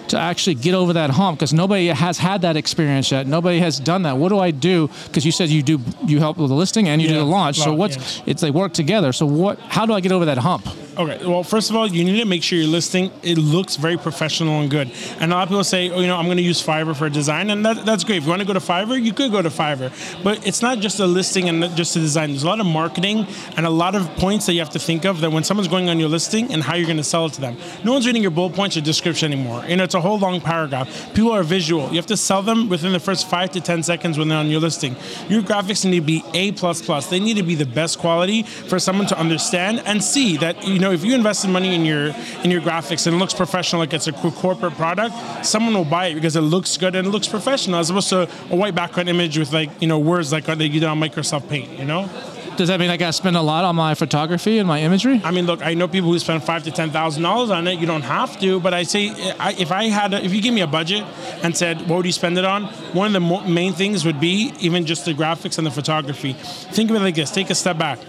to 0.10 0.18
actually 0.18 0.56
get 0.56 0.74
over 0.74 0.94
that 0.94 1.10
hump 1.10 1.40
because 1.40 1.54
nobody 1.54 1.88
has 1.88 2.18
had 2.18 2.42
that 2.42 2.56
experience 2.56 3.12
yet. 3.12 3.28
Nobody 3.28 3.60
has 3.60 3.80
done 3.80 4.04
that. 4.04 4.18
What 4.18 4.30
do 4.30 4.40
I 4.40 4.52
do? 4.52 4.90
Because 5.08 5.26
you 5.26 5.32
said 5.32 5.50
you 5.50 5.64
do 5.64 5.80
you 6.06 6.20
help 6.20 6.38
with 6.38 6.50
the 6.50 6.56
listing 6.56 6.88
and 6.88 7.02
you 7.02 7.08
do 7.08 7.16
the 7.16 7.24
launch. 7.24 7.58
So 7.58 7.74
what's 7.74 7.96
yes. 7.96 8.22
it's 8.26 8.42
they 8.42 8.52
work 8.52 8.74
together. 8.74 9.12
So 9.14 9.26
what? 9.26 9.60
How 9.60 9.86
do 9.86 9.94
I 9.94 10.02
get 10.02 10.12
over 10.12 10.26
that 10.26 10.38
hump? 10.38 10.68
Okay. 10.98 11.26
Well, 11.26 11.44
first 11.44 11.70
of 11.70 11.78
all, 11.78 11.88
you 11.88 12.04
need 12.04 12.20
to 12.20 12.26
make 12.26 12.44
sure 12.44 12.60
your 12.60 12.68
listing 12.68 13.12
it 13.24 13.38
looks 13.38 13.78
very 13.78 13.96
professional 13.98 14.60
and 14.60 14.70
good. 14.70 14.92
And 15.20 15.32
a 15.32 15.36
lot 15.36 15.44
of 15.44 15.50
people 15.50 15.64
say, 15.64 15.90
oh, 15.90 16.02
you 16.02 16.08
know, 16.08 16.18
I'm 16.18 16.26
going 16.26 16.38
to 16.38 16.44
use 16.44 16.62
Fiverr 16.62 16.96
for 16.96 17.10
design, 17.10 17.50
and 17.50 17.66
that, 17.66 17.86
that's 17.86 18.04
great. 18.04 18.18
If 18.18 18.24
you 18.24 18.30
want 18.30 18.42
to 18.42 18.48
go 18.48 18.54
to 18.54 18.60
Fiverr, 18.60 19.02
you 19.02 19.14
could 19.14 19.32
go 19.32 19.42
to 19.42 19.50
Fiverr. 19.50 19.92
But 20.22 20.46
it's 20.46 20.62
not 20.62 20.80
just 20.80 21.00
a 21.00 21.06
listing 21.06 21.48
and 21.48 21.64
just 21.78 21.96
a 21.96 22.00
design. 22.00 22.32
There's 22.32 22.44
a 22.44 22.48
lot 22.48 22.60
of 22.60 22.66
marketing 22.66 23.26
and 23.56 23.66
a 23.66 23.70
lot 23.70 23.96
of 23.96 24.06
points 24.18 24.46
that 24.48 24.54
you 24.54 24.60
have 24.60 24.72
to 24.72 24.80
think 24.80 25.06
of 25.06 25.22
that 25.22 25.32
when 25.32 25.46
someone's 25.46 25.70
going 25.70 25.88
on 25.88 25.98
your 25.98 26.10
listing 26.10 26.52
and 26.52 26.62
how 26.62 26.76
you're 26.76 26.88
going 26.88 26.98
to 26.98 27.04
sell 27.04 27.26
it 27.26 27.34
to 27.34 27.42
them. 27.42 27.58
No 27.86 27.94
one's 27.94 28.06
reading 28.06 28.22
your 28.22 28.32
bullet 28.32 28.54
points 28.54 28.76
or 28.76 28.82
description 28.82 29.32
anymore. 29.32 29.64
You 29.66 29.78
know, 29.78 29.86
it's 29.86 29.96
a 29.96 30.02
whole 30.02 30.20
long 30.20 30.42
paragraph. 30.42 31.14
People 31.14 31.32
are 31.32 31.44
visual. 31.44 31.88
You 31.90 31.96
have 31.96 32.06
to 32.08 32.18
sell 32.18 32.42
them 32.42 32.68
within 32.68 32.92
the 32.92 33.00
first 33.00 33.30
five 33.30 33.52
to 33.52 33.62
ten 33.62 33.82
seconds 33.82 34.18
when 34.18 34.28
they're 34.28 34.38
on 34.38 34.50
your 34.50 34.60
listing. 34.60 34.98
Your 35.30 35.42
graphics 35.42 35.86
need 35.86 36.02
to 36.02 36.06
be 36.06 36.24
A 36.34 36.52
plus 36.52 36.82
plus. 36.82 37.10
They 37.10 37.20
need 37.20 37.38
to 37.38 37.44
be 37.44 37.56
the 37.56 37.66
best 37.66 37.98
quality 37.98 38.44
for 38.44 38.78
someone 38.78 39.08
to 39.08 39.18
understand 39.18 39.82
and 39.86 40.04
see 40.04 40.36
that 40.38 40.68
you 40.68 40.80
know 40.82 40.91
if 40.92 41.04
you 41.04 41.16
invest 41.16 41.46
in 41.46 41.52
money 41.52 41.76
in 41.76 41.86
your 41.86 42.14
in 42.44 42.52
your 42.52 42.62
graphics 42.62 43.08
and 43.08 43.16
it 43.16 43.20
looks 43.20 43.34
professional 43.34 43.80
like 43.80 43.94
it's 43.94 44.08
a 44.08 44.14
corporate 44.14 44.74
product, 44.74 45.16
someone 45.46 45.74
will 45.74 45.86
buy 45.86 46.08
it 46.08 46.16
because 46.16 46.36
it 46.36 46.42
looks 46.42 46.78
good 46.78 46.96
and 46.96 47.08
it 47.08 47.12
looks 47.12 47.28
professional 47.28 47.80
as 47.80 47.90
opposed 47.90 48.10
to 48.10 48.30
a 48.50 48.56
white 48.56 48.76
background 48.76 49.10
image 49.10 49.38
with 49.38 49.54
like 49.54 49.70
you 49.82 49.88
know 49.88 50.00
words 50.00 50.32
like 50.32 50.48
oh, 50.50 50.56
that 50.56 50.68
you 50.68 50.80
did 50.80 50.88
on 50.88 51.00
Microsoft 51.00 51.50
Paint. 51.50 51.78
You 51.78 51.86
know. 51.86 52.10
Does 52.58 52.68
that 52.68 52.80
mean 52.80 52.90
I 52.90 52.98
got 52.98 53.08
to 53.08 53.14
spend 53.14 53.38
a 53.38 53.42
lot 53.42 53.64
on 53.64 53.76
my 53.76 53.96
photography 53.96 54.58
and 54.60 54.68
my 54.68 54.82
imagery? 54.82 55.22
I 55.24 55.32
mean, 55.32 55.46
look, 55.46 55.66
I 55.66 55.74
know 55.74 55.88
people 55.88 56.12
who 56.12 56.20
spend 56.20 56.44
five 56.44 56.64
to 56.64 56.72
ten 56.72 56.92
thousand 56.92 57.24
dollars 57.24 57.50
on 57.50 57.66
it. 57.68 57.80
You 57.80 57.88
don't 57.88 58.02
have 58.02 58.40
to, 58.42 58.60
but 58.60 58.74
I 58.74 58.84
say, 58.84 59.10
I, 59.40 59.54
if 59.54 59.72
I 59.72 59.86
had, 59.86 60.14
a, 60.14 60.24
if 60.24 60.34
you 60.34 60.42
give 60.42 60.54
me 60.54 60.62
a 60.62 60.68
budget 60.68 61.04
and 61.44 61.56
said, 61.56 61.80
what 61.88 61.98
would 61.98 62.06
you 62.06 62.12
spend 62.12 62.38
it 62.38 62.46
on? 62.46 62.66
One 62.94 63.08
of 63.08 63.14
the 63.14 63.20
mo- 63.22 63.48
main 63.48 63.74
things 63.74 64.06
would 64.06 64.20
be 64.20 64.54
even 64.60 64.86
just 64.86 65.06
the 65.06 65.14
graphics 65.14 65.58
and 65.58 65.66
the 65.66 65.72
photography. 65.72 66.34
Think 66.34 66.90
of 66.90 66.98
it 66.98 67.00
like 67.00 67.16
this: 67.16 67.32
take 67.32 67.50
a 67.50 67.56
step 67.56 67.78
back. 67.78 68.00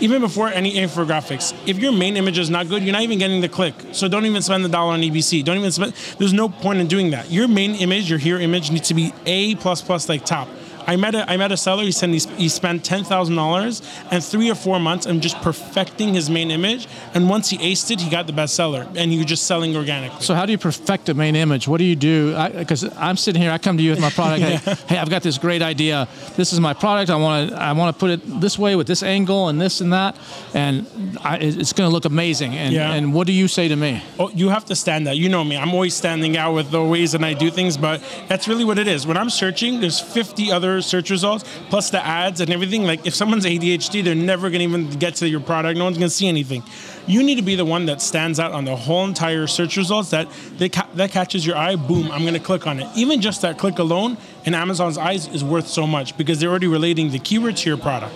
Even 0.00 0.20
before 0.20 0.48
any 0.48 0.74
infographics, 0.74 1.54
if 1.66 1.78
your 1.78 1.92
main 1.92 2.16
image 2.16 2.38
is 2.38 2.50
not 2.50 2.68
good, 2.68 2.82
you're 2.82 2.92
not 2.92 3.02
even 3.02 3.18
getting 3.18 3.40
the 3.40 3.48
click. 3.48 3.74
So 3.92 4.08
don't 4.08 4.26
even 4.26 4.42
spend 4.42 4.64
the 4.64 4.68
dollar 4.68 4.92
on 4.92 5.00
EBC. 5.00 5.44
Don't 5.44 5.56
even 5.56 5.72
spend. 5.72 5.94
There's 6.18 6.32
no 6.32 6.48
point 6.48 6.80
in 6.80 6.86
doing 6.86 7.10
that. 7.10 7.30
Your 7.30 7.48
main 7.48 7.74
image, 7.74 8.10
your 8.10 8.18
hero 8.18 8.40
image, 8.40 8.70
needs 8.70 8.88
to 8.88 8.94
be 8.94 9.12
A 9.24 9.54
plus 9.56 9.80
plus 9.80 10.08
like 10.08 10.24
top. 10.24 10.48
I 10.86 10.96
met 10.96 11.14
a 11.14 11.30
I 11.30 11.36
met 11.36 11.52
a 11.52 11.56
seller. 11.56 11.82
He 11.82 11.92
said 11.92 12.10
he, 12.10 12.18
he 12.36 12.48
spent 12.48 12.84
ten 12.84 13.04
thousand 13.04 13.36
dollars 13.36 13.82
and 14.10 14.22
three 14.22 14.50
or 14.50 14.54
four 14.54 14.78
months 14.78 15.06
on 15.06 15.20
just 15.20 15.36
perfecting 15.42 16.14
his 16.14 16.30
main 16.30 16.50
image. 16.50 16.86
And 17.14 17.28
once 17.28 17.50
he 17.50 17.58
aced 17.58 17.90
it, 17.90 18.00
he 18.00 18.08
got 18.10 18.26
the 18.26 18.32
bestseller, 18.32 18.86
and 18.96 19.10
he 19.10 19.18
was 19.18 19.26
just 19.26 19.44
selling 19.46 19.76
organically. 19.76 20.20
So 20.22 20.34
how 20.34 20.46
do 20.46 20.52
you 20.52 20.58
perfect 20.58 21.08
a 21.08 21.14
main 21.14 21.36
image? 21.36 21.66
What 21.68 21.78
do 21.78 21.84
you 21.84 21.96
do? 21.96 22.34
Because 22.52 22.84
I'm 22.96 23.16
sitting 23.16 23.42
here, 23.42 23.50
I 23.50 23.58
come 23.58 23.76
to 23.76 23.82
you 23.82 23.90
with 23.90 24.00
my 24.00 24.10
product. 24.10 24.42
hey, 24.42 24.74
hey, 24.88 24.98
I've 24.98 25.10
got 25.10 25.22
this 25.22 25.38
great 25.38 25.62
idea. 25.62 26.08
This 26.36 26.52
is 26.52 26.60
my 26.60 26.74
product. 26.74 27.10
I 27.10 27.16
want 27.16 27.50
to 27.50 27.56
I 27.56 27.72
want 27.72 27.94
to 27.94 27.98
put 28.00 28.10
it 28.10 28.40
this 28.40 28.58
way 28.58 28.76
with 28.76 28.86
this 28.86 29.02
angle 29.02 29.48
and 29.48 29.60
this 29.60 29.80
and 29.80 29.92
that, 29.92 30.16
and 30.54 30.86
I, 31.22 31.38
it's 31.38 31.72
going 31.72 31.88
to 31.88 31.92
look 31.92 32.04
amazing. 32.04 32.54
And, 32.54 32.72
Yeah. 32.74 32.92
and 32.92 33.12
what 33.12 33.26
do 33.26 33.32
you 33.32 33.48
say 33.48 33.68
to 33.68 33.76
me? 33.76 34.02
Oh, 34.18 34.30
you 34.30 34.48
have 34.50 34.64
to 34.66 34.76
stand 34.76 35.08
out. 35.08 35.16
You 35.16 35.28
know 35.28 35.42
me. 35.44 35.56
I'm 35.56 35.72
always 35.74 35.94
standing 35.94 36.36
out 36.36 36.54
with 36.54 36.70
the 36.70 36.82
ways 36.82 37.12
that 37.12 37.24
I 37.24 37.34
do 37.34 37.50
things, 37.50 37.76
but 37.76 38.00
that's 38.28 38.46
really 38.46 38.64
what 38.64 38.78
it 38.78 38.86
is. 38.86 39.06
When 39.06 39.16
I'm 39.16 39.30
searching, 39.30 39.80
there's 39.80 40.00
50 40.00 40.52
other 40.52 40.75
search 40.82 41.10
results 41.10 41.44
plus 41.68 41.90
the 41.90 42.04
ads 42.04 42.40
and 42.40 42.50
everything. 42.52 42.84
Like 42.84 43.06
if 43.06 43.14
someone's 43.14 43.44
ADHD, 43.44 44.02
they're 44.04 44.14
never 44.14 44.50
gonna 44.50 44.64
even 44.64 44.90
get 44.98 45.14
to 45.16 45.28
your 45.28 45.40
product. 45.40 45.78
No 45.78 45.84
one's 45.84 45.98
gonna 45.98 46.10
see 46.10 46.28
anything. 46.28 46.62
You 47.06 47.22
need 47.22 47.36
to 47.36 47.42
be 47.42 47.54
the 47.54 47.64
one 47.64 47.86
that 47.86 48.02
stands 48.02 48.40
out 48.40 48.52
on 48.52 48.64
the 48.64 48.74
whole 48.76 49.04
entire 49.04 49.46
search 49.46 49.76
results 49.76 50.10
that 50.10 50.28
they 50.58 50.68
ca- 50.68 50.88
that 50.94 51.10
catches 51.12 51.46
your 51.46 51.56
eye. 51.56 51.76
Boom, 51.76 52.10
I'm 52.10 52.24
gonna 52.24 52.40
click 52.40 52.66
on 52.66 52.80
it. 52.80 52.88
Even 52.96 53.20
just 53.20 53.42
that 53.42 53.58
click 53.58 53.78
alone 53.78 54.16
in 54.44 54.54
Amazon's 54.54 54.98
eyes 54.98 55.28
is 55.28 55.44
worth 55.44 55.68
so 55.68 55.86
much 55.86 56.16
because 56.16 56.40
they're 56.40 56.50
already 56.50 56.66
relating 56.66 57.10
the 57.10 57.18
keyword 57.18 57.56
to 57.58 57.68
your 57.68 57.78
product. 57.78 58.14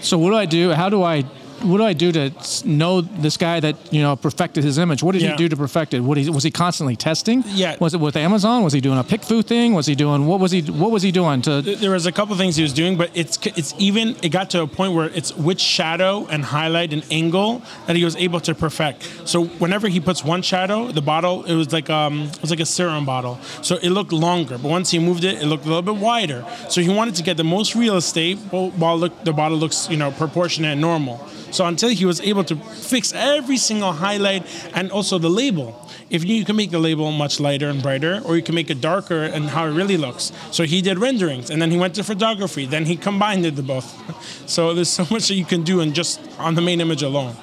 So 0.00 0.18
what 0.18 0.30
do 0.30 0.36
I 0.36 0.46
do? 0.46 0.70
How 0.70 0.88
do 0.88 1.02
I 1.02 1.24
what 1.62 1.78
do 1.78 1.84
I 1.84 1.92
do 1.92 2.12
to 2.12 2.32
know 2.64 3.00
this 3.00 3.36
guy 3.36 3.60
that 3.60 3.76
you 3.92 4.02
know 4.02 4.16
perfected 4.16 4.64
his 4.64 4.78
image? 4.78 5.02
What 5.02 5.12
did 5.12 5.22
Yeah. 5.22 5.30
he 5.32 5.36
do 5.36 5.48
to 5.48 5.56
perfect 5.56 5.94
it? 5.94 6.00
What 6.00 6.18
he, 6.18 6.28
was 6.30 6.44
he 6.44 6.50
constantly 6.50 6.96
testing? 6.96 7.44
Yeah. 7.48 7.76
Was 7.80 7.94
it 7.94 8.00
with 8.00 8.16
Amazon? 8.16 8.62
Was 8.64 8.72
he 8.72 8.80
doing 8.80 8.98
a 8.98 9.04
PickFu 9.04 9.44
thing? 9.44 9.74
Was 9.74 9.86
he 9.86 9.94
doing 9.94 10.26
what 10.26 10.40
was 10.40 10.52
he 10.52 10.62
what 10.62 10.90
was 10.90 11.02
he 11.02 11.12
doing 11.12 11.42
to? 11.42 11.62
there 11.62 11.90
was 11.90 12.06
a 12.06 12.12
couple 12.12 12.36
things 12.36 12.56
he 12.56 12.62
was 12.62 12.72
doing, 12.72 12.96
but 12.96 13.10
it's 13.14 13.38
it's 13.46 13.74
even 13.78 14.16
it 14.22 14.30
got 14.30 14.50
to 14.50 14.62
a 14.62 14.66
point 14.66 14.94
where 14.94 15.06
it's 15.08 15.34
which 15.36 15.60
shadow 15.60 16.26
and 16.30 16.44
highlight 16.44 16.92
and 16.92 17.04
angle 17.10 17.62
that 17.86 17.96
he 17.96 18.04
was 18.04 18.16
able 18.16 18.40
to 18.40 18.54
perfect. 18.54 19.08
So 19.28 19.44
whenever 19.62 19.88
he 19.88 20.00
puts 20.00 20.24
one 20.24 20.42
shadow, 20.42 20.90
the 20.92 21.02
bottle 21.02 21.44
it 21.44 21.54
was 21.54 21.72
like 21.72 21.88
um 21.90 22.22
it 22.22 22.40
was 22.42 22.50
like 22.50 22.60
a 22.60 22.66
serum 22.66 23.04
bottle, 23.04 23.38
so 23.62 23.76
it 23.76 23.90
looked 23.90 24.12
longer. 24.12 24.58
But 24.58 24.68
once 24.70 24.90
he 24.90 24.98
moved 24.98 25.24
it, 25.24 25.40
it 25.42 25.46
looked 25.46 25.64
a 25.64 25.68
little 25.68 25.82
bit 25.82 25.96
wider. 25.96 26.44
So 26.68 26.80
he 26.80 26.88
wanted 26.88 27.14
to 27.16 27.22
get 27.22 27.36
the 27.36 27.44
most 27.44 27.74
real 27.74 27.96
estate 27.96 28.38
while 28.50 28.70
while 28.82 28.98
look, 28.98 29.24
the 29.24 29.32
bottle 29.32 29.58
looks 29.58 29.88
you 29.90 29.96
know 29.96 30.10
proportionate 30.10 30.72
and 30.72 30.80
normal. 30.80 31.20
So 31.52 31.66
until 31.66 31.90
he 31.90 32.04
was 32.04 32.20
able 32.20 32.44
to 32.44 32.56
fix 32.56 33.12
every 33.12 33.56
single 33.58 33.92
highlight 33.92 34.44
and 34.74 34.90
also 34.90 35.18
the 35.18 35.30
label. 35.30 35.78
If 36.10 36.24
you, 36.24 36.34
you 36.36 36.44
can 36.44 36.56
make 36.56 36.70
the 36.70 36.78
label 36.78 37.10
much 37.12 37.40
lighter 37.40 37.68
and 37.70 37.80
brighter, 37.82 38.20
or 38.26 38.36
you 38.36 38.42
can 38.42 38.54
make 38.54 38.68
it 38.70 38.80
darker 38.80 39.22
and 39.24 39.48
how 39.48 39.64
it 39.66 39.70
really 39.72 39.96
looks. 39.96 40.30
So 40.50 40.64
he 40.64 40.82
did 40.82 40.98
renderings, 40.98 41.48
and 41.50 41.60
then 41.62 41.70
he 41.70 41.78
went 41.78 41.94
to 41.94 42.04
photography. 42.04 42.66
Then 42.66 42.84
he 42.84 42.96
combined 42.96 43.46
it 43.46 43.56
the 43.56 43.62
both. 43.62 43.88
So 44.46 44.74
there's 44.74 44.90
so 44.90 45.06
much 45.10 45.28
that 45.28 45.34
you 45.34 45.46
can 45.46 45.62
do, 45.62 45.80
and 45.80 45.94
just 45.94 46.20
on 46.38 46.54
the 46.54 46.60
main 46.60 46.80
image 46.80 47.02
alone. 47.02 47.34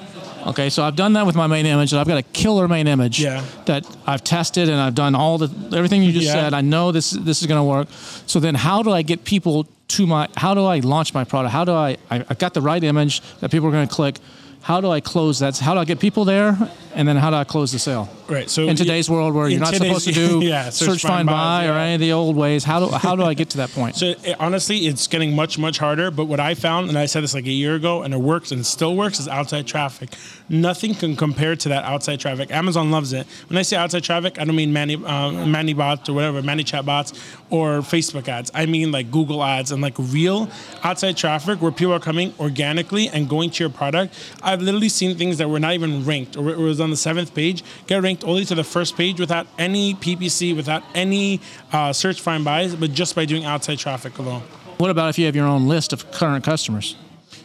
Okay, 0.46 0.70
so 0.70 0.82
I've 0.84 0.94
done 0.96 1.12
that 1.14 1.26
with 1.26 1.34
my 1.34 1.46
main 1.48 1.66
image, 1.66 1.92
and 1.92 2.00
I've 2.00 2.06
got 2.06 2.18
a 2.18 2.22
killer 2.22 2.68
main 2.68 2.86
image 2.86 3.20
Yeah. 3.20 3.42
that 3.66 3.84
I've 4.06 4.22
tested, 4.22 4.68
and 4.68 4.80
I've 4.80 4.94
done 4.94 5.14
all 5.16 5.36
the 5.38 5.48
everything 5.76 6.02
you 6.02 6.12
just 6.12 6.26
Yeah. 6.26 6.34
said. 6.34 6.54
I 6.54 6.60
know 6.60 6.92
this 6.92 7.10
this 7.10 7.40
is 7.42 7.46
going 7.48 7.58
to 7.58 7.64
work. 7.64 7.88
So 8.26 8.38
then, 8.40 8.54
how 8.54 8.82
do 8.82 8.90
I 8.92 9.02
get 9.02 9.24
people 9.24 9.66
to 9.90 10.06
my? 10.06 10.28
How 10.36 10.54
do 10.54 10.64
I 10.64 10.78
launch 10.80 11.14
my 11.14 11.24
product? 11.24 11.52
How 11.52 11.64
do 11.64 11.72
I? 11.72 11.96
I 12.10 12.24
I've 12.28 12.38
got 12.38 12.54
the 12.54 12.60
right 12.60 12.82
image 12.82 13.20
that 13.40 13.50
people 13.50 13.68
are 13.68 13.72
going 13.72 13.88
to 13.88 13.94
click. 13.94 14.18
How 14.62 14.80
do 14.80 14.90
I 14.90 15.00
close 15.00 15.38
that? 15.38 15.58
How 15.58 15.74
do 15.74 15.80
I 15.80 15.84
get 15.84 16.00
people 16.00 16.24
there? 16.24 16.56
And 16.94 17.06
then 17.06 17.16
how 17.16 17.30
do 17.30 17.36
I 17.36 17.44
close 17.44 17.72
the 17.72 17.78
sale? 17.78 18.08
Right. 18.28 18.50
So 18.50 18.68
in 18.68 18.76
today's 18.76 19.08
world 19.08 19.34
where 19.34 19.48
you're 19.48 19.60
not 19.60 19.74
supposed 19.74 20.06
to 20.06 20.12
do 20.28 20.40
yeah, 20.40 20.70
search, 20.70 21.02
find, 21.02 21.26
buy, 21.26 21.66
or 21.66 21.72
any 21.72 21.94
of 21.94 22.00
the 22.00 22.12
old 22.12 22.36
ways, 22.36 22.64
how 22.64 22.80
do 22.80 22.86
how 22.94 23.16
do 23.16 23.22
I 23.22 23.34
get 23.34 23.50
to 23.50 23.58
that 23.58 23.70
point? 23.70 23.96
So 23.96 24.06
it, 24.06 24.36
honestly, 24.40 24.78
it's 24.86 25.06
getting 25.06 25.34
much 25.34 25.58
much 25.58 25.78
harder. 25.78 26.10
But 26.10 26.26
what 26.26 26.40
I 26.40 26.54
found, 26.54 26.88
and 26.88 26.98
I 26.98 27.06
said 27.06 27.22
this 27.22 27.34
like 27.34 27.46
a 27.46 27.50
year 27.50 27.74
ago, 27.74 28.02
and 28.02 28.14
it 28.14 28.18
works 28.18 28.52
and 28.52 28.60
it 28.60 28.64
still 28.64 28.96
works, 28.96 29.18
is 29.18 29.28
outside 29.28 29.66
traffic. 29.66 30.10
Nothing 30.48 30.94
can 30.94 31.16
compare 31.16 31.56
to 31.56 31.68
that 31.70 31.84
outside 31.84 32.20
traffic. 32.20 32.50
Amazon 32.50 32.90
loves 32.90 33.12
it. 33.12 33.26
When 33.48 33.56
I 33.56 33.62
say 33.62 33.76
outside 33.76 34.04
traffic, 34.04 34.40
I 34.40 34.44
don't 34.44 34.56
mean 34.56 34.72
Manny 34.72 34.94
um, 35.04 35.50
Manny 35.50 35.74
bots 35.74 36.08
or 36.08 36.12
whatever, 36.12 36.42
ManyChat 36.42 36.84
bots 36.84 37.12
or 37.50 37.80
Facebook 37.80 38.28
ads. 38.28 38.50
I 38.54 38.66
mean 38.66 38.92
like 38.92 39.10
Google 39.10 39.42
ads 39.42 39.72
and 39.72 39.82
like 39.82 39.94
real 39.98 40.48
outside 40.82 41.16
traffic 41.16 41.60
where 41.60 41.72
people 41.72 41.92
are 41.94 42.00
coming 42.00 42.32
organically 42.38 43.08
and 43.08 43.28
going 43.28 43.50
to 43.50 43.64
your 43.64 43.70
product. 43.70 44.14
I've 44.50 44.62
literally 44.62 44.88
seen 44.88 45.16
things 45.16 45.38
that 45.38 45.48
were 45.48 45.60
not 45.60 45.74
even 45.74 46.04
ranked 46.04 46.36
or 46.36 46.50
it 46.50 46.58
was 46.58 46.80
on 46.80 46.90
the 46.90 46.96
seventh 46.96 47.34
page 47.34 47.62
get 47.86 48.02
ranked 48.02 48.24
only 48.24 48.44
to 48.46 48.56
the 48.56 48.64
first 48.64 48.96
page 48.96 49.20
without 49.20 49.46
any 49.58 49.94
PPC, 49.94 50.56
without 50.56 50.82
any 50.92 51.40
uh, 51.72 51.92
search 51.92 52.20
find 52.20 52.44
buys, 52.44 52.74
but 52.74 52.92
just 52.92 53.14
by 53.14 53.24
doing 53.24 53.44
outside 53.44 53.78
traffic 53.78 54.18
alone. 54.18 54.42
what 54.78 54.90
about 54.90 55.08
if 55.10 55.20
you 55.20 55.26
have 55.26 55.36
your 55.36 55.46
own 55.46 55.68
list 55.68 55.92
of 55.92 56.10
current 56.10 56.44
customers? 56.44 56.96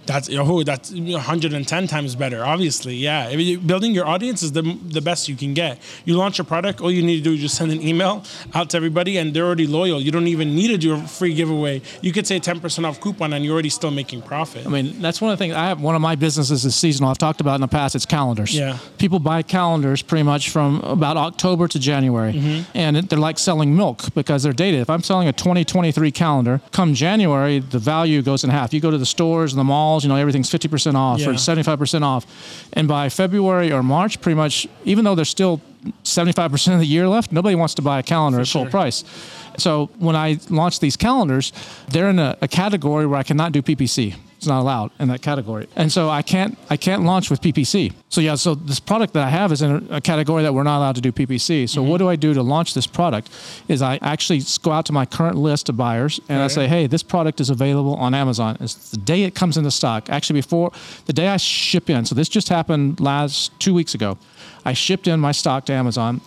That's 0.07 0.29
oh, 0.31 0.63
that's 0.63 0.91
110 0.91 1.87
times 1.87 2.15
better. 2.15 2.43
Obviously, 2.45 2.95
yeah. 2.95 3.29
If 3.29 3.39
you, 3.39 3.59
building 3.59 3.93
your 3.93 4.05
audience 4.05 4.43
is 4.43 4.51
the 4.51 4.61
the 4.83 5.01
best 5.01 5.27
you 5.29 5.35
can 5.35 5.53
get. 5.53 5.79
You 6.05 6.15
launch 6.15 6.39
a 6.39 6.43
product, 6.43 6.81
all 6.81 6.91
you 6.91 7.03
need 7.03 7.17
to 7.17 7.23
do 7.23 7.33
is 7.33 7.41
just 7.41 7.55
send 7.55 7.71
an 7.71 7.81
email 7.81 8.23
out 8.53 8.69
to 8.71 8.77
everybody, 8.77 9.17
and 9.17 9.33
they're 9.33 9.45
already 9.45 9.67
loyal. 9.67 10.01
You 10.01 10.11
don't 10.11 10.27
even 10.27 10.55
need 10.55 10.67
to 10.69 10.77
do 10.77 10.93
a 10.95 10.97
free 11.07 11.33
giveaway. 11.33 11.81
You 12.01 12.11
could 12.11 12.27
say 12.27 12.39
10% 12.39 12.85
off 12.85 12.99
coupon, 12.99 13.33
and 13.33 13.43
you're 13.43 13.53
already 13.53 13.69
still 13.69 13.91
making 13.91 14.21
profit. 14.23 14.65
I 14.65 14.69
mean, 14.69 15.01
that's 15.01 15.21
one 15.21 15.31
of 15.31 15.37
the 15.37 15.43
things. 15.43 15.55
I 15.55 15.65
have 15.67 15.81
one 15.81 15.95
of 15.95 16.01
my 16.01 16.15
businesses 16.15 16.65
is 16.65 16.75
seasonal. 16.75 17.09
I've 17.09 17.17
talked 17.17 17.41
about 17.41 17.55
in 17.55 17.61
the 17.61 17.67
past. 17.67 17.95
It's 17.95 18.05
calendars. 18.05 18.53
Yeah. 18.55 18.77
People 18.97 19.19
buy 19.19 19.41
calendars 19.41 20.01
pretty 20.01 20.23
much 20.23 20.49
from 20.49 20.81
about 20.81 21.17
October 21.17 21.67
to 21.67 21.79
January, 21.79 22.33
Mm-hmm. 22.33 22.77
and 22.77 22.97
it, 22.97 23.09
they're 23.09 23.19
like 23.19 23.37
selling 23.39 23.75
milk 23.77 24.13
because 24.13 24.43
they're 24.43 24.51
dated. 24.53 24.81
If 24.81 24.89
I'm 24.89 25.01
selling 25.03 25.27
a 25.27 25.33
2023 25.33 26.11
calendar, 26.11 26.59
come 26.71 26.93
January, 26.93 27.59
the 27.59 27.79
value 27.79 28.21
goes 28.21 28.43
in 28.43 28.49
half. 28.49 28.73
You 28.73 28.81
go 28.81 28.91
to 28.91 28.97
the 28.97 29.05
stores 29.05 29.53
and 29.53 29.59
the 29.59 29.63
malls, 29.63 29.94
you 30.03 30.09
know, 30.09 30.15
everything's 30.15 30.49
50% 30.49 30.95
off 30.95 31.19
Yeah. 31.19 31.29
or 31.29 31.33
75% 31.33 32.03
off, 32.03 32.25
and 32.73 32.87
by 32.87 33.09
February 33.09 33.71
or 33.71 33.83
March, 33.83 34.19
pretty 34.21 34.35
much, 34.35 34.67
even 34.83 35.05
though 35.05 35.15
there's 35.15 35.29
still 35.29 35.61
75% 36.03 36.73
of 36.73 36.79
the 36.79 36.85
year 36.87 37.07
left, 37.07 37.31
nobody 37.31 37.55
wants 37.55 37.75
to 37.75 37.81
buy 37.81 37.99
a 37.99 38.03
calendar 38.03 38.39
at 38.41 38.47
full 38.47 38.63
sure. 38.63 38.71
price. 38.71 39.03
So 39.57 39.89
when 39.99 40.15
I 40.15 40.39
launch 40.49 40.79
these 40.79 40.97
calendars, 40.97 41.53
they're 41.89 42.09
in 42.09 42.19
a, 42.19 42.35
a 42.41 42.47
category 42.47 43.05
where 43.05 43.19
I 43.19 43.23
cannot 43.23 43.51
do 43.51 43.61
PPC. 43.61 44.15
It's 44.37 44.47
not 44.47 44.61
allowed 44.61 44.91
in 44.99 45.07
that 45.07 45.21
category, 45.21 45.67
and 45.75 45.91
so 45.91 46.09
I 46.09 46.21
can't 46.21 46.57
I 46.69 46.77
can't 46.77 47.03
launch 47.03 47.29
with 47.29 47.41
PPC. 47.41 47.93
So 48.09 48.21
yeah, 48.21 48.35
so 48.35 48.55
this 48.55 48.79
product 48.79 49.13
that 49.13 49.23
I 49.23 49.29
have 49.29 49.51
is 49.51 49.61
in 49.61 49.87
a, 49.89 50.01
category 50.01 50.43
that 50.43 50.53
we're 50.53 50.63
not 50.63 50.77
allowed 50.77 50.95
to 50.95 51.01
do 51.01 51.11
PPC. 51.11 51.67
So 51.69 51.81
what 51.81 51.97
do 51.97 52.07
I 52.09 52.15
do 52.15 52.33
to 52.33 52.43
launch 52.43 52.73
this 52.73 52.87
product? 52.87 53.29
Is 53.67 53.81
I 53.81 53.97
actually 54.01 54.41
go 54.61 54.71
out 54.71 54.85
to 54.85 54.93
my 54.93 55.05
current 55.05 55.37
list 55.37 55.69
of 55.69 55.77
buyers 55.77 56.19
and 56.29 56.41
I 56.41 56.47
say, 56.47 56.67
hey, 56.67 56.87
this 56.87 57.03
product 57.03 57.39
is 57.41 57.49
available 57.49 57.95
on 57.95 58.13
Amazon. 58.13 58.57
It's 58.59 58.91
the 58.91 58.97
day 58.97 59.23
it 59.23 59.35
comes 59.35 59.57
into 59.57 59.71
stock. 59.71 60.09
Actually, 60.09 60.39
before 60.39 60.71
the 61.05 61.13
day 61.13 61.27
I 61.27 61.37
ship 61.37 61.89
in. 61.89 62.05
So 62.05 62.15
this 62.15 62.29
just 62.29 62.49
happened 62.49 62.99
last 62.99 63.57
two 63.59 63.73
weeks 63.73 63.95
ago. 63.95 64.17
I 64.63 64.73
shipped 64.73 65.07
in 65.07 65.19
my 65.19 65.31
stock 65.31 65.65
to 65.65 65.73
Amazon 65.73 66.21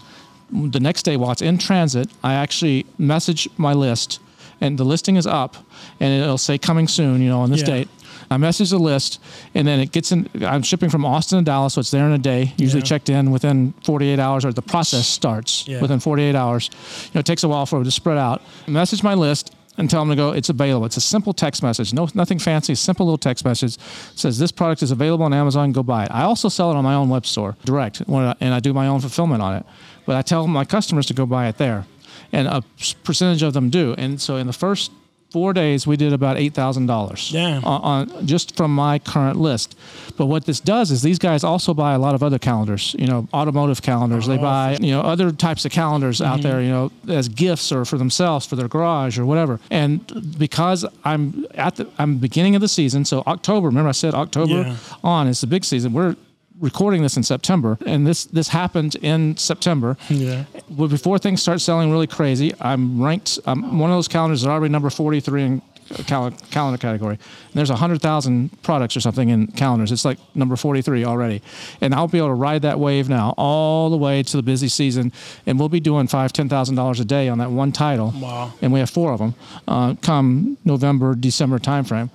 the 0.51 0.81
next 0.81 1.03
day 1.03 1.16
while 1.16 1.31
it's 1.31 1.42
in 1.42 1.59
transit, 1.59 2.09
I 2.23 2.35
actually 2.35 2.87
message 2.99 3.49
my 3.57 3.73
list, 3.73 4.21
and 4.61 4.79
the 4.79 4.85
listing 4.85 5.16
is 5.16 5.27
up, 5.27 5.57
and 6.01 6.23
it'll 6.23 6.38
say 6.38 6.59
coming 6.59 6.88
soon, 6.88 7.21
you 7.21 7.29
know, 7.29 7.40
on 7.40 7.51
this 7.51 7.61
Yeah. 7.61 7.66
date. 7.66 7.88
I 8.31 8.37
message 8.37 8.70
the 8.70 8.78
list, 8.78 9.20
and 9.54 9.66
then 9.66 9.81
it 9.81 9.92
gets 9.92 10.12
in. 10.12 10.28
I'm 10.44 10.62
shipping 10.62 10.90
from 10.90 11.04
Austin 11.04 11.38
to 11.38 11.44
Dallas, 11.44 11.74
so 11.74 11.81
it's 11.81 11.90
there 11.90 12.07
in 12.07 12.12
a 12.12 12.18
day. 12.18 12.54
Usually 12.57 12.81
Yeah. 12.83 12.87
checked 12.87 13.09
in 13.09 13.31
within 13.31 13.74
48 13.85 14.18
hours, 14.18 14.44
or 14.44 14.52
the 14.52 14.62
process 14.62 15.07
starts 15.07 15.64
Yeah. 15.66 15.81
within 15.81 16.00
48 16.00 16.35
hours. 16.35 16.70
You 17.04 17.11
know, 17.14 17.20
it 17.20 17.26
takes 17.26 17.42
a 17.44 17.48
while 17.48 17.66
for 17.66 17.81
it 17.81 17.85
to 17.85 17.90
spread 17.90 18.18
out. 18.18 18.42
Message 18.66 19.02
my 19.02 19.14
list 19.14 19.52
and 19.76 19.88
tell 19.88 20.00
them 20.00 20.11
to 20.11 20.16
go. 20.16 20.31
It's 20.33 20.48
available. 20.48 20.87
It's 20.87 20.96
a 20.96 21.00
simple 21.00 21.33
text 21.33 21.62
message. 21.62 21.92
No, 21.94 22.09
nothing 22.14 22.38
fancy. 22.40 22.74
Simple 22.74 23.07
little 23.07 23.16
text 23.18 23.44
message. 23.44 23.76
says 24.16 24.38
this 24.38 24.50
product 24.50 24.83
is 24.83 24.90
available 24.90 25.24
on 25.24 25.33
Amazon. 25.33 25.70
Go 25.72 25.83
buy 25.85 26.04
it. 26.04 26.11
I 26.12 26.22
also 26.24 26.48
sell 26.48 26.70
it 26.72 26.76
on 26.76 26.83
my 26.85 26.94
own 26.94 27.09
web 27.09 27.24
store 27.26 27.57
direct, 27.64 28.00
and 28.09 28.54
I 28.54 28.59
do 28.61 28.72
my 28.72 28.88
own 28.88 29.00
fulfillment 29.00 29.40
on 29.42 29.54
it. 29.54 29.64
But 30.07 30.16
I 30.16 30.22
tell 30.22 30.46
my 30.48 30.64
customers 30.64 31.07
to 31.07 31.14
go 31.14 31.26
buy 31.26 31.46
it 31.48 31.59
there, 31.59 31.87
and 32.33 32.48
a 32.48 32.62
percentage 33.04 33.42
of 33.42 33.52
them 33.52 33.70
do. 33.70 33.94
And 33.96 34.20
so 34.20 34.37
in 34.37 34.46
the 34.48 34.52
first 34.52 34.90
four 35.31 35.53
days, 35.53 35.87
we 35.87 35.97
did 35.97 36.12
about 36.12 36.37
eight 36.37 36.55
thousand 36.55 36.87
dollars. 36.87 37.31
Yeah. 37.33 37.61
On, 37.64 38.09
on 38.11 38.27
just 38.27 38.57
from 38.57 38.75
my 38.75 38.99
current 38.99 39.38
list. 39.38 39.77
But 40.17 40.27
what 40.27 40.47
this 40.47 40.61
does 40.61 40.91
is 40.91 41.03
these 41.03 41.19
guys 41.19 41.45
also 41.45 41.75
buy 41.75 41.95
a 41.95 41.99
lot 41.99 42.14
of 42.14 42.23
other 42.23 42.38
calendars. 42.38 42.95
You 42.99 43.07
know, 43.07 43.29
automotive 43.33 43.83
calendars. 43.83 44.27
they 44.27 44.38
oh. 44.38 44.43
buy 44.43 44.79
you 44.81 44.91
know 44.91 45.01
other 45.01 45.31
types 45.33 45.64
of 45.64 45.73
calendars 45.73 46.21
out 46.21 46.41
mm-hmm. 46.41 46.49
there. 46.49 46.62
You 46.62 46.71
know, 46.71 46.93
as 47.09 47.29
gifts 47.29 47.71
or 47.73 47.85
for 47.85 47.99
themselves 47.99 48.47
for 48.47 48.57
their 48.57 48.69
garage 48.69 49.19
or 49.19 49.27
whatever. 49.27 49.61
And 49.71 50.38
because 50.38 50.85
I'm 51.05 51.47
at 51.55 51.77
the 51.77 51.88
I'm 51.99 52.19
beginning 52.19 52.55
of 52.55 52.61
the 52.61 52.69
season, 52.69 53.05
so 53.05 53.23
October. 53.27 53.69
Remember 53.69 53.88
I 53.88 53.93
said 53.93 54.14
October 54.14 54.62
Yeah. 54.62 54.77
on 55.05 55.27
is 55.27 55.41
the 55.41 55.47
big 55.47 55.64
season. 55.64 55.93
We're 55.93 56.17
recording 56.61 57.03
this 57.03 57.16
in 57.16 57.23
September, 57.23 57.79
and 57.87 58.07
this 58.07 58.25
this 58.25 58.49
happened 58.49 58.94
in 58.97 59.37
September. 59.37 59.97
Yeah. 60.09 60.44
Before 60.75 61.18
things 61.18 61.42
start 61.42 61.61
selling 61.61 61.90
really 61.90 62.07
crazy, 62.07 62.53
I'm 62.61 63.03
ranked. 63.03 63.38
I'm 63.47 63.79
one 63.79 63.90
of 63.90 63.97
those 63.97 64.09
calendars 64.09 64.42
that 64.42 64.49
are 64.49 64.53
already 64.53 64.73
number 64.73 64.90
43 64.90 65.42
in 65.42 65.62
cal- 66.07 66.31
calendar 66.51 66.79
category. 66.79 67.14
And 67.14 67.55
there's 67.55 67.71
100,000 67.71 68.62
products 68.62 68.97
or 68.97 69.01
something 69.01 69.29
in 69.29 69.47
calendars. 69.49 69.92
It's 69.92 70.05
like 70.05 70.18
number 70.35 70.57
43 70.57 71.05
already. 71.05 71.42
And 71.81 71.94
I'll 71.94 72.09
be 72.09 72.18
able 72.18 72.29
to 72.29 72.35
ride 72.35 72.62
that 72.62 72.79
wave 72.79 73.09
now 73.09 73.35
all 73.37 73.90
the 73.90 73.97
way 73.97 74.23
to 74.23 74.37
the 74.37 74.42
busy 74.42 74.68
season. 74.68 75.12
And 75.47 75.59
we'll 75.59 75.68
be 75.68 75.81
doing 75.81 76.07
five, 76.07 76.33
ten 76.33 76.49
thousand 76.49 76.77
dollars 76.77 77.01
a 77.01 77.05
day 77.05 77.29
on 77.29 77.38
that 77.38 77.51
one 77.51 77.73
title. 77.73 78.12
Wow. 78.16 78.53
And 78.62 78.73
we 78.73 78.81
have 78.81 78.90
four 78.90 79.12
of 79.12 79.18
them 79.18 79.35
uh, 79.66 79.94
come 80.03 80.59
November, 80.64 81.14
December 81.14 81.59
timeframe. 81.59 82.11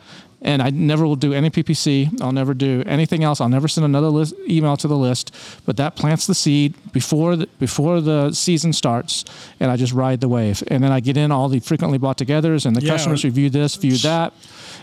And 0.46 0.62
I 0.62 0.70
never 0.72 1.06
will 1.08 1.16
do 1.16 1.32
any 1.34 1.50
PPC. 1.50 2.22
I'll 2.22 2.34
never 2.34 2.54
do 2.54 2.84
anything 2.86 3.24
else. 3.24 3.40
I'll 3.40 3.48
never 3.48 3.70
send 3.70 3.86
another 3.86 4.10
list, 4.10 4.36
email 4.50 4.76
to 4.76 4.88
the 4.90 4.98
list. 4.98 5.34
But 5.66 5.78
that 5.78 5.96
plants 5.96 6.28
the 6.28 6.36
seed 6.36 6.74
before 6.92 7.38
the, 7.38 7.48
before 7.60 8.02
the 8.02 8.34
season 8.34 8.74
starts, 8.74 9.24
and 9.62 9.72
I 9.72 9.78
just 9.78 9.94
ride 9.94 10.20
the 10.20 10.28
wave. 10.28 10.62
And 10.68 10.84
then 10.84 10.92
I 10.92 11.00
get 11.00 11.16
in 11.16 11.32
all 11.32 11.48
the 11.48 11.62
frequently 11.62 11.98
bought 11.98 12.18
togethers, 12.18 12.66
and 12.66 12.76
the 12.76 12.82
Yeah. 12.82 12.92
customers 12.92 13.24
review 13.24 13.50
this, 13.50 13.76
view 13.78 13.98
that, 14.00 14.34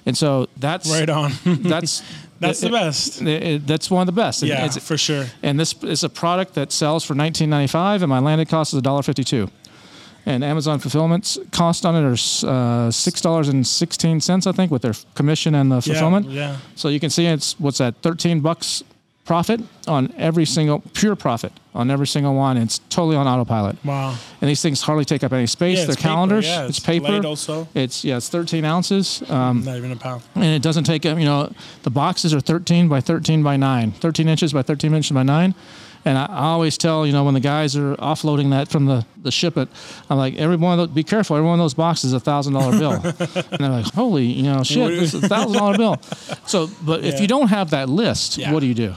and 0.06 0.16
so 0.16 0.48
that's 0.56 0.90
Right 0.90 1.10
on. 1.10 1.32
That's 1.44 2.02
That's 2.40 2.60
the 2.60 2.70
best. 2.70 3.20
it- 3.20 3.42
it- 3.42 3.66
that's 3.66 3.90
one 3.90 4.00
of 4.00 4.06
the 4.06 4.18
best. 4.18 4.42
Yeah, 4.42 4.64
It's- 4.64 4.78
for 4.78 4.96
sure. 4.96 5.26
and 5.42 5.60
this 5.60 5.74
is 5.82 6.02
a 6.04 6.08
product 6.08 6.54
that 6.54 6.72
sells 6.72 7.04
for 7.04 7.14
19.95, 7.14 8.00
and 8.00 8.08
my 8.08 8.18
landed 8.18 8.48
cost 8.48 8.72
is 8.72 8.80
$1.52. 8.80 9.50
And 10.26 10.44
Amazon 10.44 10.78
fulfillment's 10.78 11.38
cost 11.50 11.86
on 11.86 11.94
it 11.96 12.04
are 12.06 12.46
uh, 12.48 12.90
six 12.90 13.20
dollars 13.20 13.48
and 13.48 13.66
sixteen 13.66 14.20
cents, 14.20 14.46
I 14.46 14.52
think, 14.52 14.70
with 14.70 14.82
their 14.82 14.94
commission 15.14 15.54
and 15.54 15.72
the 15.72 15.80
fulfillment. 15.80 16.26
yeah. 16.28 16.58
So 16.76 16.88
you 16.88 17.00
can 17.00 17.10
see 17.10 17.26
it's 17.26 17.58
what's 17.58 17.78
that, 17.78 17.94
thirteen 18.02 18.40
bucks 18.40 18.82
profit 19.24 19.60
on 19.86 20.12
every 20.16 20.44
single 20.44 20.80
pure 20.92 21.14
profit 21.14 21.52
on 21.72 21.88
every 21.90 22.06
single 22.06 22.34
one. 22.34 22.56
It's 22.56 22.80
totally 22.90 23.14
on 23.16 23.28
autopilot. 23.28 23.76
Wow. 23.84 24.16
And 24.40 24.50
these 24.50 24.60
things 24.60 24.82
hardly 24.82 25.04
take 25.04 25.22
up 25.22 25.32
any 25.32 25.46
space. 25.46 25.78
Yeah, 25.78 25.84
They're 25.84 25.92
it's 25.92 26.02
paper, 26.02 26.08
calendars. 26.14 26.46
yeah, 26.46 26.66
it's 26.66 26.78
it's 26.78 26.86
paper. 26.86 27.24
also. 27.24 27.68
It's 27.74 28.04
yeah, 28.04 28.16
it's 28.16 28.28
13 28.28 28.64
ounces. 28.64 29.22
Um, 29.30 29.64
Not 29.64 29.76
even 29.76 29.92
a 29.92 29.96
pound. 29.96 30.22
and 30.34 30.44
it 30.44 30.62
doesn't 30.62 30.82
take 30.84 31.06
up, 31.06 31.16
you 31.18 31.24
know, 31.26 31.52
the 31.84 31.90
boxes 31.90 32.34
are 32.34 32.40
13 32.40 32.88
by 32.88 33.00
13 33.00 33.42
by 33.44 33.56
9, 33.56 33.92
13 33.92 34.28
inches 34.28 34.52
by 34.52 34.62
13 34.62 34.94
inches 34.94 35.12
by 35.12 35.22
9. 35.22 35.54
And 36.04 36.16
I 36.18 36.26
always 36.30 36.76
tell, 36.78 37.06
you 37.06 37.12
know, 37.12 37.22
when 37.24 37.34
the 37.34 37.40
guys 37.40 37.76
are 37.76 37.94
offloading 37.96 38.50
that 38.50 38.68
from 38.68 38.86
the, 38.86 39.04
the 39.22 39.30
ship 39.30 39.56
it, 39.56 39.68
I'm 40.08 40.18
like, 40.18 40.36
every 40.36 40.56
one 40.56 40.78
of 40.78 40.88
those, 40.88 40.94
be 40.94 41.04
careful, 41.04 41.36
every 41.36 41.48
one 41.48 41.58
of 41.58 41.62
those 41.64 41.74
boxes 41.74 42.06
is 42.06 42.12
a 42.14 42.20
thousand 42.20 42.54
dollar 42.54 42.78
bill. 42.78 42.92
and 43.50 43.58
they're 43.60 43.68
like, 43.70 43.86
holy, 43.94 44.26
you 44.26 44.42
know, 44.44 44.62
shit, 44.62 44.88
this 44.98 45.14
is 45.14 45.24
a 45.24 45.28
thousand 45.28 45.52
dollar 45.58 45.76
bill. 45.76 45.96
So, 46.46 46.68
but 46.82 47.04
if 47.04 47.20
you 47.20 47.26
don't 47.26 47.48
have 47.48 47.70
that 47.70 47.88
list, 47.88 48.38
Yeah. 48.38 48.52
what 48.52 48.60
do 48.60 48.66
you 48.66 48.74
do? 48.74 48.94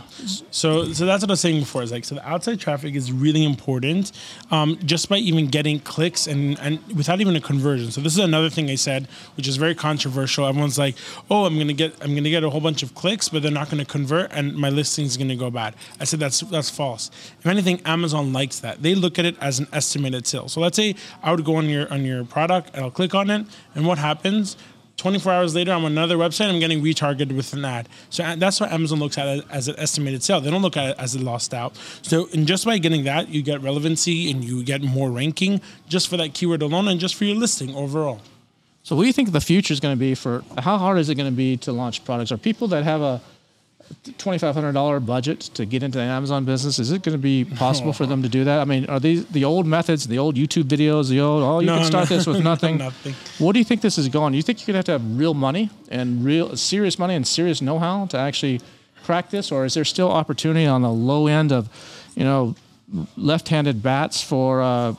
So, 0.52 0.94
so 0.94 1.06
that's 1.06 1.22
what 1.22 1.30
I 1.30 1.34
was 1.34 1.42
saying 1.42 1.60
before. 1.60 1.84
Is 1.84 1.92
like, 1.92 2.06
so 2.06 2.16
the 2.16 2.28
outside 2.28 2.60
traffic 2.60 2.96
is 2.96 3.12
really 3.12 3.44
important, 3.44 4.12
um, 4.52 4.78
just 4.86 5.10
by 5.10 5.18
even 5.18 5.48
getting 5.48 5.80
clicks 5.80 6.28
and 6.28 6.58
and 6.60 6.80
without 6.96 7.20
even 7.20 7.36
a 7.36 7.42
conversion. 7.42 7.92
So 7.92 8.00
this 8.00 8.14
is 8.14 8.20
another 8.24 8.50
thing 8.50 8.70
I 8.70 8.76
said, 8.76 9.08
which 9.36 9.48
is 9.48 9.58
very 9.58 9.76
controversial. 9.76 10.46
Everyone's 10.46 10.78
like, 10.78 10.96
oh, 11.30 11.46
I'm 11.46 11.58
gonna 11.58 11.74
get 11.74 11.94
I'm 12.02 12.16
gonna 12.16 12.30
get 12.30 12.44
a 12.44 12.50
whole 12.50 12.62
bunch 12.62 12.84
of 12.84 12.96
clicks, 12.96 13.28
but 13.28 13.42
they're 13.44 13.52
not 13.52 13.70
gonna 13.70 13.84
convert, 13.86 14.32
and 14.32 14.56
my 14.56 14.70
listing's 14.70 15.18
gonna 15.18 15.36
go 15.36 15.50
bad. 15.52 15.76
I 16.00 16.06
said 16.06 16.20
that's 16.22 16.40
that's 16.42 16.70
false. 16.70 17.12
If 17.40 17.46
anything, 17.46 17.82
Amazon 17.86 18.32
likes 18.32 18.60
that. 18.60 18.82
They 18.82 18.96
look 18.96 19.20
at 19.20 19.26
it 19.26 19.36
as 19.42 19.60
an 19.60 19.68
estimated 20.14 20.28
sale. 20.28 20.50
So 20.50 20.60
let's 20.60 20.76
say 20.76 20.96
I 21.22 21.32
would 21.32 21.44
go 21.44 21.56
on 21.56 21.70
your 21.70 21.92
on 21.92 22.04
your 22.06 22.24
product, 22.26 22.72
and 22.74 22.84
I'll 22.84 22.92
click 22.92 23.16
on 23.16 23.30
it, 23.30 23.46
and 23.76 23.86
what 23.86 23.98
happens? 23.98 24.58
24 24.98 25.34
hours 25.34 25.56
later, 25.56 25.72
I'm 25.72 25.86
on 25.86 25.92
another 25.92 26.18
website. 26.18 26.50
I'm 26.50 26.60
getting 26.60 26.82
retargeted 26.82 27.36
with 27.36 27.52
an 27.54 27.66
ad. 27.66 27.90
So 28.12 28.24
uh, 28.24 28.36
that's 28.36 28.62
what 28.62 28.72
Amazon 28.72 29.00
looks 29.00 29.18
at 29.18 29.44
as 29.50 29.68
an 29.68 29.76
estimated 29.80 30.22
sale. 30.22 30.40
They 30.40 30.52
don't 30.52 30.62
look 30.62 30.78
at 30.78 30.92
it 30.92 30.96
as 31.00 31.16
a 31.16 31.20
lost 31.20 31.52
out. 31.52 31.76
So, 32.04 32.30
and 32.32 32.46
just 32.46 32.64
by 32.64 32.78
getting 32.78 33.04
that, 33.06 33.28
you 33.30 33.42
get 33.42 33.62
relevancy 33.62 34.30
and 34.30 34.44
you 34.44 34.64
get 34.64 34.84
more 34.84 35.10
ranking 35.10 35.62
just 35.90 36.08
for 36.10 36.18
that 36.18 36.36
keyword 36.36 36.62
alone 36.62 36.88
and 36.88 37.00
just 37.00 37.16
for 37.16 37.26
your 37.26 37.36
listing 37.36 37.76
overall. 37.76 38.22
So, 38.84 38.96
what 38.96 39.02
do 39.02 39.08
you 39.08 39.14
think 39.14 39.32
the 39.32 39.42
future 39.42 39.74
is 39.74 39.80
going 39.80 39.96
to 39.96 40.00
be 40.00 40.14
for? 40.14 40.44
How 40.60 40.78
hard 40.78 41.00
is 41.00 41.10
it 41.10 41.16
going 41.16 41.30
to 41.30 41.36
be 41.36 41.58
to 41.58 41.72
launch 41.74 42.06
products? 42.06 42.32
Are 42.32 42.38
people 42.38 42.68
that 42.68 42.84
have 42.84 43.02
a 43.02 43.20
$2,500 44.04 45.06
budget 45.06 45.40
to 45.54 45.66
get 45.66 45.84
into 45.84 45.98
the 45.98 46.04
Amazon 46.04 46.46
business? 46.46 46.80
Is 46.80 46.92
it 46.92 47.04
going 47.04 47.14
to 47.14 47.22
be 47.22 47.46
possible 47.46 47.94
for 47.94 48.06
them 48.06 48.22
to 48.24 48.30
do 48.30 48.44
that? 48.44 48.60
I 48.60 48.66
mean, 48.66 48.86
are 48.88 49.00
these 49.00 49.26
the 49.28 49.44
old 49.44 49.66
methods, 49.66 50.08
the 50.08 50.18
old 50.20 50.36
YouTube 50.36 50.64
videos, 50.64 51.10
the 51.10 51.20
old, 51.22 51.44
oh, 51.44 51.60
you 51.60 51.68
No, 51.68 51.78
can 51.78 51.86
start 51.86 52.10
no, 52.10 52.18
this 52.18 52.28
with 52.28 52.44
nothing? 52.52 52.78
nothing. 52.78 53.14
What 53.40 53.54
do 53.54 53.60
you 53.60 53.66
think 53.66 53.82
this 53.82 53.98
is 53.98 54.08
going? 54.10 54.32
Do 54.34 54.38
you 54.38 54.44
think 54.44 54.60
you're 54.60 54.74
going 54.74 54.84
to 54.84 54.92
have 54.92 55.00
to 55.02 55.06
have 55.06 55.18
real 55.20 55.34
money 55.34 55.70
and 55.90 56.24
real 56.24 56.56
serious 56.58 56.98
money 57.00 57.16
and 57.16 57.26
serious 57.28 57.62
know-how 57.62 58.06
to 58.08 58.18
actually 58.18 58.62
crack 59.04 59.30
this? 59.30 59.52
Or 59.52 59.66
is 59.66 59.74
there 59.74 59.86
still 59.86 60.12
opportunity 60.12 60.66
on 60.66 60.82
the 60.82 60.92
low 60.92 61.28
end 61.28 61.52
of, 61.52 61.70
you 62.16 62.24
know, 62.24 62.56
left-handed 63.18 63.82
bats 63.82 64.22
for, 64.22 64.62
uh, 64.62 64.96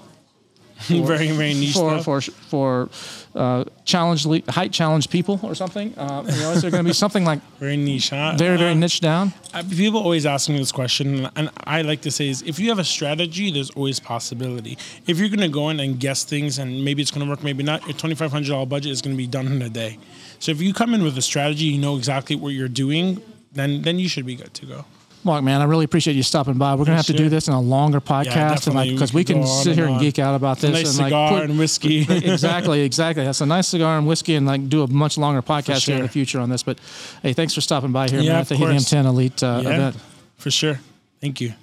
very, 0.88 1.30
very 1.30 1.54
niche 1.54 1.72
for, 1.74 2.00
stuff. 2.00 2.04
for, 2.04 2.20
for 2.20 2.88
uh, 3.34 3.64
challenge, 3.84 4.24
height 4.48 4.72
challenge 4.72 5.08
people 5.10 5.40
or 5.42 5.54
something? 5.54 5.96
Uh, 5.98 6.22
you 6.26 6.40
know, 6.40 6.52
is 6.52 6.62
there 6.62 6.70
going 6.70 6.84
to 6.84 6.88
be 6.88 6.94
something 6.94 7.24
like 7.24 7.40
very 7.58 7.76
niche, 7.76 8.10
huh? 8.10 8.34
very, 8.36 8.56
very 8.58 8.72
Uh, 8.72 8.74
niche 8.74 9.00
down? 9.00 9.32
Uh, 9.52 9.62
people 9.70 10.00
always 10.00 10.26
ask 10.26 10.48
me 10.48 10.58
this 10.58 10.72
question, 10.72 11.28
and 11.36 11.50
I 11.64 11.82
like 11.82 12.00
to 12.02 12.10
say 12.10 12.28
is 12.28 12.42
if 12.42 12.58
you 12.58 12.68
have 12.68 12.78
a 12.78 12.84
strategy, 12.84 13.50
there's 13.50 13.70
always 13.70 13.98
possibility. 14.00 14.76
If 15.06 15.18
you're 15.18 15.28
gonna 15.28 15.48
go 15.48 15.70
in 15.70 15.80
and 15.80 15.98
guess 15.98 16.24
things, 16.24 16.58
and 16.58 16.84
maybe 16.84 17.02
it's 17.02 17.10
gonna 17.10 17.28
work, 17.28 17.42
maybe 17.42 17.62
not, 17.62 17.84
your 17.86 17.96
twenty 17.96 18.14
five 18.14 18.30
hundred 18.32 18.48
dollar 18.50 18.66
budget 18.66 18.92
is 18.92 19.00
gonna 19.02 19.16
be 19.16 19.26
done 19.26 19.46
in 19.46 19.62
a 19.62 19.68
day. 19.70 19.98
So 20.38 20.52
if 20.52 20.60
you 20.60 20.74
come 20.74 20.92
in 20.94 21.02
with 21.02 21.16
a 21.16 21.22
strategy, 21.22 21.64
you 21.66 21.78
know 21.78 21.96
exactly 21.96 22.36
what 22.36 22.50
you're 22.50 22.68
doing, 22.68 23.20
then 23.52 23.82
then 23.82 23.98
you 23.98 24.08
should 24.08 24.26
be 24.26 24.34
good 24.36 24.52
to 24.54 24.66
go. 24.66 24.84
Mark, 25.24 25.42
man, 25.42 25.60
I 25.60 25.64
really 25.64 25.84
appreciate 25.86 26.14
you 26.16 26.22
stopping 26.22 26.54
by. 26.54 26.74
We're 26.74 26.84
gonna 26.84 26.96
have 26.98 27.06
to 27.06 27.12
do 27.14 27.28
this 27.28 27.48
in 27.48 27.54
a 27.54 27.60
longer 27.60 28.00
podcast, 28.00 28.26
and 28.36 28.74
definitely. 28.74 28.74
like 28.74 28.86
We 28.88 28.92
because 28.94 29.14
we 29.14 29.24
can 29.24 29.46
sit 29.46 29.68
and 29.68 29.74
here 29.76 29.84
and 29.86 29.94
on. 29.94 30.00
geek 30.00 30.18
out 30.18 30.34
about 30.34 30.58
this. 30.58 30.70
nice 30.70 30.90
and 30.90 30.98
like 30.98 31.06
cigar 31.06 31.30
put- 31.30 31.50
and 31.50 31.58
whiskey. 31.58 32.00
exactly, 32.10 32.80
exactly. 32.82 33.24
That's 33.24 33.40
a 33.40 33.46
nice 33.46 33.68
cigar 33.68 33.96
and 33.98 34.06
whiskey, 34.06 34.34
and 34.34 34.46
like 34.46 34.68
do 34.68 34.82
a 34.82 34.86
much 34.88 35.16
longer 35.16 35.40
podcast 35.42 35.86
here 35.86 35.96
in 35.96 36.02
the 36.02 36.08
future 36.08 36.40
on 36.40 36.50
this. 36.50 36.62
But 36.62 36.78
hey, 37.22 37.32
thanks 37.32 37.54
for 37.54 37.60
stopping 37.62 37.90
by 37.92 38.08
here, 38.08 38.20
Yeah, 38.20 38.32
man, 38.32 38.40
of 38.40 38.42
at 38.42 38.48
the 38.50 38.56
Helium 38.56 38.76
course. 38.78 38.90
10 38.90 39.06
Elite 39.06 39.42
uh, 39.42 39.60
yeah, 39.64 39.70
event. 39.70 39.96
for 40.36 40.50
sure. 40.50 40.78
Thank 41.20 41.40
you. 41.40 41.54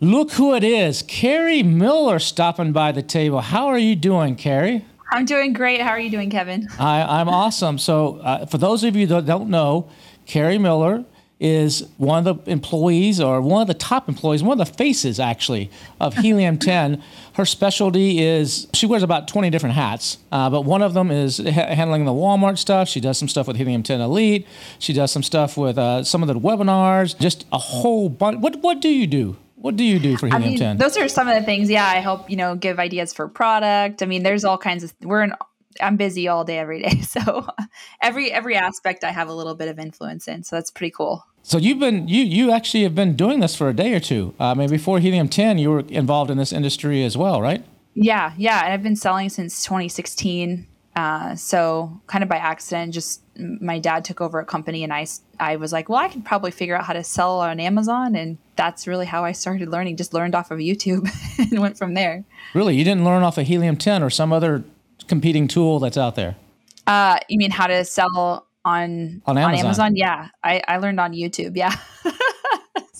Look 0.00 0.32
who 0.32 0.54
it 0.54 0.64
is, 0.64 1.02
Carrie 1.02 1.62
Miller, 1.62 2.18
stopping 2.18 2.72
by 2.72 2.92
the 2.92 3.02
table. 3.02 3.40
How 3.40 3.66
are 3.68 3.78
you 3.78 3.94
doing, 3.96 4.34
Carrie? 4.36 4.84
I'm 5.12 5.24
doing 5.24 5.52
great. 5.52 5.80
How 5.80 5.90
are 5.90 6.00
you 6.00 6.10
doing, 6.10 6.30
Kevin? 6.30 6.66
I, 6.78 7.20
I'm 7.20 7.28
awesome. 7.28 7.78
So, 7.78 8.16
uh, 8.16 8.46
for 8.46 8.58
those 8.58 8.82
of 8.82 8.96
you 8.96 9.06
that 9.08 9.26
don't 9.26 9.48
know, 9.50 9.88
Carrie 10.26 10.58
Miller 10.58 11.04
is 11.40 11.86
one 11.98 12.26
of 12.26 12.44
the 12.44 12.50
employees 12.50 13.20
or 13.20 13.40
one 13.40 13.60
of 13.60 13.68
the 13.68 13.74
top 13.74 14.08
employees, 14.08 14.42
one 14.42 14.58
of 14.58 14.66
the 14.66 14.72
faces 14.74 15.18
actually 15.18 15.70
of 16.00 16.14
Helium 16.14 16.58
10. 16.70 17.02
Her 17.34 17.44
specialty 17.44 18.20
is 18.22 18.68
she 18.72 18.86
wears 18.86 19.02
about 19.02 19.26
20 19.28 19.50
different 19.50 19.74
hats, 19.74 20.18
uh, 20.30 20.48
but 20.48 20.62
one 20.62 20.80
of 20.82 20.94
them 20.94 21.10
is 21.10 21.38
ha- 21.38 21.74
handling 21.74 22.04
the 22.04 22.12
Walmart 22.12 22.58
stuff. 22.58 22.88
She 22.88 23.00
does 23.00 23.18
some 23.18 23.28
stuff 23.28 23.48
with 23.48 23.56
Helium 23.56 23.82
10 23.82 24.00
Elite. 24.00 24.46
She 24.78 24.92
does 24.92 25.10
some 25.10 25.22
stuff 25.22 25.56
with 25.56 25.76
uh, 25.76 26.04
some 26.04 26.22
of 26.22 26.28
the 26.28 26.34
webinars, 26.38 27.18
just 27.18 27.46
a 27.52 27.58
whole 27.58 28.08
bunch. 28.08 28.38
What, 28.40 28.56
what 28.62 28.80
do 28.80 28.88
you 28.88 29.06
do? 29.06 29.36
What 29.56 29.76
do 29.76 29.82
you 29.84 29.98
do 29.98 30.16
for 30.18 30.26
I 30.26 30.30
Helium 30.38 30.50
mean, 30.50 30.58
10? 30.58 30.76
those 30.76 30.96
are 30.98 31.08
some 31.08 31.26
of 31.26 31.34
the 31.34 31.42
things. 31.42 31.70
Yeah, 31.70 31.86
I 31.86 31.96
help 31.96 32.28
you 32.30 32.36
know 32.36 32.54
give 32.54 32.78
ideas 32.78 33.12
for 33.14 33.26
product. 33.28 34.02
I 34.02 34.06
mean, 34.06 34.22
there's 34.22 34.44
all 34.44 34.58
kinds 34.58 34.84
of. 34.84 34.92
We're 35.02 35.22
in. 35.22 35.32
I'm 35.80 35.96
busy 35.96 36.28
all 36.28 36.44
day 36.44 36.58
every 36.58 36.82
day, 36.82 37.00
so 37.02 37.46
every 38.02 38.32
every 38.32 38.56
aspect 38.56 39.04
I 39.04 39.10
have 39.10 39.28
a 39.28 39.34
little 39.34 39.54
bit 39.54 39.68
of 39.68 39.78
influence 39.78 40.28
in. 40.28 40.44
So 40.44 40.56
that's 40.56 40.70
pretty 40.70 40.90
cool. 40.90 41.24
So 41.42 41.58
you've 41.58 41.78
been 41.78 42.08
you 42.08 42.22
you 42.22 42.50
actually 42.50 42.84
have 42.84 42.94
been 42.94 43.16
doing 43.16 43.40
this 43.40 43.54
for 43.54 43.68
a 43.68 43.74
day 43.74 43.94
or 43.94 44.00
two. 44.00 44.34
Uh, 44.40 44.52
I 44.52 44.54
mean, 44.54 44.70
before 44.70 44.98
Helium 44.98 45.28
10, 45.28 45.58
you 45.58 45.70
were 45.70 45.80
involved 45.88 46.30
in 46.30 46.38
this 46.38 46.52
industry 46.52 47.04
as 47.04 47.16
well, 47.16 47.42
right? 47.42 47.64
Yeah, 47.94 48.32
yeah, 48.36 48.64
and 48.64 48.72
I've 48.72 48.82
been 48.82 48.96
selling 48.96 49.28
since 49.28 49.62
2016. 49.62 50.66
Uh, 50.96 51.34
so 51.34 52.00
kind 52.06 52.22
of 52.22 52.30
by 52.30 52.36
accident, 52.36 52.94
just 52.94 53.20
my 53.36 53.80
dad 53.80 54.04
took 54.04 54.20
over 54.20 54.38
a 54.38 54.44
company, 54.44 54.84
and 54.84 54.92
I 54.92 55.06
I 55.40 55.56
was 55.56 55.72
like, 55.72 55.88
well, 55.88 55.98
I 55.98 56.08
could 56.08 56.24
probably 56.24 56.50
figure 56.50 56.76
out 56.76 56.84
how 56.84 56.92
to 56.92 57.04
sell 57.04 57.40
on 57.40 57.60
Amazon, 57.60 58.14
and 58.14 58.38
that's 58.56 58.86
really 58.86 59.06
how 59.06 59.24
I 59.24 59.32
started 59.32 59.68
learning. 59.68 59.96
Just 59.96 60.14
learned 60.14 60.34
off 60.34 60.50
of 60.50 60.58
YouTube 60.58 61.10
and 61.52 61.60
went 61.60 61.76
from 61.76 61.94
there. 61.94 62.24
Really, 62.54 62.76
you 62.76 62.84
didn't 62.84 63.04
learn 63.04 63.22
off 63.22 63.38
of 63.38 63.46
Helium 63.46 63.76
10 63.76 64.02
or 64.02 64.10
some 64.10 64.32
other 64.32 64.64
competing 65.08 65.48
tool 65.48 65.78
that's 65.78 65.98
out 65.98 66.14
there. 66.14 66.36
Uh, 66.86 67.18
you 67.28 67.38
mean 67.38 67.50
how 67.50 67.66
to 67.66 67.84
sell 67.84 68.46
on 68.64 69.22
On 69.26 69.36
Amazon. 69.36 69.96
Yeah, 69.96 70.28
I, 70.42 70.62
I 70.66 70.78
learned 70.78 71.00
on 71.00 71.12
YouTube. 71.12 71.56
Yeah. 71.56 71.74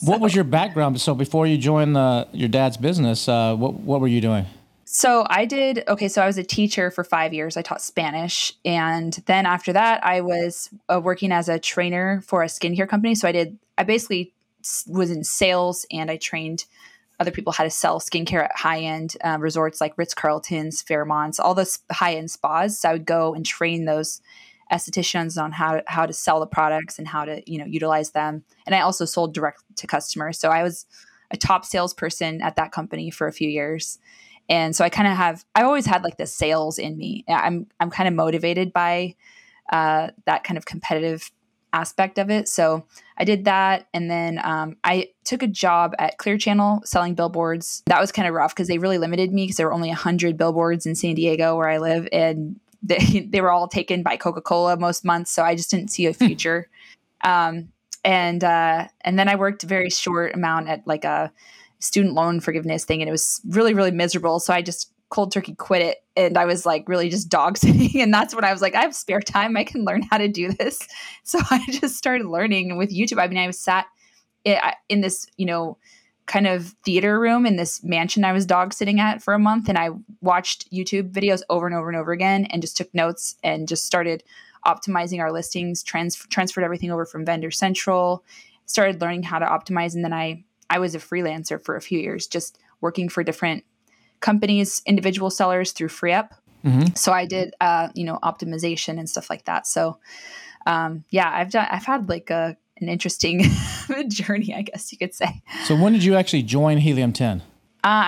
What 0.05 0.21
was 0.21 0.35
your 0.35 0.45
background? 0.45 1.01
So 1.01 1.15
before 1.15 1.47
you 1.47 1.57
joined 1.57 1.97
the, 1.97 2.29
your 2.33 2.49
dad's 2.49 2.77
business, 2.77 3.27
uh, 3.27 3.57
what 3.57 3.75
what 3.75 4.01
were 4.01 4.09
you 4.09 4.21
doing? 4.21 4.45
So 4.85 5.27
I 5.31 5.47
did 5.47 5.83
okay. 5.89 6.09
So 6.09 6.23
I 6.23 6.27
was 6.27 6.37
a 6.37 6.45
teacher 6.45 6.91
for 6.91 7.05
five 7.05 7.33
years. 7.33 7.57
I 7.57 7.63
taught 7.63 7.81
Spanish, 7.81 8.53
and 8.65 9.15
then 9.27 9.47
after 9.47 9.73
that, 9.73 10.05
I 10.05 10.21
was 10.21 10.69
uh, 10.93 11.01
working 11.03 11.33
as 11.33 11.49
a 11.49 11.59
trainer 11.59 12.23
for 12.27 12.43
a 12.43 12.47
skincare 12.47 12.89
company. 12.89 13.15
So 13.15 13.27
I 13.27 13.33
did. 13.33 13.59
I 13.79 13.85
basically 13.85 14.33
was 14.87 15.11
in 15.11 15.25
sales, 15.25 15.87
and 15.91 16.11
I 16.11 16.19
trained 16.19 16.67
other 17.21 17.31
people 17.31 17.53
how 17.53 17.65
to 17.65 17.71
sell 17.71 18.01
skincare 18.01 18.45
at 18.45 18.57
high 18.57 18.81
end 18.81 19.17
uh, 19.25 19.39
resorts 19.41 19.81
like 19.81 19.97
Ritz 19.97 20.15
Carlton's, 20.15 20.83
Fairmonts, 20.83 21.39
all 21.39 21.55
those 21.55 21.79
high 21.93 22.15
end 22.15 22.31
spas. 22.31 22.79
So 22.79 22.89
I 22.89 22.93
would 22.93 23.07
go 23.07 23.35
and 23.35 23.47
train 23.47 23.85
those 23.85 24.21
estheticians 24.73 25.41
on 25.41 25.53
how 25.53 25.83
how 25.87 26.07
to 26.07 26.13
sell 26.13 26.41
the 26.41 26.47
products 26.47 26.99
and 26.99 27.07
how 27.07 27.25
to 27.25 27.43
you 27.51 27.59
know 27.59 27.67
utilize 27.67 28.11
them. 28.11 28.45
And 28.67 28.75
I 28.75 28.81
also 28.81 29.05
sold 29.05 29.35
direct 29.35 29.63
to 29.77 29.87
customers. 29.87 30.39
So 30.39 30.51
I 30.51 30.63
was 30.63 30.87
a 31.31 31.37
top 31.37 31.65
salesperson 31.65 32.43
at 32.43 32.57
that 32.57 32.73
company 32.73 33.11
for 33.11 33.27
a 33.27 33.33
few 33.33 33.49
years. 33.49 33.99
And 34.49 34.77
so 34.77 34.85
I 34.85 34.89
kind 34.89 35.09
of 35.09 35.17
have 35.17 35.45
I've 35.55 35.67
always 35.67 35.87
had 35.87 36.03
like 36.03 36.17
the 36.17 36.27
sales 36.27 36.79
in 36.79 36.97
me. 36.97 37.25
I'm 37.29 37.67
I'm 37.81 37.91
kind 37.91 38.09
of 38.09 38.15
motivated 38.15 38.73
by 38.73 39.15
uh, 39.73 40.09
that 40.27 40.45
kind 40.45 40.59
of 40.59 40.67
competitive 40.67 41.31
aspect 41.75 42.19
of 42.19 42.31
it. 42.31 42.49
So 42.49 42.85
I 43.19 43.25
did 43.25 43.45
that, 43.45 43.89
and 43.93 44.11
then 44.11 44.41
um, 44.45 44.77
I 44.85 45.11
took 45.25 45.43
a 45.43 45.49
job 45.49 45.95
at 45.99 46.19
Clear 46.19 46.39
Channel 46.39 46.83
selling 46.85 47.15
billboards. 47.15 47.83
That 47.87 48.01
was 48.01 48.13
kind 48.13 48.29
of 48.29 48.35
rough 48.35 48.55
because 48.55 48.69
they 48.69 48.79
really 48.79 48.99
limited 48.99 49.33
me 49.33 49.45
because 49.45 49.57
there 49.57 49.67
were 49.67 49.73
only 49.73 49.91
hundred 49.91 50.37
billboards 50.37 50.87
in 50.87 50.95
San 50.95 51.15
Diego 51.15 51.57
where 51.57 51.69
I 51.69 51.79
live, 51.79 52.09
and 52.13 52.59
they, 52.83 53.27
they 53.29 53.41
were 53.41 53.51
all 53.51 53.69
taken 53.69 54.03
by 54.03 54.17
Coca 54.17 54.41
Cola 54.41 54.77
most 54.77 55.05
months. 55.05 55.31
So 55.31 55.43
I 55.43 55.55
just 55.55 55.71
didn't 55.71 55.91
see 55.91 56.07
a 56.07 56.15
future. 56.15 56.69
um, 57.25 57.69
and 58.05 58.45
uh, 58.45 58.87
and 59.01 59.19
then 59.19 59.29
I 59.29 59.35
worked 59.35 59.65
a 59.65 59.67
very 59.67 59.91
short 59.91 60.35
amount 60.35 60.69
at 60.69 60.87
like 60.87 61.05
a 61.05 61.33
student 61.79 62.15
loan 62.15 62.41
forgiveness 62.41 62.85
thing, 62.85 63.03
and 63.03 63.09
it 63.09 63.13
was 63.13 63.41
really 63.49 63.75
really 63.75 63.91
miserable. 63.91 64.39
So 64.41 64.55
I 64.55 64.63
just 64.63 64.91
cold 65.15 65.31
turkey 65.31 65.55
quit 65.55 65.81
it, 65.81 65.99
and 66.17 66.37
I 66.37 66.45
was 66.45 66.67
like 66.67 66.89
really 66.89 67.09
just 67.09 67.29
dog 67.29 67.57
sitting, 67.65 68.01
and 68.01 68.13
that's 68.13 68.35
when 68.35 68.45
I 68.45 68.53
was 68.53 68.61
like, 68.61 68.75
I 68.75 68.81
have 68.81 68.97
spare 68.97 69.21
time, 69.21 69.57
I 69.57 69.63
can 69.63 69.85
learn 69.85 70.03
how 70.03 70.19
to 70.19 70.29
do 70.29 70.53
this. 70.53 70.79
So 71.27 71.39
I 71.51 71.65
just 71.71 71.97
started 71.97 72.27
learning 72.27 72.77
with 72.77 72.95
YouTube. 72.95 73.19
I 73.19 73.27
mean, 73.29 73.39
I 73.39 73.47
was 73.47 73.59
sat 73.59 73.87
eh, 74.45 74.73
in 74.91 75.01
this 75.01 75.27
you 75.37 75.47
know 75.47 75.79
kind 76.27 76.47
of 76.47 76.75
theater 76.85 77.19
room 77.19 77.47
in 77.47 77.57
this 77.57 77.83
mansion 77.83 78.25
I 78.25 78.33
was 78.33 78.47
dog 78.47 78.73
sitting 78.73 78.99
at 79.01 79.23
for 79.23 79.33
a 79.33 79.39
month, 79.39 79.69
and 79.69 79.79
I 79.79 79.91
watched 80.21 80.71
YouTube 80.71 81.13
videos 81.13 81.43
over 81.49 81.67
and 81.67 81.75
over 81.75 81.89
and 81.89 81.97
over 81.97 82.13
again, 82.13 82.47
and 82.51 82.61
just 82.61 82.77
took 82.77 82.93
notes 82.93 83.37
and 83.45 83.69
just 83.69 83.87
started 83.87 84.25
optimizing 84.67 85.21
our 85.21 85.33
listings, 85.33 85.83
trans- 85.83 86.27
transferred 86.29 86.65
everything 86.65 86.91
over 86.91 87.07
from 87.07 87.25
Vendor 87.25 87.51
Central, 87.51 88.25
started 88.67 89.01
learning 89.01 89.23
how 89.23 89.39
to 89.39 89.47
optimize, 89.47 89.95
and 89.95 90.05
then 90.05 90.13
I 90.13 90.45
I 90.69 90.81
was 90.81 90.95
a 90.95 90.99
freelancer 90.99 91.63
for 91.63 91.77
a 91.77 91.81
few 91.81 92.01
years, 92.01 92.27
just 92.27 92.59
working 92.81 93.09
for 93.09 93.23
different 93.23 93.65
companies, 94.25 94.83
individual 94.87 95.31
sellers 95.31 95.73
through 95.73 95.89
FreeeUp. 95.89 96.29
So 96.97 97.13
I 97.13 97.27
did, 97.27 97.53
uh, 97.61 97.89
you 97.95 98.05
know, 98.05 98.19
optimization 98.23 98.99
and 98.99 99.07
stuff 99.07 99.29
like 99.29 99.45
that. 99.45 99.67
So, 99.67 99.99
um, 100.65 101.05
yeah, 101.11 101.31
I've 101.31 101.51
done, 101.51 101.69
I've 101.71 101.85
had 101.85 102.09
like 102.09 102.31
a 102.31 102.57
an 102.81 102.89
interesting 102.89 103.45
journey, 104.09 104.55
I 104.55 104.63
guess 104.63 104.91
you 104.91 104.97
could 104.97 105.15
say. 105.15 105.43
So 105.67 105.77
when 105.77 105.93
did 105.93 106.03
you 106.03 106.15
actually 106.17 106.43
join 106.43 106.79
Helium 106.79 107.13
10? 107.13 107.41
Uh, 107.41 107.43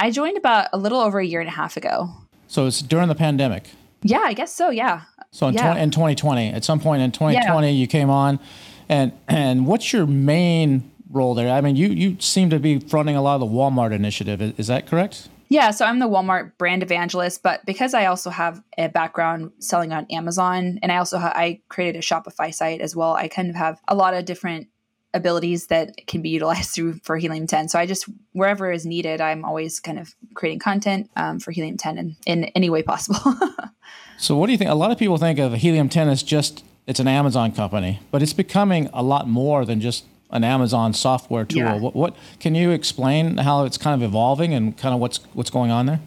I 0.04 0.10
joined 0.10 0.38
about 0.38 0.68
a 0.72 0.78
little 0.78 1.00
over 1.00 1.18
a 1.20 1.26
year 1.26 1.40
and 1.40 1.48
a 1.50 1.52
half 1.52 1.76
ago. 1.76 2.08
So 2.48 2.66
it's 2.66 2.80
during 2.80 3.08
the 3.08 3.14
pandemic. 3.14 3.64
Yeah, 4.02 4.24
I 4.24 4.32
guess 4.32 4.54
so. 4.54 4.70
Yeah. 4.70 5.02
So 5.32 5.48
in, 5.48 5.54
Yeah. 5.54 5.66
20, 5.66 5.80
in 5.82 5.90
2020, 5.90 6.48
at 6.48 6.64
some 6.64 6.80
point 6.80 7.02
in 7.02 7.12
2020, 7.12 7.72
you 7.72 7.86
came 7.86 8.08
on, 8.08 8.40
and 8.88 9.12
and 9.28 9.66
what's 9.66 9.92
your 9.92 10.06
main 10.06 10.90
role 11.10 11.34
there? 11.34 11.50
I 11.54 11.60
mean, 11.60 11.76
you 11.76 11.88
you 11.88 12.16
seem 12.20 12.48
to 12.50 12.58
be 12.58 12.78
fronting 12.78 13.16
a 13.16 13.22
lot 13.22 13.34
of 13.34 13.40
the 13.40 13.54
Walmart 13.58 13.92
initiative. 13.92 14.40
Is, 14.40 14.52
is 14.56 14.66
that 14.68 14.86
correct? 14.86 15.28
Yeah, 15.48 15.70
so 15.70 15.84
I'm 15.84 15.98
the 15.98 16.08
Walmart 16.08 16.52
brand 16.58 16.82
evangelist, 16.82 17.42
but 17.42 17.64
because 17.64 17.94
I 17.94 18.06
also 18.06 18.30
have 18.30 18.62
a 18.76 18.88
background 18.88 19.52
selling 19.60 19.92
on 19.92 20.06
Amazon, 20.10 20.78
and 20.82 20.90
I 20.90 20.96
also 20.96 21.18
ha- 21.18 21.32
I 21.34 21.60
created 21.68 21.96
a 21.96 22.02
Shopify 22.02 22.52
site 22.52 22.80
as 22.80 22.96
well. 22.96 23.14
I 23.14 23.28
kind 23.28 23.48
of 23.48 23.56
have 23.56 23.80
a 23.86 23.94
lot 23.94 24.14
of 24.14 24.24
different 24.24 24.68
abilities 25.14 25.68
that 25.68 26.06
can 26.06 26.22
be 26.22 26.28
utilized 26.28 26.70
through 26.74 27.00
for 27.02 27.16
Helium 27.16 27.46
10. 27.46 27.68
So 27.68 27.78
I 27.78 27.86
just 27.86 28.06
wherever 28.32 28.70
is 28.70 28.86
needed, 28.86 29.20
I'm 29.20 29.44
always 29.44 29.80
kind 29.80 29.98
of 29.98 30.14
creating 30.34 30.58
content 30.60 31.10
um, 31.16 31.40
for 31.40 31.50
Helium 31.50 31.76
10 31.76 31.98
in, 31.98 32.16
in 32.26 32.44
any 32.46 32.70
way 32.70 32.82
possible. 32.82 33.34
so 34.18 34.36
what 34.36 34.46
do 34.46 34.52
you 34.52 34.58
think? 34.58 34.70
A 34.70 34.74
lot 34.74 34.90
of 34.90 34.98
people 34.98 35.16
think 35.16 35.38
of 35.38 35.54
Helium 35.54 35.88
10 35.88 36.08
as 36.08 36.22
just 36.22 36.64
it's 36.86 37.00
an 37.00 37.08
Amazon 37.08 37.52
company, 37.52 38.00
but 38.10 38.22
it's 38.22 38.32
becoming 38.32 38.88
a 38.92 39.02
lot 39.02 39.28
more 39.28 39.64
than 39.64 39.80
just 39.80 40.04
an 40.30 40.44
Amazon 40.44 40.92
software 40.92 41.44
tool. 41.44 41.58
Yeah. 41.58 41.78
What, 41.78 41.94
what 41.94 42.16
can 42.40 42.54
you 42.54 42.70
explain 42.70 43.38
how 43.38 43.64
it's 43.64 43.78
kind 43.78 44.00
of 44.00 44.08
evolving 44.08 44.54
and 44.54 44.76
kind 44.76 44.94
of 44.94 45.00
what's 45.00 45.18
what's 45.34 45.50
going 45.50 45.70
on 45.70 45.86
there? 45.86 46.00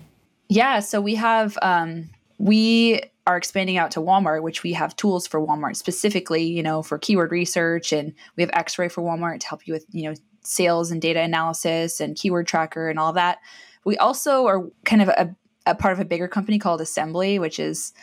Yeah, 0.50 0.80
so 0.80 1.00
we 1.00 1.16
have 1.16 1.58
um, 1.62 2.10
we 2.38 3.02
are 3.28 3.38
expanding 3.38 3.78
out 3.78 3.92
to 3.92 4.00
Walmart, 4.00 4.42
which 4.42 4.64
we 4.64 4.74
have 4.74 4.96
tools 4.96 5.28
for 5.28 5.40
Walmart 5.40 5.76
specifically, 5.76 6.44
you 6.44 6.64
know, 6.64 6.82
for 6.82 6.98
keyword 6.98 7.32
research, 7.32 7.94
and 7.94 8.14
we 8.36 8.44
have 8.44 8.50
X-Ray 8.54 8.90
for 8.90 9.04
Walmart 9.04 9.42
to 9.42 9.48
help 9.48 9.68
you 9.68 9.74
with 9.74 9.86
you 9.92 10.10
know 10.10 10.16
sales 10.44 10.90
and 10.90 11.02
data 11.02 11.22
analysis 11.22 12.00
and 12.00 12.16
keyword 12.16 12.48
tracker 12.48 12.90
and 12.90 12.98
all 12.98 13.14
that. 13.14 13.40
We 13.86 13.98
also 13.98 14.48
are 14.48 14.64
kind 14.86 15.02
of 15.02 15.10
a, 15.10 15.36
a 15.66 15.76
part 15.76 15.94
of 15.94 16.00
a 16.00 16.06
bigger 16.06 16.28
company 16.28 16.60
called 16.60 16.82
Assembly, 16.82 17.40
which 17.40 17.60
is 17.60 17.94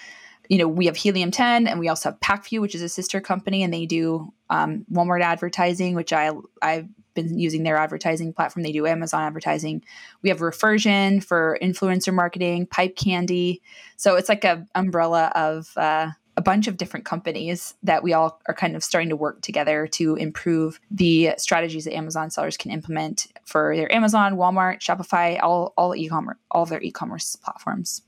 you 0.49 0.59
know, 0.59 0.69
we 0.69 0.87
have 0.87 0.97
Helium 0.97 1.31
10 1.31 1.67
and 1.67 1.81
we 1.81 1.89
also 1.89 2.11
have 2.11 2.21
Pacvue, 2.21 2.61
which 2.61 2.75
is 2.75 2.83
a 2.83 2.89
sister 2.89 3.21
company, 3.21 3.63
and 3.63 3.73
they 3.73 3.87
do 3.87 4.33
um, 4.51 4.85
Walmart 4.93 5.23
advertising, 5.23 5.95
which 5.95 6.13
I 6.13 6.31
I've 6.63 6.89
been 7.15 7.39
using 7.39 7.65
their 7.65 7.77
advertising 7.77 8.33
platform. 8.33 8.63
They 8.63 8.73
do 8.73 8.87
Amazon 8.87 9.23
advertising. 9.23 9.83
We 10.23 10.29
have 10.29 10.39
Refersion 10.39 11.25
for 11.25 11.59
influencer 11.61 12.15
marketing, 12.15 12.67
Pipe 12.67 12.95
Candy. 12.95 13.63
So 13.97 14.15
it's 14.17 14.29
like 14.29 14.45
a 14.45 14.67
umbrella 14.75 15.33
of 15.35 15.73
uh, 15.77 16.11
a 16.37 16.43
bunch 16.43 16.69
of 16.69 16.77
different 16.77 17.07
companies 17.07 17.75
that 17.83 18.03
we 18.03 18.13
all 18.13 18.41
are 18.47 18.55
kind 18.55 18.77
of 18.77 18.85
starting 18.85 19.09
to 19.09 19.17
work 19.17 19.41
together 19.41 19.87
to 19.87 20.15
improve 20.17 20.79
the 20.91 21.31
strategies 21.39 21.85
that 21.87 21.95
Amazon 21.95 22.31
sellers 22.31 22.57
can 22.57 22.71
implement 22.71 23.27
for 23.45 23.75
their 23.75 23.93
Amazon, 23.93 24.37
Walmart, 24.37 24.81
Shopify, 24.81 25.43
all 25.43 25.73
all 25.77 25.97
e-commerce, 25.97 26.37
all 26.51 26.67
their 26.67 26.83
e-commerce 26.83 27.37
platforms. 27.37 28.03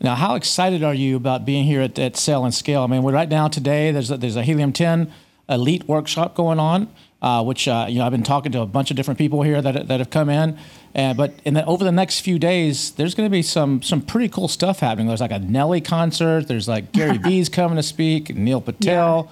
Now, 0.00 0.14
how 0.14 0.36
excited 0.36 0.84
are 0.84 0.94
you 0.94 1.16
about 1.16 1.44
being 1.44 1.64
here 1.64 1.80
at, 1.80 1.98
at 1.98 2.16
Sell 2.16 2.44
and 2.44 2.54
Scale? 2.54 2.82
I 2.82 2.86
mean, 2.86 3.02
right 3.02 3.28
now 3.28 3.48
today 3.48 3.90
there's 3.90 4.10
a, 4.10 4.16
there's 4.16 4.36
a 4.36 4.42
Helium 4.42 4.72
10 4.72 5.12
Elite 5.48 5.88
workshop 5.88 6.34
going 6.34 6.60
on, 6.60 6.88
uh, 7.22 7.42
which 7.42 7.66
uh, 7.66 7.86
you 7.88 7.98
know 7.98 8.04
I've 8.04 8.12
been 8.12 8.22
talking 8.22 8.52
to 8.52 8.60
a 8.60 8.66
bunch 8.66 8.90
of 8.90 8.96
different 8.96 9.16
people 9.16 9.42
here 9.42 9.62
that, 9.62 9.88
that 9.88 9.98
have 9.98 10.10
come 10.10 10.28
in, 10.28 10.58
and 10.94 11.16
but 11.16 11.32
in 11.44 11.54
the, 11.54 11.64
over 11.64 11.84
the 11.84 11.92
next 11.92 12.20
few 12.20 12.38
days 12.38 12.90
there's 12.92 13.14
going 13.14 13.26
to 13.26 13.30
be 13.30 13.40
some 13.40 13.82
some 13.82 14.02
pretty 14.02 14.28
cool 14.28 14.46
stuff 14.46 14.80
happening. 14.80 15.06
There's 15.06 15.22
like 15.22 15.32
a 15.32 15.38
Nelly 15.38 15.80
concert. 15.80 16.48
There's 16.48 16.68
like 16.68 16.92
Gary 16.92 17.16
Vee's 17.24 17.48
coming 17.48 17.76
to 17.76 17.82
speak. 17.82 18.34
Neil 18.36 18.60
Patel. 18.60 19.30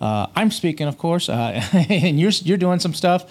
Yeah. 0.00 0.06
Uh, 0.06 0.26
I'm 0.36 0.52
speaking, 0.52 0.86
of 0.86 0.96
course, 0.96 1.28
uh, 1.28 1.60
and 1.72 2.20
you're 2.20 2.30
you're 2.30 2.56
doing 2.56 2.78
some 2.78 2.94
stuff. 2.94 3.24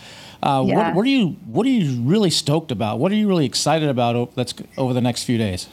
Uh, 0.44 0.64
yeah. 0.68 0.76
what, 0.76 0.96
what, 0.96 1.06
are 1.06 1.10
you 1.10 1.30
What 1.46 1.66
are 1.66 1.70
you 1.70 2.02
really 2.02 2.30
stoked 2.30 2.72
about? 2.72 3.00
What 3.00 3.12
are 3.14 3.16
you 3.16 3.28
really 3.28 3.46
excited 3.46 3.88
about? 3.88 4.36
That's 4.36 4.54
over 4.78 4.94
the 4.94 5.02
next 5.02 5.24
few 5.24 5.38
days. 5.38 5.70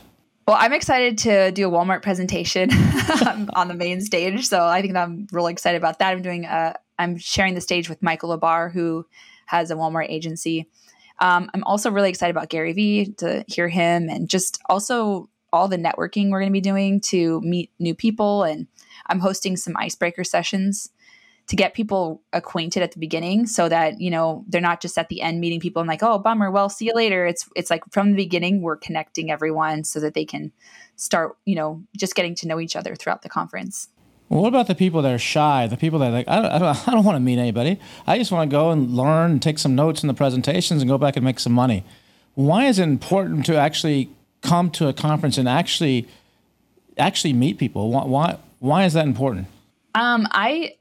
Well, 0.46 0.58
I'm 0.60 0.74
excited 0.74 1.16
to 1.18 1.52
do 1.52 1.66
a 1.66 1.70
Walmart 1.70 2.02
presentation 2.02 2.70
on 3.54 3.68
the 3.68 3.74
main 3.74 4.02
stage, 4.02 4.46
so 4.46 4.62
I 4.66 4.82
think 4.82 4.94
I'm 4.94 5.26
really 5.32 5.52
excited 5.52 5.78
about 5.78 6.00
that. 6.00 6.10
I'm 6.10 6.20
doing 6.20 6.44
a, 6.44 6.74
I'm 6.98 7.16
sharing 7.16 7.54
the 7.54 7.62
stage 7.62 7.88
with 7.88 8.02
Michael 8.02 8.36
Labar, 8.36 8.70
who 8.70 9.06
has 9.46 9.70
a 9.70 9.74
Walmart 9.74 10.10
agency. 10.10 10.68
Um, 11.18 11.50
I'm 11.54 11.64
also 11.64 11.90
really 11.90 12.10
excited 12.10 12.36
about 12.36 12.50
Gary 12.50 12.74
Vee 12.74 13.12
to 13.18 13.42
hear 13.48 13.68
him, 13.68 14.10
and 14.10 14.28
just 14.28 14.60
also 14.68 15.30
all 15.50 15.66
the 15.66 15.78
networking 15.78 16.30
we're 16.30 16.40
going 16.40 16.50
to 16.50 16.52
be 16.52 16.60
doing 16.60 17.00
to 17.00 17.40
meet 17.40 17.70
new 17.78 17.94
people. 17.94 18.42
And 18.42 18.66
I'm 19.06 19.20
hosting 19.20 19.56
some 19.56 19.76
icebreaker 19.78 20.24
sessions 20.24 20.90
to 21.46 21.56
get 21.56 21.74
people 21.74 22.22
acquainted 22.32 22.82
at 22.82 22.92
the 22.92 22.98
beginning 22.98 23.46
so 23.46 23.68
that 23.68 24.00
you 24.00 24.10
know 24.10 24.44
they're 24.48 24.60
not 24.60 24.80
just 24.80 24.96
at 24.96 25.08
the 25.08 25.20
end 25.20 25.40
meeting 25.40 25.60
people 25.60 25.80
and 25.80 25.88
like 25.88 26.02
oh 26.02 26.18
bummer 26.18 26.50
well 26.50 26.68
see 26.68 26.86
you 26.86 26.94
later 26.94 27.26
it's 27.26 27.48
it's 27.54 27.70
like 27.70 27.82
from 27.90 28.10
the 28.10 28.16
beginning 28.16 28.62
we're 28.62 28.76
connecting 28.76 29.30
everyone 29.30 29.84
so 29.84 30.00
that 30.00 30.14
they 30.14 30.24
can 30.24 30.52
start 30.96 31.36
you 31.44 31.54
know 31.54 31.82
just 31.96 32.14
getting 32.14 32.34
to 32.34 32.48
know 32.48 32.60
each 32.60 32.76
other 32.76 32.94
throughout 32.94 33.22
the 33.22 33.28
conference 33.28 33.88
well, 34.28 34.42
what 34.42 34.48
about 34.48 34.68
the 34.68 34.74
people 34.74 35.02
that 35.02 35.12
are 35.12 35.18
shy? 35.18 35.66
The 35.66 35.76
people 35.76 35.98
that 35.98 36.08
are 36.08 36.10
like, 36.10 36.26
I 36.26 36.36
don't, 36.36 36.50
I 36.50 36.58
don't, 36.58 36.88
I 36.88 36.92
don't 36.92 37.04
want 37.04 37.16
to 37.16 37.20
meet 37.20 37.38
anybody. 37.38 37.78
I 38.06 38.16
just 38.18 38.32
want 38.32 38.50
to 38.50 38.54
go 38.54 38.70
and 38.70 38.90
learn 38.90 39.32
and 39.32 39.42
take 39.42 39.58
some 39.58 39.74
notes 39.74 40.02
in 40.02 40.06
the 40.06 40.14
presentations 40.14 40.80
and 40.80 40.90
go 40.90 40.96
back 40.96 41.16
and 41.16 41.24
make 41.24 41.38
some 41.38 41.52
money. 41.52 41.84
Why 42.34 42.66
is 42.66 42.78
it 42.78 42.84
important 42.84 43.44
to 43.46 43.56
actually 43.56 44.08
come 44.40 44.70
to 44.72 44.88
a 44.88 44.92
conference 44.92 45.36
and 45.36 45.48
actually, 45.48 46.08
actually 46.96 47.34
meet 47.34 47.58
people? 47.58 47.90
Why, 47.90 48.04
why, 48.06 48.38
why 48.60 48.84
is 48.86 48.94
that 48.94 49.06
important? 49.06 49.46
Um, 49.94 50.26
I 50.30 50.74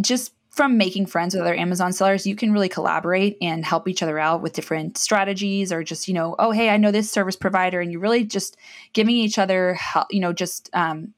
just 0.00 0.32
from 0.54 0.78
making 0.78 1.06
friends 1.06 1.34
with 1.34 1.42
other 1.42 1.56
Amazon 1.56 1.92
sellers, 1.92 2.28
you 2.28 2.36
can 2.36 2.52
really 2.52 2.68
collaborate 2.68 3.36
and 3.42 3.64
help 3.64 3.88
each 3.88 4.04
other 4.04 4.20
out 4.20 4.40
with 4.40 4.52
different 4.52 4.96
strategies 4.96 5.72
or 5.72 5.82
just, 5.82 6.06
you 6.06 6.14
know, 6.14 6.36
oh, 6.38 6.52
hey, 6.52 6.68
I 6.68 6.76
know 6.76 6.92
this 6.92 7.10
service 7.10 7.34
provider. 7.34 7.80
And 7.80 7.90
you're 7.90 8.00
really 8.00 8.24
just 8.24 8.56
giving 8.92 9.16
each 9.16 9.36
other, 9.36 9.76
you 10.10 10.20
know, 10.20 10.32
just 10.32 10.70
um, 10.72 11.12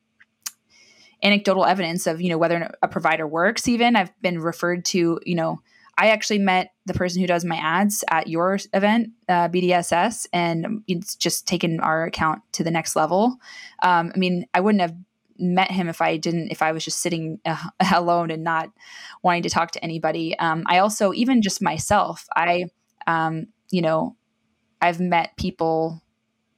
anecdotal 1.23 1.67
evidence 1.67 2.07
of, 2.07 2.23
you 2.23 2.31
know, 2.31 2.39
whether 2.39 2.71
a 2.81 2.89
provider 2.89 3.27
works 3.27 3.69
even. 3.69 3.95
I've 3.95 4.11
been 4.23 4.41
referred 4.41 4.87
to, 4.87 5.21
you 5.27 5.35
know, 5.35 5.61
I 5.99 6.09
actually 6.09 6.39
met 6.39 6.73
the 6.87 6.95
person 6.95 7.21
who 7.21 7.27
does 7.27 7.45
my 7.45 7.57
ads 7.57 8.05
at 8.11 8.29
your 8.29 8.59
event, 8.73 9.11
uh, 9.29 9.49
BDSS, 9.49 10.27
and 10.33 10.83
it's 10.87 11.15
just 11.15 11.47
taken 11.47 11.81
our 11.81 12.05
account 12.05 12.43
to 12.53 12.65
the 12.65 12.71
next 12.71 12.97
level. 12.97 13.37
Um, 13.83 14.13
I 14.15 14.19
mean, 14.19 14.47
I 14.53 14.61
wouldn't 14.61 14.83
have 14.83 14.95
met 15.39 15.71
him 15.71 15.89
if 15.89 16.01
I 16.01 16.17
didn't 16.17 16.51
if 16.51 16.63
I 16.63 16.73
was 16.73 16.85
just 16.85 17.01
sitting 17.01 17.41
uh, 17.45 17.69
alone 17.95 18.31
and 18.31 18.45
not 18.45 18.71
wanting 19.23 19.43
to 19.43 19.51
talk 19.51 19.71
to 19.73 19.85
anybody. 19.85 20.39
Um, 20.39 20.65
I 20.67 20.79
also 20.79 21.13
even 21.13 21.43
just 21.43 21.63
myself, 21.63 22.27
I 22.35 22.67
um, 23.07 23.49
you 23.71 23.83
know, 23.83 24.17
I've 24.81 25.01
met 25.01 25.37
people, 25.37 26.03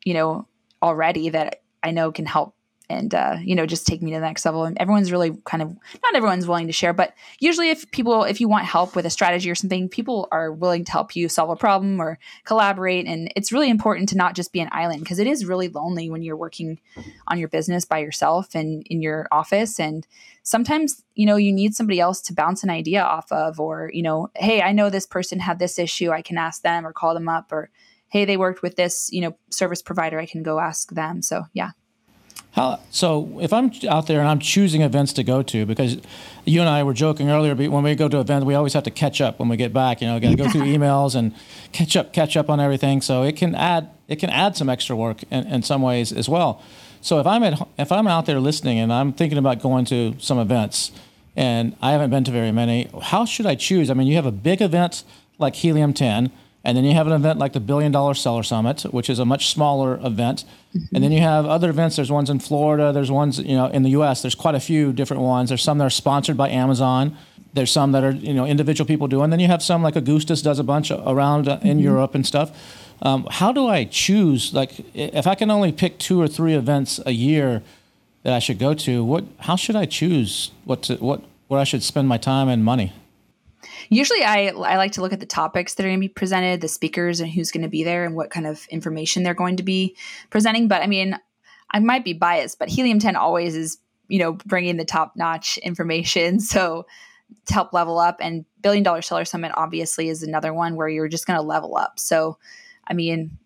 you 0.04 0.14
know, 0.14 0.46
already 0.82 1.30
that 1.30 1.62
I 1.82 1.90
know 1.90 2.12
can 2.12 2.26
help 2.26 2.54
and 2.90 3.14
uh, 3.14 3.36
you 3.42 3.54
know 3.54 3.66
just 3.66 3.86
take 3.86 4.02
me 4.02 4.10
to 4.12 4.16
the 4.16 4.20
next 4.20 4.44
level. 4.44 4.64
And 4.64 4.76
everyone's 4.78 5.12
really 5.12 5.32
kind 5.44 5.62
of 5.62 5.76
not 6.02 6.14
everyone's 6.14 6.46
willing 6.46 6.66
to 6.66 6.72
share 6.72 6.92
but 6.92 7.14
usually 7.40 7.70
if 7.70 7.90
people 7.90 8.24
if 8.24 8.40
you 8.40 8.48
want 8.48 8.64
help 8.64 8.96
with 8.96 9.06
a 9.06 9.10
strategy 9.10 9.50
or 9.50 9.54
something 9.54 9.88
people 9.88 10.28
are 10.32 10.52
willing 10.52 10.84
to 10.84 10.92
help 10.92 11.14
you 11.14 11.28
solve 11.28 11.50
a 11.50 11.56
problem 11.56 12.00
or 12.00 12.18
collaborate. 12.44 13.06
And 13.06 13.32
it's 13.36 13.52
really 13.52 13.70
important 13.70 14.08
to 14.10 14.16
not 14.16 14.34
just 14.34 14.52
be 14.52 14.60
an 14.60 14.68
island 14.72 15.00
because 15.00 15.18
it 15.18 15.26
is 15.26 15.44
really 15.44 15.68
lonely 15.68 16.10
when 16.10 16.22
you're 16.22 16.36
working 16.36 16.80
on 17.26 17.38
your 17.38 17.48
business 17.48 17.84
by 17.84 17.98
yourself 17.98 18.54
and 18.54 18.82
in 18.86 19.02
your 19.02 19.28
office. 19.30 19.78
And 19.78 20.06
sometimes 20.42 21.02
you 21.14 21.26
know 21.26 21.36
you 21.36 21.52
need 21.52 21.74
somebody 21.74 22.00
else 22.00 22.20
to 22.22 22.32
bounce 22.32 22.62
an 22.62 22.70
idea 22.70 23.02
off 23.02 23.30
of 23.30 23.60
or 23.60 23.90
you 23.92 24.02
know 24.02 24.30
hey 24.34 24.62
i 24.62 24.72
know 24.72 24.88
this 24.88 25.06
person 25.06 25.38
had 25.40 25.58
this 25.58 25.78
issue. 25.78 26.10
I 26.10 26.22
can 26.22 26.38
ask 26.38 26.62
them 26.62 26.86
or 26.86 26.92
call 26.92 27.14
them 27.14 27.28
up 27.28 27.52
or 27.52 27.70
hey 28.08 28.24
they 28.24 28.36
worked 28.36 28.62
with 28.62 28.76
this 28.76 29.10
you 29.12 29.20
know 29.20 29.36
service 29.50 29.82
provider. 29.82 30.18
I 30.18 30.26
can 30.26 30.42
go 30.42 30.58
ask 30.58 30.90
them. 30.92 31.22
So 31.22 31.44
yeah 31.52 31.70
how, 32.52 32.80
so 32.90 33.38
if 33.40 33.52
I'm 33.52 33.70
out 33.88 34.06
there 34.06 34.20
and 34.20 34.28
I'm 34.28 34.38
choosing 34.38 34.82
events 34.82 35.12
to 35.14 35.22
go 35.22 35.42
to, 35.42 35.66
because 35.66 35.98
you 36.44 36.60
and 36.60 36.68
I 36.68 36.82
were 36.82 36.94
joking 36.94 37.30
earlier, 37.30 37.54
but 37.54 37.68
when 37.68 37.84
we 37.84 37.94
go 37.94 38.08
to 38.08 38.20
events, 38.20 38.46
we 38.46 38.54
always 38.54 38.72
have 38.72 38.84
to 38.84 38.90
catch 38.90 39.20
up 39.20 39.38
when 39.38 39.48
we 39.48 39.56
get 39.56 39.72
back. 39.72 40.00
You 40.00 40.08
know, 40.08 40.18
got 40.18 40.30
to 40.30 40.36
go 40.36 40.48
through 40.48 40.62
emails 40.76 41.14
and 41.14 41.34
catch 41.72 41.94
up, 41.96 42.12
catch 42.12 42.36
up 42.36 42.48
on 42.48 42.58
everything. 42.58 43.00
So 43.00 43.22
it 43.22 43.36
can 43.36 43.54
add 43.54 43.90
it 44.08 44.16
can 44.16 44.30
add 44.30 44.56
some 44.56 44.68
extra 44.68 44.96
work 44.96 45.22
in, 45.30 45.46
in 45.46 45.62
some 45.62 45.82
ways 45.82 46.12
as 46.12 46.28
well. 46.28 46.62
So 47.00 47.20
if 47.20 47.26
I'm 47.26 47.42
at 47.44 47.68
if 47.78 47.92
I'm 47.92 48.06
out 48.06 48.26
there 48.26 48.40
listening 48.40 48.78
and 48.78 48.92
I'm 48.92 49.12
thinking 49.12 49.38
about 49.38 49.60
going 49.60 49.84
to 49.86 50.16
some 50.18 50.38
events, 50.38 50.90
and 51.36 51.76
I 51.80 51.92
haven't 51.92 52.10
been 52.10 52.24
to 52.24 52.32
very 52.32 52.50
many, 52.50 52.90
how 53.02 53.24
should 53.24 53.46
I 53.46 53.54
choose? 53.54 53.90
I 53.90 53.94
mean, 53.94 54.06
you 54.06 54.16
have 54.16 54.26
a 54.26 54.32
big 54.32 54.60
event 54.62 55.04
like 55.38 55.54
Helium 55.54 55.92
10 55.92 56.32
and 56.68 56.76
then 56.76 56.84
you 56.84 56.92
have 56.92 57.06
an 57.06 57.14
event 57.14 57.38
like 57.38 57.54
the 57.54 57.60
Billion 57.60 57.92
Dollar 57.92 58.12
Seller 58.12 58.42
Summit, 58.42 58.82
which 58.82 59.08
is 59.08 59.18
a 59.18 59.24
much 59.24 59.48
smaller 59.48 59.98
event. 60.04 60.44
Mm-hmm. 60.76 60.96
And 60.96 61.02
then 61.02 61.12
you 61.12 61.22
have 61.22 61.46
other 61.46 61.70
events. 61.70 61.96
There's 61.96 62.12
ones 62.12 62.28
in 62.28 62.40
Florida. 62.40 62.92
There's 62.92 63.10
ones, 63.10 63.38
you 63.38 63.56
know, 63.56 63.68
in 63.68 63.84
the 63.84 63.90
U.S. 63.90 64.20
There's 64.20 64.34
quite 64.34 64.54
a 64.54 64.60
few 64.60 64.92
different 64.92 65.22
ones. 65.22 65.48
There's 65.48 65.62
some 65.62 65.78
that 65.78 65.84
are 65.86 65.90
sponsored 66.04 66.36
by 66.36 66.50
Amazon. 66.50 67.16
There's 67.54 67.70
some 67.70 67.92
that 67.92 68.04
are, 68.04 68.10
you 68.10 68.34
know, 68.34 68.44
individual 68.44 68.86
people 68.86 69.08
do. 69.08 69.22
And 69.22 69.32
then 69.32 69.40
you 69.40 69.46
have 69.46 69.62
some 69.62 69.82
like 69.82 69.96
Augustus 69.96 70.42
does 70.42 70.58
a 70.58 70.62
bunch 70.62 70.90
around 70.90 71.48
uh, 71.48 71.58
in 71.62 71.78
mm-hmm. 71.78 71.86
Europe 71.86 72.14
and 72.14 72.26
stuff. 72.26 72.50
Um, 73.00 73.26
how 73.30 73.50
do 73.50 73.66
I 73.66 73.84
choose? 73.84 74.52
Like, 74.52 74.94
if 74.94 75.26
I 75.26 75.34
can 75.36 75.50
only 75.50 75.72
pick 75.72 75.98
two 75.98 76.20
or 76.20 76.28
three 76.28 76.52
events 76.52 77.00
a 77.06 77.12
year 77.12 77.62
that 78.24 78.34
I 78.34 78.40
should 78.40 78.58
go 78.58 78.74
to, 78.74 79.02
what? 79.02 79.24
How 79.38 79.56
should 79.56 79.76
I 79.76 79.86
choose 79.86 80.50
what 80.66 80.82
to, 80.82 80.96
what 80.96 81.22
where 81.46 81.60
I 81.60 81.64
should 81.64 81.82
spend 81.82 82.08
my 82.08 82.18
time 82.18 82.46
and 82.50 82.62
money? 82.62 82.92
Usually, 83.88 84.22
I 84.22 84.48
I 84.48 84.76
like 84.76 84.92
to 84.92 85.00
look 85.00 85.12
at 85.12 85.20
the 85.20 85.26
topics 85.26 85.74
that 85.74 85.84
are 85.84 85.88
going 85.88 86.00
to 86.00 86.08
be 86.08 86.08
presented, 86.08 86.60
the 86.60 86.68
speakers, 86.68 87.20
and 87.20 87.30
who's 87.30 87.50
going 87.50 87.62
to 87.62 87.68
be 87.68 87.84
there, 87.84 88.04
and 88.04 88.14
what 88.14 88.30
kind 88.30 88.46
of 88.46 88.66
information 88.68 89.22
they're 89.22 89.34
going 89.34 89.56
to 89.56 89.62
be 89.62 89.96
presenting. 90.30 90.68
But 90.68 90.82
I 90.82 90.86
mean, 90.86 91.18
I 91.70 91.80
might 91.80 92.04
be 92.04 92.12
biased, 92.12 92.58
but 92.58 92.68
Helium 92.68 92.98
10 92.98 93.16
always 93.16 93.54
is 93.56 93.78
you 94.08 94.18
know 94.18 94.32
bringing 94.46 94.76
the 94.76 94.84
top 94.84 95.14
notch 95.16 95.58
information. 95.58 96.40
So 96.48 96.86
to 97.46 97.54
help 97.54 97.72
level 97.72 97.98
up. 97.98 98.18
And 98.20 98.44
Billion 98.62 98.82
Dollar 98.82 99.02
Seller 99.02 99.24
Summit 99.24 99.52
obviously 99.54 100.08
is 100.08 100.22
another 100.22 100.52
one 100.52 100.76
where 100.76 100.88
you're 100.88 101.08
just 101.08 101.26
going 101.26 101.38
to 101.38 101.42
level 101.42 101.76
up. 101.76 101.98
So, 101.98 102.38
I 102.86 102.94
mean, 102.94 103.38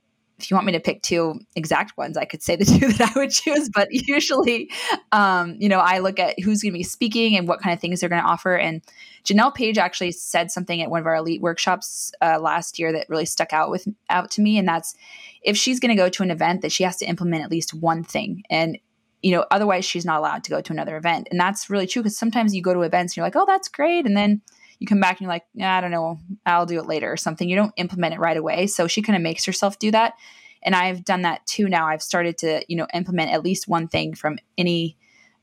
if 0.42 0.50
you 0.50 0.56
want 0.56 0.66
me 0.66 0.72
to 0.72 0.80
pick 0.80 1.02
two 1.02 1.40
exact 1.56 1.96
ones, 1.96 2.16
I 2.16 2.24
could 2.24 2.42
say 2.42 2.56
the 2.56 2.64
two 2.78 2.92
that 2.92 3.12
I 3.14 3.18
would 3.18 3.30
choose. 3.30 3.68
But 3.68 3.88
usually, 3.90 4.70
um, 5.12 5.56
you 5.58 5.68
know, 5.68 5.78
I 5.78 5.98
look 5.98 6.18
at 6.18 6.38
who's 6.40 6.62
going 6.62 6.72
to 6.72 6.78
be 6.78 6.82
speaking 6.82 7.36
and 7.36 7.48
what 7.48 7.60
kind 7.60 7.72
of 7.72 7.80
things 7.80 8.00
they're 8.00 8.08
going 8.08 8.22
to 8.22 8.28
offer. 8.28 8.56
And 8.56 8.82
Janelle 9.24 9.54
Page 9.54 9.78
actually 9.78 10.12
said 10.12 10.50
something 10.50 10.82
at 10.82 10.90
one 10.90 11.00
of 11.00 11.06
our 11.06 11.16
elite 11.16 11.40
workshops 11.40 12.12
uh, 12.20 12.38
last 12.40 12.78
year 12.78 12.92
that 12.92 13.08
really 13.08 13.26
stuck 13.26 13.52
out 13.52 13.70
with 13.70 13.86
out 14.10 14.30
to 14.32 14.42
me, 14.42 14.58
and 14.58 14.66
that's 14.66 14.94
if 15.42 15.56
she's 15.56 15.80
going 15.80 15.94
to 15.94 16.00
go 16.00 16.08
to 16.08 16.22
an 16.22 16.30
event, 16.30 16.62
that 16.62 16.72
she 16.72 16.84
has 16.84 16.96
to 16.98 17.06
implement 17.06 17.44
at 17.44 17.50
least 17.50 17.74
one 17.74 18.02
thing. 18.02 18.42
And 18.50 18.78
you 19.22 19.30
know, 19.30 19.46
otherwise 19.52 19.84
she's 19.84 20.04
not 20.04 20.18
allowed 20.18 20.42
to 20.42 20.50
go 20.50 20.60
to 20.60 20.72
another 20.72 20.96
event. 20.96 21.28
And 21.30 21.38
that's 21.38 21.70
really 21.70 21.86
true 21.86 22.02
because 22.02 22.18
sometimes 22.18 22.56
you 22.56 22.60
go 22.62 22.74
to 22.74 22.82
events 22.82 23.12
and 23.12 23.18
you're 23.18 23.26
like, 23.26 23.36
oh, 23.36 23.46
that's 23.46 23.68
great, 23.68 24.06
and 24.06 24.16
then 24.16 24.42
you 24.78 24.86
come 24.86 25.00
back 25.00 25.12
and 25.12 25.22
you're 25.22 25.30
like, 25.30 25.46
yeah, 25.54 25.76
I 25.76 25.80
don't 25.80 25.90
know, 25.90 26.18
I'll 26.46 26.66
do 26.66 26.78
it 26.78 26.86
later 26.86 27.10
or 27.10 27.16
something. 27.16 27.48
You 27.48 27.56
don't 27.56 27.72
implement 27.76 28.14
it 28.14 28.20
right 28.20 28.36
away. 28.36 28.66
So 28.66 28.86
she 28.86 29.02
kind 29.02 29.16
of 29.16 29.22
makes 29.22 29.44
herself 29.44 29.78
do 29.78 29.90
that. 29.90 30.14
And 30.62 30.74
I've 30.74 31.04
done 31.04 31.22
that 31.22 31.44
too 31.46 31.68
now. 31.68 31.86
I've 31.88 32.02
started 32.02 32.38
to, 32.38 32.64
you 32.68 32.76
know, 32.76 32.86
implement 32.94 33.32
at 33.32 33.42
least 33.42 33.68
one 33.68 33.88
thing 33.88 34.14
from 34.14 34.38
any 34.56 34.96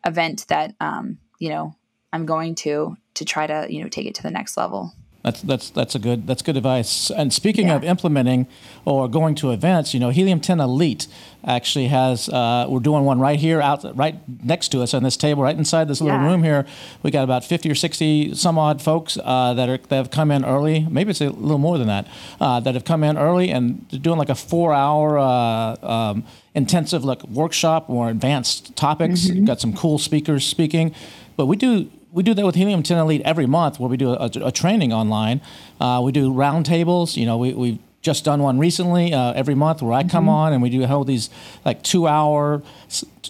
event 0.05 0.45
that, 0.47 0.75
um, 0.79 1.17
you 1.39 1.49
know, 1.49 1.75
I'm 2.13 2.25
going 2.25 2.55
to 2.55 2.95
to 3.15 3.25
try 3.25 3.45
to, 3.45 3.67
you 3.69 3.83
know, 3.83 3.89
take 3.89 4.07
it 4.07 4.15
to 4.15 4.23
the 4.23 4.31
next 4.31 4.55
level. 4.55 4.93
That's 5.29 5.41
that's 5.43 5.69
that's 5.69 5.93
a 5.93 5.99
good 5.99 6.25
that's 6.25 6.41
good 6.41 6.57
advice. 6.57 7.11
And 7.11 7.31
speaking 7.31 7.67
yeah. 7.67 7.75
of 7.75 7.83
implementing 7.83 8.47
or 8.83 9.07
going 9.07 9.35
to 9.35 9.51
events, 9.51 9.93
you 9.93 9.99
know, 9.99 10.09
Helium 10.09 10.39
10 10.39 10.59
Elite 10.59 11.05
actually 11.45 11.87
has 11.87 12.29
uh, 12.29 12.65
we're 12.67 12.79
doing 12.79 13.05
one 13.05 13.19
right 13.19 13.39
here 13.39 13.61
out 13.61 13.95
right 13.95 14.15
next 14.43 14.69
to 14.69 14.81
us 14.81 14.95
on 14.95 15.03
this 15.03 15.15
table, 15.15 15.43
right 15.43 15.55
inside 15.55 15.87
this 15.87 16.01
little 16.01 16.17
yeah. 16.17 16.25
room 16.25 16.41
here. 16.41 16.65
We 17.03 17.11
got 17.11 17.23
about 17.23 17.43
50 17.43 17.69
or 17.69 17.75
60 17.75 18.33
some 18.33 18.57
odd 18.57 18.81
folks 18.81 19.19
uh, 19.23 19.53
that 19.53 19.69
are 19.69 19.77
that 19.77 19.95
have 19.95 20.09
come 20.09 20.31
in 20.31 20.43
early. 20.43 20.87
Maybe 20.89 21.11
it's 21.11 21.21
a 21.21 21.29
little 21.29 21.59
more 21.59 21.77
than 21.77 21.87
that 21.87 22.07
uh, 22.41 22.59
that 22.61 22.73
have 22.73 22.85
come 22.85 23.03
in 23.03 23.15
early 23.15 23.51
and 23.51 23.87
doing 24.01 24.17
like 24.17 24.29
a 24.29 24.35
four 24.35 24.73
hour. 24.73 25.19
Uh, 25.19 25.75
um, 25.85 26.23
intensive 26.55 27.05
like 27.05 27.23
workshop 27.25 27.87
or 27.91 28.09
advanced 28.09 28.75
topics 28.75 29.27
mm-hmm. 29.27 29.45
got 29.45 29.61
some 29.61 29.71
cool 29.71 29.99
speakers 29.99 30.43
speaking 30.43 30.93
but 31.37 31.45
we 31.45 31.55
do 31.55 31.89
we 32.11 32.23
do 32.23 32.33
that 32.33 32.45
with 32.45 32.55
Helium 32.55 32.83
10 32.83 32.97
Elite 32.97 33.21
every 33.23 33.45
month 33.45 33.79
where 33.79 33.89
we 33.89 33.97
do 33.97 34.11
a, 34.11 34.29
a 34.41 34.51
training 34.51 34.93
online. 34.93 35.41
Uh, 35.79 36.01
we 36.03 36.11
do 36.11 36.31
roundtables. 36.31 37.15
You 37.15 37.25
know, 37.25 37.37
we, 37.37 37.53
we've 37.53 37.79
just 38.01 38.23
done 38.23 38.41
one 38.41 38.57
recently 38.57 39.13
uh, 39.13 39.33
every 39.33 39.55
month 39.55 39.81
where 39.81 39.93
I 39.93 40.03
come 40.03 40.23
mm-hmm. 40.23 40.29
on 40.29 40.53
and 40.53 40.61
we 40.61 40.69
do 40.69 40.85
hold 40.85 41.07
these 41.07 41.29
like 41.65 41.83
two 41.83 42.07
hour, 42.07 42.63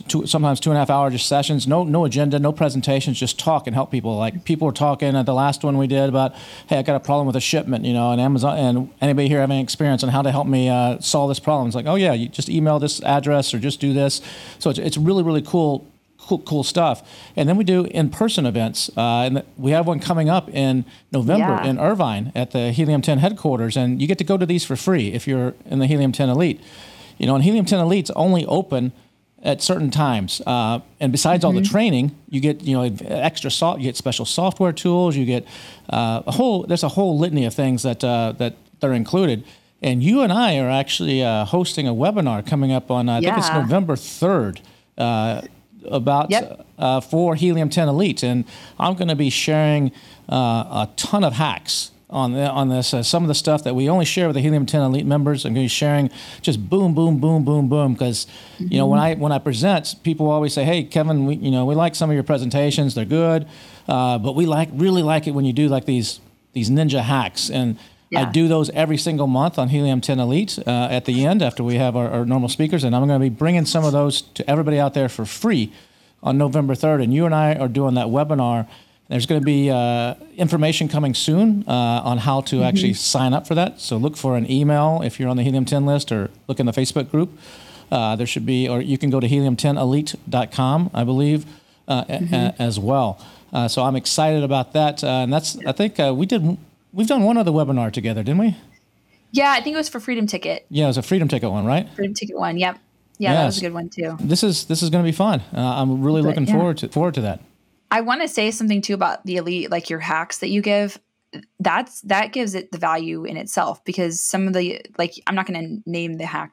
two, 0.07 0.27
sometimes 0.27 0.59
two 0.59 0.69
and 0.69 0.77
a 0.77 0.79
half 0.79 0.91
hour 0.91 1.09
just 1.09 1.27
sessions. 1.27 1.67
No, 1.67 1.83
no 1.83 2.05
agenda, 2.05 2.37
no 2.37 2.51
presentations, 2.51 3.19
just 3.19 3.39
talk 3.39 3.65
and 3.65 3.75
help 3.75 3.89
people. 3.89 4.15
Like 4.15 4.45
people 4.45 4.67
were 4.67 4.73
talking 4.73 5.15
at 5.15 5.25
the 5.25 5.33
last 5.33 5.63
one 5.63 5.77
we 5.77 5.87
did 5.87 6.07
about, 6.07 6.35
hey, 6.67 6.77
I 6.77 6.83
got 6.83 6.95
a 6.95 6.99
problem 6.99 7.25
with 7.25 7.35
a 7.35 7.41
shipment, 7.41 7.83
you 7.83 7.93
know, 7.93 8.11
and 8.11 8.21
Amazon 8.21 8.57
and 8.57 8.93
anybody 9.01 9.27
here 9.27 9.39
having 9.39 9.59
experience 9.59 10.03
on 10.03 10.09
how 10.09 10.21
to 10.21 10.31
help 10.31 10.47
me 10.47 10.69
uh, 10.69 10.99
solve 10.99 11.29
this 11.29 11.39
problem. 11.39 11.67
It's 11.67 11.75
like, 11.75 11.87
oh 11.87 11.95
yeah, 11.95 12.13
you 12.13 12.29
just 12.29 12.47
email 12.47 12.77
this 12.77 13.01
address 13.03 13.53
or 13.53 13.59
just 13.59 13.79
do 13.79 13.91
this. 13.91 14.21
So 14.59 14.69
it's, 14.69 14.79
it's 14.79 14.97
really, 14.97 15.23
really 15.23 15.41
cool 15.41 15.87
cool, 16.29 16.39
cool 16.39 16.63
stuff. 16.63 17.01
And 17.35 17.49
then 17.49 17.57
we 17.57 17.63
do 17.63 17.85
in-person 17.85 18.45
events. 18.45 18.89
Uh, 18.95 19.21
and 19.21 19.43
we 19.57 19.71
have 19.71 19.87
one 19.87 19.99
coming 19.99 20.29
up 20.29 20.49
in 20.49 20.85
November 21.11 21.59
yeah. 21.61 21.65
in 21.65 21.79
Irvine 21.79 22.31
at 22.35 22.51
the 22.51 22.71
Helium 22.71 23.01
10 23.01 23.17
headquarters, 23.17 23.75
and 23.75 23.99
you 24.01 24.07
get 24.07 24.19
to 24.19 24.23
go 24.23 24.37
to 24.37 24.45
these 24.45 24.63
for 24.63 24.75
free 24.75 25.11
if 25.11 25.27
you're 25.27 25.55
in 25.65 25.79
the 25.79 25.87
Helium 25.87 26.11
10 26.11 26.29
Elite. 26.29 26.61
You 27.17 27.25
know, 27.25 27.35
and 27.35 27.43
Helium 27.43 27.65
10 27.65 27.79
Elite's 27.79 28.11
only 28.11 28.45
open 28.45 28.93
at 29.41 29.61
certain 29.61 29.89
times. 29.89 30.41
Uh, 30.45 30.79
and 30.99 31.11
besides 31.11 31.41
mm-hmm. 31.41 31.47
all 31.47 31.53
the 31.53 31.61
mm-hmm. 31.61 31.71
training, 31.71 32.15
you 32.29 32.39
get 32.39 32.61
you 32.61 32.75
know 32.75 32.83
extra 33.05 33.49
soft, 33.49 33.79
you 33.79 33.85
get 33.85 33.97
special 33.97 34.25
software 34.25 34.71
tools, 34.71 35.15
you 35.15 35.25
get 35.25 35.45
uh, 35.89 36.21
a 36.27 36.31
whole 36.31 36.63
there's 36.63 36.83
a 36.83 36.89
whole 36.89 37.17
litany 37.17 37.45
of 37.45 37.53
things 37.53 37.83
that 37.83 38.03
uh, 38.03 38.33
that 38.37 38.55
are 38.81 38.93
included. 38.93 39.43
And 39.81 40.03
you 40.03 40.21
and 40.21 40.33
I 40.33 40.57
are 40.59 40.69
actually 40.69 41.23
uh, 41.23 41.45
hosting 41.45 41.87
a 41.87 41.93
webinar 41.93 42.45
coming 42.45 42.73
up 42.73 42.91
on 42.91 43.07
I 43.07 43.19
yeah. 43.19 43.29
think 43.29 43.45
it's 43.45 43.53
November 43.53 43.95
third. 43.95 44.61
About 45.85 46.29
yep. 46.29 46.65
uh, 46.77 46.99
for 46.99 47.35
Helium 47.35 47.69
10 47.69 47.87
Elite, 47.87 48.23
and 48.23 48.43
I'm 48.79 48.95
going 48.95 49.07
to 49.07 49.15
be 49.15 49.29
sharing 49.29 49.91
uh, 50.27 50.35
a 50.87 50.89
ton 50.97 51.23
of 51.23 51.33
hacks 51.33 51.91
on 52.09 52.33
the, 52.33 52.49
on 52.49 52.69
this. 52.69 52.93
Uh, 52.93 53.03
some 53.03 53.23
of 53.23 53.27
the 53.27 53.35
stuff 53.35 53.63
that 53.63 53.75
we 53.75 53.89
only 53.89 54.05
share 54.05 54.27
with 54.27 54.35
the 54.35 54.41
Helium 54.41 54.65
10 54.65 54.81
Elite 54.81 55.05
members, 55.05 55.45
I'm 55.45 55.53
going 55.53 55.63
to 55.63 55.65
be 55.65 55.69
sharing 55.69 56.09
just 56.41 56.69
boom, 56.69 56.93
boom, 56.93 57.19
boom, 57.19 57.45
boom, 57.45 57.69
boom. 57.69 57.93
Because 57.93 58.25
mm-hmm. 58.25 58.73
you 58.73 58.77
know 58.79 58.87
when 58.87 58.99
I 58.99 59.15
when 59.15 59.31
I 59.31 59.39
present, 59.39 59.95
people 60.03 60.29
always 60.29 60.53
say, 60.53 60.63
"Hey, 60.63 60.83
Kevin, 60.83 61.25
we 61.25 61.35
you 61.35 61.51
know 61.51 61.65
we 61.65 61.75
like 61.75 61.95
some 61.95 62.09
of 62.09 62.13
your 62.13 62.23
presentations. 62.23 62.95
They're 62.95 63.05
good, 63.05 63.47
uh, 63.87 64.17
but 64.17 64.35
we 64.35 64.45
like 64.45 64.69
really 64.73 65.03
like 65.03 65.27
it 65.27 65.31
when 65.31 65.45
you 65.45 65.53
do 65.53 65.67
like 65.67 65.85
these 65.85 66.19
these 66.53 66.69
ninja 66.69 67.01
hacks 67.01 67.49
and." 67.49 67.77
Yeah. 68.09 68.21
I 68.21 68.31
do 68.31 68.47
those 68.47 68.69
every 68.71 68.97
single 68.97 69.27
month 69.27 69.59
on 69.59 69.69
Helium 69.69 70.01
10 70.01 70.19
Elite 70.19 70.57
uh, 70.65 70.87
at 70.89 71.05
the 71.05 71.25
end 71.25 71.43
after 71.43 71.63
we 71.63 71.75
have 71.75 71.95
our, 71.95 72.09
our 72.09 72.25
normal 72.25 72.49
speakers. 72.49 72.83
And 72.83 72.95
I'm 72.95 73.05
going 73.07 73.19
to 73.19 73.23
be 73.23 73.33
bringing 73.33 73.65
some 73.65 73.85
of 73.85 73.91
those 73.91 74.21
to 74.21 74.49
everybody 74.49 74.79
out 74.79 74.95
there 74.95 75.09
for 75.09 75.25
free 75.25 75.71
on 76.23 76.37
November 76.37 76.73
3rd. 76.73 77.03
And 77.03 77.13
you 77.13 77.25
and 77.25 77.35
I 77.35 77.55
are 77.55 77.67
doing 77.67 77.93
that 77.95 78.07
webinar. 78.07 78.67
There's 79.09 79.25
going 79.25 79.41
to 79.41 79.45
be 79.45 79.69
uh, 79.69 80.15
information 80.37 80.87
coming 80.87 81.13
soon 81.13 81.63
uh, 81.67 81.71
on 81.71 82.19
how 82.19 82.41
to 82.41 82.57
mm-hmm. 82.57 82.65
actually 82.65 82.93
sign 82.93 83.33
up 83.33 83.47
for 83.47 83.55
that. 83.55 83.79
So 83.79 83.97
look 83.97 84.17
for 84.17 84.37
an 84.37 84.49
email 84.49 85.01
if 85.03 85.19
you're 85.19 85.29
on 85.29 85.37
the 85.37 85.43
Helium 85.43 85.65
10 85.65 85.85
list 85.85 86.11
or 86.11 86.31
look 86.47 86.59
in 86.59 86.65
the 86.65 86.71
Facebook 86.71 87.11
group. 87.11 87.37
Uh, 87.91 88.15
there 88.15 88.27
should 88.27 88.45
be, 88.45 88.67
or 88.67 88.81
you 88.81 88.97
can 88.97 89.09
go 89.09 89.19
to 89.19 89.27
helium10elite.com, 89.27 90.91
I 90.93 91.03
believe, 91.03 91.45
uh, 91.87 92.03
mm-hmm. 92.05 92.33
a- 92.33 92.55
as 92.59 92.79
well. 92.79 93.19
Uh, 93.51 93.67
so 93.67 93.83
I'm 93.83 93.95
excited 93.95 94.43
about 94.43 94.73
that. 94.73 95.03
and 95.03 95.33
that's, 95.33 95.57
I 95.65 95.71
think 95.71 95.97
we 95.97 96.27
did 96.27 96.57
We've 96.91 97.07
done 97.07 97.23
one 97.23 97.37
other 97.37 97.51
webinar 97.51 97.91
together, 97.91 98.23
didn't 98.23 98.39
we? 98.39 98.57
Yeah, 99.31 99.51
I 99.51 99.61
think 99.61 99.75
it 99.75 99.77
was 99.77 99.89
for 99.89 99.99
Freedom 99.99 100.25
Ticket. 100.25 100.65
Yeah, 100.69 100.85
it 100.85 100.87
was 100.87 100.97
a 100.97 101.03
Freedom 101.03 101.27
Ticket 101.27 101.51
one, 101.51 101.65
right? 101.65 101.87
Freedom 101.95 102.13
Ticket 102.13 102.37
one. 102.37 102.57
Yep. 102.57 102.79
Yeah, 103.19 103.31
yes. 103.31 103.39
that 103.39 103.45
was 103.45 103.57
a 103.57 103.61
good 103.61 103.73
one 103.73 103.89
too. 103.89 104.17
This 104.19 104.43
is 104.43 104.65
this 104.65 104.81
is 104.81 104.89
going 104.89 105.03
to 105.03 105.07
be 105.07 105.15
fun. 105.15 105.41
Uh, 105.53 105.59
I'm 105.59 106.01
really 106.01 106.21
but, 106.21 106.29
looking 106.29 106.47
yeah. 106.47 106.53
forward 106.53 106.77
to 106.77 106.87
forward 106.89 107.13
to 107.15 107.21
that. 107.21 107.41
I 107.91 108.01
want 108.01 108.21
to 108.21 108.27
say 108.27 108.49
something 108.49 108.81
too 108.81 108.93
about 108.93 109.25
the 109.25 109.37
elite, 109.37 109.69
like 109.69 109.89
your 109.89 109.99
hacks 109.99 110.39
that 110.39 110.49
you 110.49 110.61
give. 110.61 110.99
That's 111.59 112.01
that 112.01 112.31
gives 112.31 112.55
it 112.55 112.71
the 112.71 112.77
value 112.77 113.25
in 113.25 113.37
itself 113.37 113.83
because 113.83 114.19
some 114.21 114.47
of 114.47 114.53
the 114.53 114.81
like 114.97 115.13
I'm 115.27 115.35
not 115.35 115.45
going 115.45 115.83
to 115.83 115.89
name 115.89 116.13
the 116.13 116.25
hack 116.25 116.51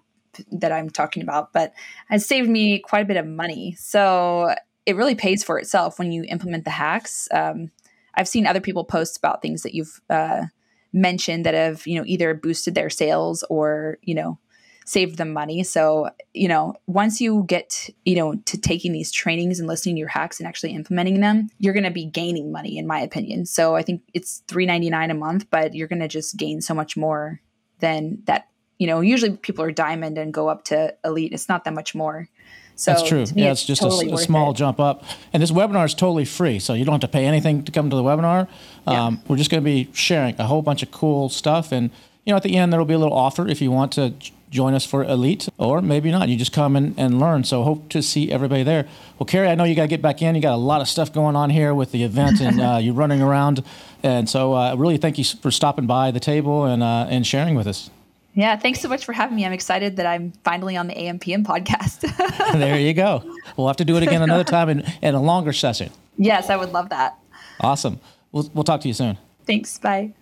that 0.51 0.73
I'm 0.73 0.91
talking 0.91 1.23
about, 1.23 1.53
but 1.53 1.73
it 2.11 2.21
saved 2.21 2.51
me 2.51 2.81
quite 2.81 3.03
a 3.03 3.07
bit 3.07 3.17
of 3.17 3.27
money. 3.27 3.75
So 3.79 4.55
it 4.85 4.97
really 4.97 5.15
pays 5.15 5.43
for 5.43 5.59
itself 5.59 5.99
when 5.99 6.13
you 6.13 6.25
implement 6.25 6.65
the 6.65 6.71
hacks. 6.71 7.29
Um, 7.33 7.71
I've 8.17 8.29
seen 8.29 8.47
other 8.47 8.61
people 8.61 8.85
post 8.85 9.17
about 9.17 9.43
things 9.43 9.63
that 9.63 9.75
you've 9.75 10.01
uh, 10.09 10.47
mentioned 10.93 11.45
that 11.45 11.55
have 11.55 11.87
you 11.87 11.99
know 11.99 12.05
either 12.07 12.35
boosted 12.35 12.75
their 12.75 12.91
sales 12.91 13.45
or 13.51 13.99
you 14.03 14.15
know 14.15 14.39
saved 14.87 15.19
them 15.19 15.33
money. 15.33 15.63
So 15.63 16.09
you 16.33 16.49
know 16.49 16.75
once 16.87 17.21
you 17.21 17.45
get 17.47 17.91
you 18.05 18.17
know 18.17 18.37
to 18.47 18.59
taking 18.59 18.93
these 18.93 19.13
trainings 19.13 19.59
and 19.59 19.69
listening 19.69 19.97
to 19.97 20.01
your 20.01 20.09
hacks 20.09 20.41
and 20.41 20.49
actually 20.49 20.75
implementing 20.75 21.21
them, 21.21 21.49
you're 21.59 21.75
going 21.75 21.85
to 21.85 21.91
be 21.91 22.07
gaining 22.07 22.51
money 22.51 22.79
in 22.79 22.87
my 22.87 23.01
opinion. 23.01 23.47
So 23.47 23.77
I 23.77 23.83
think 23.83 24.03
it's 24.15 24.43
three 24.49 24.67
ninety 24.67 24.91
nine 24.91 25.11
a 25.11 25.15
month, 25.15 25.51
but 25.51 25.75
you're 25.75 25.89
going 25.89 26.01
to 26.01 26.09
just 26.09 26.37
gain 26.37 26.61
so 26.61 26.75
much 26.75 26.97
more 26.97 27.41
than 27.81 28.23
that. 28.25 28.49
You 28.79 28.87
know, 28.87 29.01
usually 29.01 29.37
people 29.39 29.65
are 29.65 29.71
diamond 29.71 30.19
and 30.19 30.35
go 30.35 30.49
up 30.49 30.65
to 30.65 30.95
elite. 31.03 31.33
It's 31.33 31.49
not 31.49 31.65
that 31.65 31.73
much 31.73 31.95
more. 31.95 32.29
So 32.77 32.93
That's 32.93 33.09
true. 33.09 33.25
Yeah, 33.35 33.53
it's, 33.53 33.63
it's 33.63 33.67
just 33.67 33.83
totally 33.83 34.11
a, 34.11 34.15
a, 34.15 34.19
small 34.19 34.51
it. 34.51 34.57
jump 34.59 34.79
up. 34.79 35.03
And 35.33 35.43
this 35.43 35.51
webinar 35.51 35.87
is 35.87 35.95
totally 35.95 36.27
free, 36.27 36.59
so 36.59 36.75
you 36.75 36.85
don't 36.85 36.93
have 36.93 37.01
to 37.01 37.09
pay 37.09 37.25
anything 37.25 37.65
to 37.65 37.73
come 37.73 37.89
to 37.89 37.97
the 37.97 38.03
webinar. 38.03 38.49
Um, 38.87 39.15
yeah. 39.15 39.21
We're 39.27 39.37
just 39.37 39.51
going 39.51 39.63
to 39.63 39.65
be 39.65 39.89
sharing 39.95 40.39
a 40.39 40.47
whole 40.47 40.61
bunch 40.61 40.83
of 40.83 40.91
cool 40.91 41.31
stuff, 41.31 41.73
and 41.73 41.91
you 42.27 42.33
know, 42.33 42.37
at 42.37 42.43
the 42.43 42.55
end 42.57 42.73
there 42.73 42.79
will 42.79 42.87
be 42.87 42.95
a 42.95 42.99
little 42.99 43.17
offer 43.17 43.49
if 43.49 43.63
you 43.63 43.71
want 43.71 43.93
to 43.93 44.13
join 44.51 44.75
us 44.75 44.85
for 44.85 45.05
Elite, 45.05 45.49
or 45.59 45.81
maybe 45.81 46.11
not. 46.11 46.29
You 46.29 46.37
just 46.37 46.53
come 46.53 46.77
and, 46.77 46.95
and 46.99 47.19
learn. 47.19 47.45
So 47.45 47.63
hope 47.63 47.89
to 47.91 48.03
see 48.03 48.31
everybody 48.31 48.63
there. 48.63 48.87
Well, 49.19 49.27
Carrie, 49.27 49.49
I 49.49 49.55
know 49.55 49.65
you 49.65 49.75
got 49.75 49.83
to 49.83 49.89
get 49.89 50.03
back 50.03 50.21
in. 50.21 50.35
You 50.35 50.43
got 50.43 50.55
a 50.55 50.57
lot 50.57 50.81
of 50.81 50.89
stuff 50.89 51.13
going 51.13 51.35
on 51.35 51.51
here 51.51 51.75
with 51.75 51.93
the 51.93 52.05
event, 52.05 52.41
and 52.41 52.61
uh, 52.69 52.79
you're 52.81 52.95
running 52.95 53.23
around. 53.23 53.65
And 54.03 54.29
so, 54.29 54.55
uh, 54.55 54.75
really, 54.77 54.99
thank 54.99 55.17
you 55.17 55.25
for 55.25 55.51
stopping 55.51 55.87
by 55.87 56.11
the 56.11 56.21
table 56.21 56.65
and 56.65 56.83
uh, 56.83 57.07
and 57.09 57.27
sharing 57.27 57.55
with 57.55 57.67
us. 57.67 57.91
Yeah, 58.37 58.55
thanks 58.57 58.81
so 58.81 58.89
much 58.91 59.07
for 59.07 59.15
having 59.15 59.35
me. 59.35 59.47
I'm 59.47 59.55
excited 59.55 59.97
that 59.97 60.05
I'm 60.05 60.33
finally 60.45 60.77
on 60.77 60.89
the 60.89 60.95
AMPM 60.95 61.45
podcast. 61.45 62.03
there 62.53 62.79
you 62.79 62.93
go. 62.93 63.25
We'll 63.57 63.67
have 63.67 63.79
to 63.79 63.85
do 63.85 63.97
it 63.97 64.03
again 64.03 64.21
another 64.21 64.45
time 64.45 64.69
in, 64.69 64.85
in 65.01 65.15
a 65.15 65.23
longer 65.23 65.55
session. 65.55 65.91
Yes, 66.19 66.51
I 66.51 66.57
would 66.57 66.71
love 66.71 66.91
that. 66.91 67.19
Awesome. 67.61 67.99
We'll, 68.33 68.51
we'll 68.53 68.65
talk 68.65 68.83
to 68.83 68.89
you 68.89 68.95
soon. 68.95 69.17
Thanks. 69.47 69.79
Bye. 69.79 70.13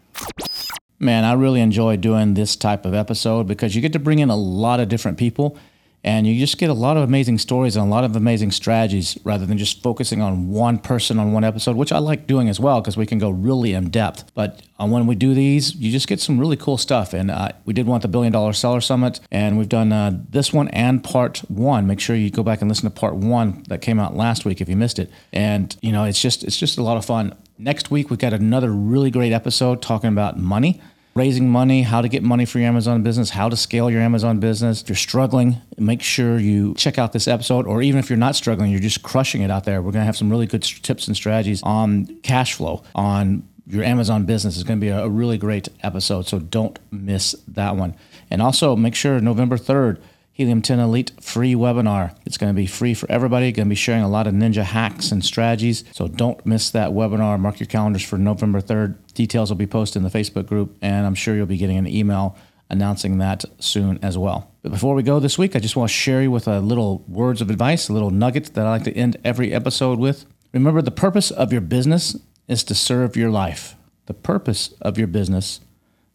Man, 1.00 1.24
I 1.24 1.32
really 1.32 1.60
enjoy 1.60 1.96
doing 1.96 2.34
this 2.34 2.54
type 2.54 2.86
of 2.86 2.94
episode 2.94 3.48
because 3.48 3.74
you 3.74 3.82
get 3.82 3.92
to 3.94 3.98
bring 3.98 4.20
in 4.20 4.30
a 4.30 4.36
lot 4.36 4.78
of 4.78 4.88
different 4.88 5.18
people 5.18 5.58
and 6.04 6.26
you 6.26 6.38
just 6.38 6.58
get 6.58 6.68
a 6.68 6.74
lot 6.74 6.98
of 6.98 7.02
amazing 7.02 7.38
stories 7.38 7.76
and 7.76 7.86
a 7.86 7.88
lot 7.88 8.04
of 8.04 8.14
amazing 8.14 8.50
strategies 8.50 9.18
rather 9.24 9.46
than 9.46 9.56
just 9.56 9.82
focusing 9.82 10.20
on 10.20 10.48
one 10.48 10.78
person 10.78 11.18
on 11.18 11.32
one 11.32 11.44
episode, 11.44 11.76
which 11.76 11.92
I 11.92 11.98
like 11.98 12.26
doing 12.26 12.50
as 12.50 12.60
well 12.60 12.82
because 12.82 12.98
we 12.98 13.06
can 13.06 13.18
go 13.18 13.30
really 13.30 13.72
in 13.72 13.88
depth. 13.88 14.30
But 14.34 14.62
uh, 14.78 14.86
when 14.86 15.06
we 15.06 15.14
do 15.14 15.32
these, 15.32 15.74
you 15.74 15.90
just 15.90 16.06
get 16.06 16.20
some 16.20 16.38
really 16.38 16.58
cool 16.58 16.76
stuff. 16.76 17.14
And 17.14 17.30
uh, 17.30 17.52
we 17.64 17.72
did 17.72 17.86
want 17.86 18.02
the 18.02 18.08
Billion 18.08 18.34
Dollar 18.34 18.52
Seller 18.52 18.82
Summit, 18.82 19.18
and 19.30 19.56
we've 19.56 19.68
done 19.68 19.92
uh, 19.92 20.20
this 20.28 20.52
one 20.52 20.68
and 20.68 21.02
part 21.02 21.38
one. 21.48 21.86
Make 21.86 22.00
sure 22.00 22.14
you 22.14 22.30
go 22.30 22.42
back 22.42 22.60
and 22.60 22.70
listen 22.70 22.88
to 22.88 22.94
part 22.94 23.14
one 23.14 23.64
that 23.68 23.80
came 23.80 23.98
out 23.98 24.14
last 24.14 24.44
week 24.44 24.60
if 24.60 24.68
you 24.68 24.76
missed 24.76 24.98
it. 24.98 25.10
And 25.32 25.74
you 25.80 25.90
know, 25.90 26.04
it's 26.04 26.20
just 26.20 26.44
it's 26.44 26.58
just 26.58 26.76
a 26.76 26.82
lot 26.82 26.98
of 26.98 27.04
fun 27.06 27.34
Next 27.56 27.88
week, 27.88 28.10
we've 28.10 28.18
got 28.18 28.32
another 28.32 28.72
really 28.72 29.12
great 29.12 29.32
episode 29.32 29.80
talking 29.80 30.08
about 30.08 30.36
money, 30.36 30.80
raising 31.14 31.48
money, 31.48 31.82
how 31.82 32.00
to 32.00 32.08
get 32.08 32.22
money 32.22 32.44
for 32.44 32.58
your 32.58 32.68
Amazon 32.68 33.02
business, 33.02 33.30
how 33.30 33.48
to 33.48 33.56
scale 33.56 33.90
your 33.90 34.00
Amazon 34.00 34.40
business. 34.40 34.82
If 34.82 34.88
you're 34.88 34.96
struggling, 34.96 35.56
make 35.78 36.02
sure 36.02 36.38
you 36.38 36.74
check 36.74 36.98
out 36.98 37.12
this 37.12 37.28
episode. 37.28 37.66
Or 37.66 37.82
even 37.82 37.98
if 38.00 38.10
you're 38.10 38.16
not 38.16 38.34
struggling, 38.34 38.70
you're 38.70 38.80
just 38.80 39.02
crushing 39.02 39.42
it 39.42 39.50
out 39.50 39.64
there. 39.64 39.80
We're 39.80 39.92
going 39.92 40.02
to 40.02 40.06
have 40.06 40.16
some 40.16 40.30
really 40.30 40.46
good 40.46 40.62
tips 40.62 41.06
and 41.06 41.16
strategies 41.16 41.62
on 41.62 42.06
cash 42.22 42.54
flow, 42.54 42.82
on 42.94 43.48
your 43.66 43.84
Amazon 43.84 44.24
business. 44.24 44.56
It's 44.56 44.64
going 44.64 44.80
to 44.80 44.84
be 44.84 44.90
a 44.90 45.08
really 45.08 45.38
great 45.38 45.68
episode. 45.82 46.26
So 46.26 46.38
don't 46.38 46.78
miss 46.90 47.34
that 47.48 47.76
one. 47.76 47.94
And 48.30 48.42
also 48.42 48.74
make 48.74 48.94
sure 48.94 49.20
November 49.20 49.56
3rd, 49.56 50.00
Helium 50.34 50.62
10 50.62 50.80
Elite 50.80 51.12
free 51.20 51.54
webinar. 51.54 52.12
It's 52.26 52.38
going 52.38 52.52
to 52.52 52.56
be 52.56 52.66
free 52.66 52.92
for 52.92 53.08
everybody. 53.08 53.52
Going 53.52 53.68
to 53.68 53.70
be 53.70 53.76
sharing 53.76 54.02
a 54.02 54.08
lot 54.08 54.26
of 54.26 54.34
ninja 54.34 54.64
hacks 54.64 55.12
and 55.12 55.24
strategies. 55.24 55.84
So 55.92 56.08
don't 56.08 56.44
miss 56.44 56.70
that 56.70 56.90
webinar. 56.90 57.38
Mark 57.38 57.60
your 57.60 57.68
calendars 57.68 58.02
for 58.02 58.18
November 58.18 58.60
3rd. 58.60 58.96
Details 59.14 59.48
will 59.48 59.56
be 59.56 59.68
posted 59.68 60.02
in 60.02 60.02
the 60.02 60.10
Facebook 60.10 60.46
group, 60.46 60.76
and 60.82 61.06
I'm 61.06 61.14
sure 61.14 61.36
you'll 61.36 61.46
be 61.46 61.56
getting 61.56 61.78
an 61.78 61.86
email 61.86 62.36
announcing 62.68 63.18
that 63.18 63.44
soon 63.60 64.00
as 64.02 64.18
well. 64.18 64.50
But 64.62 64.72
before 64.72 64.96
we 64.96 65.04
go 65.04 65.20
this 65.20 65.38
week, 65.38 65.54
I 65.54 65.60
just 65.60 65.76
want 65.76 65.88
to 65.88 65.96
share 65.96 66.20
you 66.20 66.32
with 66.32 66.48
a 66.48 66.58
little 66.58 67.04
words 67.06 67.40
of 67.40 67.48
advice, 67.48 67.88
a 67.88 67.92
little 67.92 68.10
nugget 68.10 68.54
that 68.54 68.66
I 68.66 68.70
like 68.70 68.84
to 68.84 68.92
end 68.92 69.16
every 69.22 69.52
episode 69.52 70.00
with. 70.00 70.26
Remember, 70.52 70.82
the 70.82 70.90
purpose 70.90 71.30
of 71.30 71.52
your 71.52 71.60
business 71.60 72.16
is 72.48 72.64
to 72.64 72.74
serve 72.74 73.16
your 73.16 73.30
life. 73.30 73.76
The 74.06 74.14
purpose 74.14 74.74
of 74.80 74.98
your 74.98 75.06
business 75.06 75.60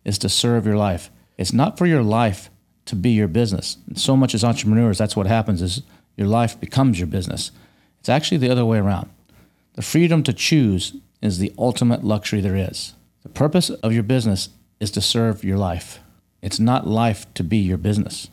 is 0.04 0.18
to 0.18 0.28
serve 0.28 0.66
your 0.66 0.76
life. 0.76 1.10
It's 1.38 1.54
not 1.54 1.78
for 1.78 1.86
your 1.86 2.04
life 2.04 2.50
to 2.90 2.96
be 2.96 3.12
your 3.12 3.28
business. 3.28 3.78
So 3.96 4.18
much 4.18 4.36
as 4.36 4.44
entrepreneurs, 4.44 4.98
that's 4.98 5.16
what 5.16 5.28
happens 5.28 5.62
is 5.62 5.84
your 6.18 6.28
life 6.28 6.60
becomes 6.60 7.00
your 7.00 7.08
business. 7.08 7.52
It's 8.00 8.10
actually 8.10 8.38
the 8.38 8.50
other 8.50 8.66
way 8.66 8.80
around. 8.80 9.10
The 9.74 9.82
freedom 9.82 10.24
to 10.24 10.34
choose 10.34 10.94
is 11.22 11.38
the 11.38 11.54
ultimate 11.58 12.04
luxury 12.04 12.42
there 12.42 12.56
is. 12.56 12.94
The 13.24 13.30
purpose 13.30 13.70
of 13.70 13.94
your 13.94 14.04
business 14.04 14.50
is 14.80 14.92
to 14.92 15.02
serve 15.02 15.44
your 15.44 15.58
life. 15.58 16.00
It's 16.42 16.60
not 16.60 16.88
life 16.88 17.32
to 17.36 17.44
be 17.44 17.58
your 17.58 17.78
business. 17.78 18.30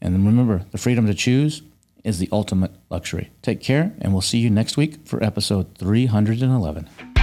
And 0.00 0.24
remember, 0.24 0.66
the 0.70 0.78
freedom 0.78 1.06
to 1.06 1.14
choose 1.14 1.62
is 2.02 2.18
the 2.18 2.28
ultimate 2.30 2.72
luxury. 2.90 3.30
Take 3.40 3.60
care, 3.60 3.94
and 4.00 4.12
we'll 4.12 4.20
see 4.20 4.38
you 4.38 4.50
next 4.50 4.76
week 4.76 5.06
for 5.06 5.22
episode 5.24 5.78
311. 5.78 7.13